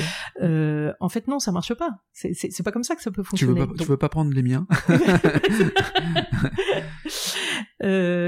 Euh, 0.43 0.93
en 0.99 1.09
fait 1.09 1.28
non, 1.28 1.39
ça 1.39 1.51
marche 1.51 1.74
pas. 1.74 1.89
C'est- 2.13 2.63
pas 2.63 2.72
comme 2.72 2.84
ça 2.84 2.95
que 2.95 3.01
ça 3.01 3.09
peut 3.11 3.24
Tu 3.36 3.45
veux 3.45 3.53
fonctionner. 3.53 3.59
pas, 3.65 3.67
tu 3.74 3.78
Donc, 3.80 3.88
veux 3.88 3.97
pas 3.97 4.09
prendre 4.09 4.32
les 4.32 4.43
miens? 4.43 4.67
Euh, 7.84 8.20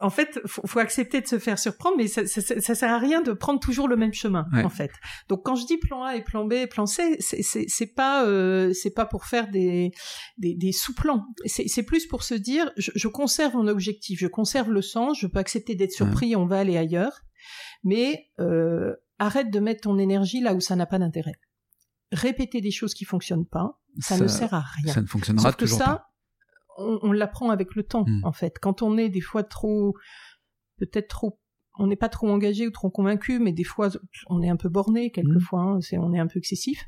en 0.00 0.10
fait, 0.10 0.40
faut, 0.46 0.66
faut 0.66 0.78
accepter 0.78 1.20
de 1.20 1.26
se 1.26 1.38
faire 1.38 1.58
surprendre, 1.58 1.96
mais 1.96 2.06
ça, 2.06 2.26
ça, 2.26 2.40
ça, 2.40 2.60
ça 2.60 2.74
sert 2.74 2.92
à 2.92 2.98
rien 2.98 3.20
de 3.22 3.32
prendre 3.32 3.58
toujours 3.60 3.88
le 3.88 3.96
même 3.96 4.12
chemin, 4.12 4.46
Ouais. 4.52 4.62
en 4.64 4.68
fait. 4.68 4.90
Donc 5.28 5.44
quand 5.44 5.56
je 5.56 5.66
dis 5.66 5.76
plan 5.76 6.04
A 6.04 6.16
et 6.16 6.22
plan 6.22 6.44
B 6.44 6.52
et 6.52 6.66
plan 6.66 6.86
C, 6.86 7.16
c'est- 7.20 7.94
pas 7.94 8.24
euh, 8.26 8.72
c'est 8.72 8.90
pas 8.94 9.06
pour 9.06 9.24
faire 9.24 9.48
des 9.50 9.90
des, 10.36 10.54
des 10.54 10.72
sous-plans. 10.72 11.24
C'est 11.46 11.82
plus 11.82 12.06
pour 12.06 12.22
se 12.22 12.34
dire, 12.34 12.70
je, 12.76 12.90
je 12.94 13.08
conserve 13.08 13.54
mon 13.56 13.66
objectif, 13.66 14.18
je 14.20 14.26
conserve 14.26 14.70
le 14.70 14.82
sens, 14.82 15.18
je 15.20 15.26
peux 15.26 15.38
accepter 15.38 15.74
d'être 15.74 15.92
surpris, 15.92 16.36
on 16.36 16.46
va 16.46 16.58
aller 16.60 16.76
ailleurs, 16.76 17.20
mais 17.84 18.26
euh, 18.40 18.94
arrête 19.18 19.50
de 19.50 19.58
mettre 19.60 19.80
ton 19.82 19.98
énergie 19.98 20.40
là 20.40 20.54
où 20.54 20.60
ça 20.60 20.76
n'a 20.76 20.86
pas 20.86 20.98
d'intérêt. 20.98 21.34
Répéter 22.12 22.60
des 22.60 22.70
choses 22.70 22.94
qui 22.94 23.04
fonctionnent 23.04 23.46
pas, 23.46 23.80
ça, 24.00 24.16
ne 24.16 24.28
sert 24.28 24.54
à 24.54 24.64
rien. 24.82 24.94
Ça 24.94 25.02
ne 25.02 25.06
fonctionnera 25.06 25.42
Sauf 25.48 25.56
que 25.56 25.64
toujours 25.64 25.78
ça, 25.78 25.84
pas. 25.84 26.07
On, 26.78 26.98
on 27.02 27.12
l'apprend 27.12 27.50
avec 27.50 27.74
le 27.74 27.82
temps, 27.82 28.04
Mm. 28.06 28.24
en 28.24 28.32
fait. 28.32 28.58
Quand 28.60 28.82
on 28.82 28.96
est 28.96 29.08
des 29.10 29.20
fois 29.20 29.42
trop, 29.44 29.94
peut-être 30.78 31.08
trop, 31.08 31.38
on 31.78 31.86
n'est 31.86 31.96
pas 31.96 32.08
trop 32.08 32.28
engagé 32.28 32.66
ou 32.66 32.70
trop 32.70 32.90
convaincu, 32.90 33.38
mais 33.38 33.52
des 33.52 33.64
fois 33.64 33.88
on 34.28 34.42
est 34.42 34.48
un 34.48 34.56
peu 34.56 34.68
borné 34.68 35.10
quelquefois, 35.10 35.60
hein, 35.60 35.80
c'est, 35.80 35.98
on 35.98 36.12
est 36.12 36.18
un 36.18 36.26
peu 36.26 36.38
excessif. 36.38 36.82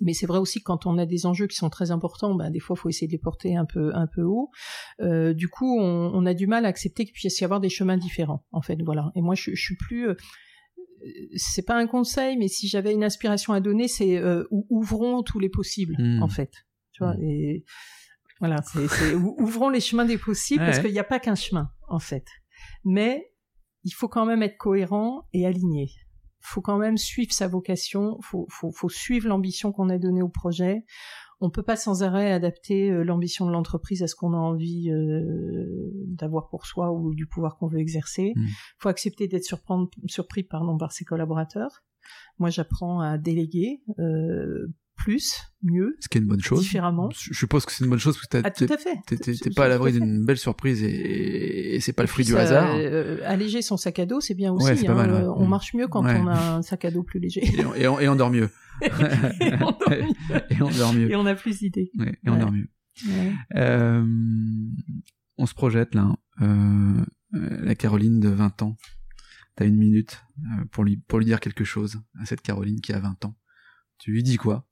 Mais 0.00 0.14
c'est 0.14 0.26
vrai 0.26 0.38
aussi 0.38 0.60
que 0.60 0.64
quand 0.64 0.86
on 0.86 0.96
a 0.96 1.06
des 1.06 1.26
enjeux 1.26 1.46
qui 1.48 1.56
sont 1.56 1.68
très 1.68 1.90
importants, 1.90 2.34
ben, 2.34 2.50
des 2.50 2.60
fois, 2.60 2.76
il 2.78 2.80
faut 2.80 2.88
essayer 2.88 3.08
de 3.08 3.12
les 3.12 3.18
porter 3.18 3.56
un 3.56 3.64
peu, 3.66 3.94
un 3.94 4.06
peu 4.06 4.22
haut. 4.22 4.48
Euh, 5.00 5.34
du 5.34 5.48
coup, 5.48 5.78
on, 5.78 6.10
on 6.14 6.24
a 6.24 6.34
du 6.34 6.46
mal 6.46 6.64
à 6.64 6.68
accepter 6.68 7.04
qu'il 7.04 7.12
puisse 7.12 7.40
y 7.40 7.44
avoir 7.44 7.60
des 7.60 7.68
chemins 7.68 7.96
différents, 7.98 8.44
en 8.52 8.62
fait. 8.62 8.78
Voilà. 8.84 9.10
Et 9.16 9.20
moi, 9.20 9.34
je, 9.34 9.50
je 9.54 9.60
suis 9.60 9.76
plus. 9.76 10.08
euh, 10.08 10.14
c'est 11.36 11.66
pas 11.66 11.76
un 11.76 11.86
conseil, 11.88 12.36
mais 12.36 12.48
si 12.48 12.68
j'avais 12.68 12.92
une 12.94 13.04
inspiration 13.04 13.52
à 13.52 13.60
donner, 13.60 13.88
c'est 13.88 14.16
euh, 14.18 14.44
ou- 14.50 14.66
ouvrons 14.70 15.22
tous 15.22 15.40
les 15.40 15.48
possibles, 15.50 15.96
Mm. 15.98 16.22
en 16.22 16.28
fait. 16.28 16.52
Tu 16.92 17.02
vois. 17.04 17.14
Mm. 17.16 17.22
Et 17.24 17.64
voilà, 18.42 18.60
c'est, 18.62 18.88
c'est- 18.88 19.14
ou- 19.14 19.36
ouvrons 19.38 19.68
les 19.70 19.80
chemins 19.80 20.04
des 20.04 20.18
possibles 20.18 20.64
parce 20.64 20.80
qu'il 20.80 20.90
n'y 20.92 20.98
a 20.98 21.04
pas 21.04 21.20
qu'un 21.20 21.36
chemin, 21.36 21.70
en 21.88 21.98
fait. 22.00 22.26
Mais 22.84 23.32
il 23.84 23.92
faut 23.92 24.08
quand 24.08 24.26
même 24.26 24.42
être 24.42 24.58
cohérent 24.58 25.28
et 25.32 25.46
aligné. 25.46 25.84
Il 25.92 26.46
faut 26.52 26.60
quand 26.60 26.76
même 26.78 26.96
suivre 26.98 27.32
sa 27.32 27.46
vocation, 27.46 28.18
faut, 28.20 28.46
faut, 28.50 28.72
faut 28.72 28.88
suivre 28.88 29.28
l'ambition 29.28 29.70
qu'on 29.72 29.88
a 29.90 29.98
donnée 29.98 30.22
au 30.22 30.28
projet. 30.28 30.84
On 31.44 31.50
peut 31.50 31.62
pas 31.62 31.76
sans 31.76 32.02
arrêt 32.04 32.30
adapter 32.32 32.90
euh, 32.90 33.02
l'ambition 33.04 33.46
de 33.46 33.52
l'entreprise 33.52 34.02
à 34.02 34.06
ce 34.08 34.14
qu'on 34.16 34.32
a 34.32 34.36
envie 34.36 34.90
euh, 34.90 35.90
d'avoir 36.06 36.48
pour 36.48 36.66
soi 36.66 36.92
ou 36.92 37.14
du 37.14 37.26
pouvoir 37.26 37.56
qu'on 37.58 37.66
veut 37.68 37.80
exercer. 37.80 38.32
Il 38.36 38.42
Mm. 38.42 38.46
faut 38.78 38.88
accepter 38.88 39.26
d'être 39.28 39.44
surpris 40.06 40.42
pardon, 40.44 40.76
par 40.78 40.92
ses 40.92 41.04
collaborateurs. 41.04 41.82
Moi, 42.38 42.50
j'apprends 42.50 43.00
à 43.00 43.18
déléguer 43.18 43.82
euh, 43.98 44.66
plus, 45.02 45.34
mieux, 45.62 45.96
Ce 46.00 46.08
qui 46.08 46.18
est 46.18 46.20
une 46.20 46.26
bonne 46.28 46.40
chose. 46.40 46.60
différemment. 46.60 47.10
Je 47.10 47.32
suppose 47.34 47.64
que 47.66 47.72
c'est 47.72 47.84
une 47.84 47.90
bonne 47.90 47.98
chose 47.98 48.16
parce 48.16 48.26
que 48.28 48.48
Ah, 48.48 48.74
à 48.74 48.78
fait. 48.78 49.36
t'es 49.40 49.50
pas 49.50 49.64
à 49.64 49.68
l'abri 49.68 49.92
d'une 49.92 50.24
belle 50.24 50.38
surprise 50.38 50.82
et, 50.82 51.74
et 51.74 51.80
c'est 51.80 51.92
pas 51.92 52.02
le 52.02 52.08
fruit 52.08 52.24
du 52.24 52.32
ça, 52.32 52.40
hasard. 52.40 52.74
euh, 52.76 53.18
alléger 53.24 53.62
son 53.62 53.76
sac 53.76 53.98
à 53.98 54.06
dos, 54.06 54.20
c'est 54.20 54.34
bien 54.34 54.52
aussi. 54.52 54.66
Ouais, 54.66 54.88
hein. 54.88 54.94
mal, 54.94 55.12
ouais. 55.12 55.24
On 55.36 55.46
marche 55.46 55.74
mieux 55.74 55.88
quand 55.88 56.04
Ouais. 56.04 56.18
on 56.20 56.26
a 56.28 56.56
un 56.56 56.62
sac 56.62 56.84
à 56.84 56.90
dos 56.90 57.02
plus 57.02 57.20
léger. 57.20 57.42
Et 57.44 57.64
on, 57.64 57.74
et 57.74 57.86
on- 57.88 58.00
et 58.00 58.08
on 58.08 58.16
dort 58.16 58.30
mieux. 58.30 58.48
et, 58.82 60.62
on 60.62 60.70
dort 60.70 60.92
mieux. 60.94 61.10
et 61.10 61.16
on 61.16 61.26
a 61.26 61.34
plus 61.34 61.58
d'idées. 61.58 61.90
Et 62.24 62.28
on 62.30 62.36
dort 62.38 62.52
mieux. 62.52 62.68
Euh, 63.56 64.04
on 65.38 65.46
se 65.46 65.54
projette 65.54 65.94
là. 65.94 66.14
Euh, 66.40 67.04
euh, 67.34 67.64
la 67.64 67.74
Caroline 67.74 68.20
de 68.20 68.28
20 68.28 68.62
ans. 68.62 68.76
T'as 69.56 69.66
une 69.66 69.76
minute 69.76 70.22
pour 70.70 70.82
lui 70.84 70.96
pour 70.96 71.18
lui 71.18 71.26
dire 71.26 71.38
quelque 71.40 71.64
chose 71.64 72.00
à 72.20 72.24
cette 72.24 72.40
Caroline 72.40 72.80
qui 72.80 72.92
a 72.92 73.00
20 73.00 73.24
ans. 73.26 73.34
Tu 73.98 74.10
lui 74.10 74.22
dis 74.22 74.36
quoi? 74.36 74.66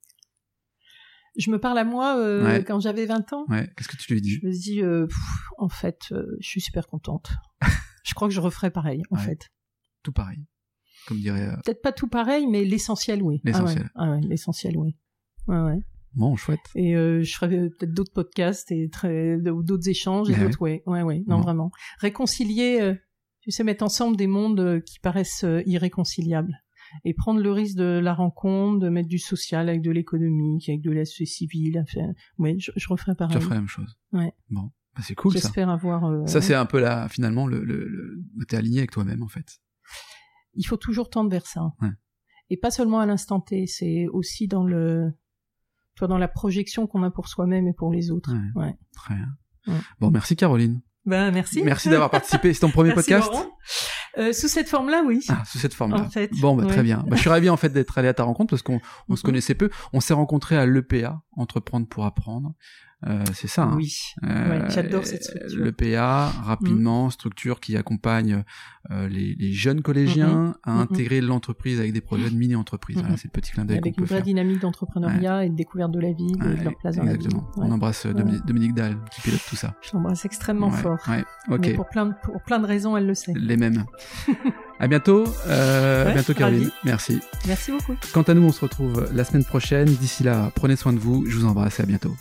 Je 1.37 1.49
me 1.49 1.59
parle 1.59 1.77
à 1.77 1.83
moi 1.85 2.17
euh, 2.17 2.43
Ouais. 2.43 2.63
quand 2.63 2.79
j'avais 2.79 3.05
20 3.05 3.31
ans. 3.33 3.45
Ouais. 3.47 3.69
Qu'est-ce 3.77 3.87
que 3.87 3.97
tu 3.97 4.13
lui 4.13 4.21
dis? 4.21 4.39
Je 4.41 4.45
me 4.47 4.51
dis, 4.51 4.81
euh, 4.81 5.07
pff, 5.07 5.17
en 5.57 5.69
fait, 5.69 5.99
euh, 6.11 6.25
je 6.39 6.47
suis 6.47 6.61
super 6.61 6.87
contente. 6.87 7.29
je 8.03 8.13
crois 8.13 8.27
que 8.27 8.33
je 8.33 8.41
referais 8.41 8.69
pareil, 8.71 9.01
en 9.11 9.15
Ouais. 9.17 9.23
fait. 9.23 9.47
Tout 10.03 10.11
pareil. 10.11 10.45
Comme 11.07 11.19
dirait. 11.19 11.47
Peut-être 11.63 11.81
pas 11.81 11.91
tout 11.93 12.07
pareil, 12.07 12.47
mais 12.47 12.63
l'essentiel, 12.65 13.23
oui. 13.23 13.39
L'essentiel. 13.43 13.89
Ah 13.95 14.11
ouais, 14.11 14.19
Ah 14.23 14.27
l'essentiel, 14.27 14.77
oui. 14.77 14.95
Bon, 16.13 16.35
chouette. 16.35 16.59
Et 16.75 16.93
je 16.93 17.33
ferais 17.33 17.69
peut-être 17.69 17.93
d'autres 17.93 18.13
podcasts 18.13 18.71
et 18.71 18.89
très, 18.89 19.37
d'autres 19.37 19.87
échanges 19.89 20.29
et 20.29 20.33
Ouais. 20.33 20.39
d'autres, 20.41 20.61
ouais, 20.61 20.83
ouais, 20.85 21.01
ouais. 21.01 21.23
Non, 21.27 21.37
Bon. 21.37 21.41
vraiment. 21.43 21.71
Réconcilier, 21.99 22.93
tu 23.41 23.51
sais, 23.51 23.63
mettre 23.63 23.83
ensemble 23.83 24.17
des 24.17 24.27
mondes 24.27 24.81
qui 24.85 24.99
paraissent 24.99 25.45
irréconciliables. 25.65 26.61
Et 27.05 27.13
prendre 27.13 27.41
le 27.41 27.51
risque 27.51 27.75
de 27.77 27.99
la 28.03 28.13
rencontre, 28.13 28.79
de 28.79 28.89
mettre 28.89 29.07
du 29.09 29.19
social 29.19 29.69
avec 29.69 29.81
de 29.81 29.91
l'économique, 29.91 30.67
avec 30.69 30.81
de 30.81 30.91
la 30.91 31.05
société 31.05 31.25
civile. 31.31 31.79
Enfin, 31.83 32.07
ouais, 32.37 32.55
je, 32.59 32.71
je 32.75 32.87
referais 32.89 33.13
Tu 33.13 33.17
pareil. 33.17 33.41
ferais 33.41 33.55
la 33.55 33.61
même 33.61 33.67
chose. 33.69 33.97
Ouais. 34.11 34.33
Bon, 34.49 34.71
bah, 34.95 35.01
c'est 35.03 35.15
cool 35.15 35.33
ça. 35.33 35.39
J'espère 35.39 35.69
avoir. 35.69 36.05
euh, 36.05 36.25
Ça 36.27 36.41
c'est 36.41 36.55
un 36.55 36.65
peu 36.65 36.79
là 36.79 37.07
finalement 37.09 37.47
le, 37.47 37.63
le, 37.63 37.87
le... 37.87 38.45
t'es 38.47 38.57
aligné 38.57 38.79
avec 38.79 38.91
toi-même 38.91 39.23
en 39.23 39.27
fait. 39.27 39.59
il 40.53 40.65
faut 40.65 40.77
toujours 40.77 41.09
tendre 41.09 41.29
vers 41.29 41.45
ça. 41.45 41.71
Ouais. 41.81 41.89
Et 42.49 42.57
pas 42.57 42.71
seulement 42.71 42.99
à 42.99 43.05
l'instant 43.05 43.39
T, 43.39 43.65
c'est 43.67 44.07
aussi 44.11 44.47
dans 44.49 44.65
le, 44.65 45.11
toi, 45.95 46.07
dans 46.09 46.17
la 46.17 46.27
projection 46.27 46.87
qu'on 46.87 47.03
a 47.03 47.09
pour 47.11 47.29
soi-même 47.29 47.67
et 47.67 47.73
pour 47.73 47.91
les 47.93 48.11
autres. 48.11 48.33
Ouais. 48.55 48.63
Ouais. 48.65 48.75
Très 48.93 49.15
bien. 49.15 49.29
Ouais. 49.67 49.79
Bon, 49.99 50.11
merci 50.11 50.35
Caroline. 50.35 50.81
Ben, 51.05 51.31
merci. 51.31 51.63
Merci 51.63 51.89
d'avoir 51.89 52.09
participé. 52.11 52.53
C'est 52.53 52.59
ton 52.59 52.69
premier 52.69 52.89
Merci, 52.95 53.09
podcast 53.11 53.31
Laurent. 53.31 53.45
Euh, 54.17 54.33
sous 54.33 54.47
cette 54.47 54.67
forme-là, 54.67 55.03
oui. 55.05 55.25
Ah, 55.29 55.43
sous 55.45 55.57
cette 55.57 55.73
forme-là. 55.73 56.01
En 56.01 56.09
fait, 56.09 56.31
bon, 56.41 56.55
bah, 56.55 56.65
très 56.65 56.83
bien. 56.83 57.03
Bah, 57.07 57.15
je 57.15 57.21
suis 57.21 57.29
ravi 57.29 57.49
en 57.49 57.57
fait 57.57 57.69
d'être 57.69 57.97
allé 57.97 58.07
à 58.07 58.13
ta 58.13 58.23
rencontre 58.23 58.49
parce 58.49 58.61
qu'on 58.61 58.79
on 59.09 59.15
se 59.15 59.23
connaissait 59.23 59.55
peu. 59.55 59.69
On 59.93 59.99
s'est 59.99 60.13
rencontrés 60.13 60.57
à 60.57 60.65
l'EPA, 60.65 61.21
Entreprendre 61.37 61.87
pour 61.87 62.05
apprendre. 62.05 62.53
Euh, 63.07 63.23
c'est 63.33 63.47
ça. 63.47 63.63
hein. 63.63 63.73
Oui. 63.77 63.97
Euh, 64.23 64.49
Ouais, 64.49 64.69
j'adore 64.69 65.05
cette 65.05 65.23
structure. 65.23 65.63
Le 65.63 65.71
PA, 65.71 66.27
rapidement, 66.43 67.09
structure 67.09 67.59
qui 67.59 67.75
accompagne 67.75 68.43
euh, 68.91 69.07
les, 69.07 69.35
les 69.39 69.53
jeunes 69.53 69.81
collégiens 69.81 70.55
à 70.63 70.71
Mhm. 70.73 70.79
intégrer 70.81 71.21
l'entreprise 71.21 71.79
avec 71.79 71.93
des 71.93 72.01
projets 72.01 72.29
de 72.29 72.35
mini-entreprise. 72.35 72.97
Mhm. 72.97 73.01
Voilà, 73.03 73.17
c'est 73.17 73.25
le 73.27 73.31
petit 73.41 73.51
clin 73.53 73.65
d'œil 73.65 73.79
Avec 73.79 73.97
une 73.97 74.05
vraie 74.05 74.15
faire. 74.17 74.23
dynamique 74.23 74.59
d'entrepreneuriat 74.59 75.45
et 75.45 75.49
de 75.49 75.55
découverte 75.55 75.91
de 75.91 75.99
la 75.99 76.11
vie, 76.13 76.31
de, 76.33 76.63
leur 76.63 76.77
place 76.77 76.95
dans 76.97 77.03
la 77.03 77.11
vie. 77.13 77.15
exactement. 77.17 77.47
Ouais. 77.57 77.65
On 77.67 77.71
embrasse 77.71 78.05
Dominique, 78.05 78.73
Dahl 78.75 78.97
qui 79.11 79.21
pilote 79.21 79.41
tout 79.49 79.55
ça. 79.55 79.73
Je 79.81 79.89
l'embrasse 79.93 80.25
extrêmement 80.25 80.69
fort. 80.71 80.99
Mais 81.49 81.73
pour 81.73 81.89
plein, 81.89 82.05
de, 82.07 82.13
pour 82.23 82.41
plein 82.43 82.59
de 82.59 82.65
raisons, 82.67 82.95
elle 82.97 83.07
le 83.07 83.15
sait. 83.15 83.33
Les 83.35 83.57
mêmes. 83.57 83.85
à 84.79 84.87
bientôt. 84.87 85.23
Euh, 85.47 86.09
à 86.09 86.13
bientôt, 86.13 86.33
Caroline. 86.33 86.59
ravi. 86.63 86.71
Merci. 86.83 87.19
Merci 87.47 87.71
beaucoup. 87.71 87.95
Quant 88.13 88.21
à 88.23 88.33
nous, 88.33 88.43
on 88.43 88.51
se 88.51 88.61
retrouve 88.61 89.09
la 89.13 89.23
semaine 89.23 89.43
prochaine. 89.45 89.87
D'ici 89.87 90.23
là, 90.23 90.51
prenez 90.55 90.75
soin 90.75 90.93
de 90.93 90.99
vous. 90.99 91.25
Je 91.27 91.35
vous 91.37 91.45
embrasse 91.45 91.79
et 91.79 91.83
à 91.83 91.85
bientôt. 91.85 92.15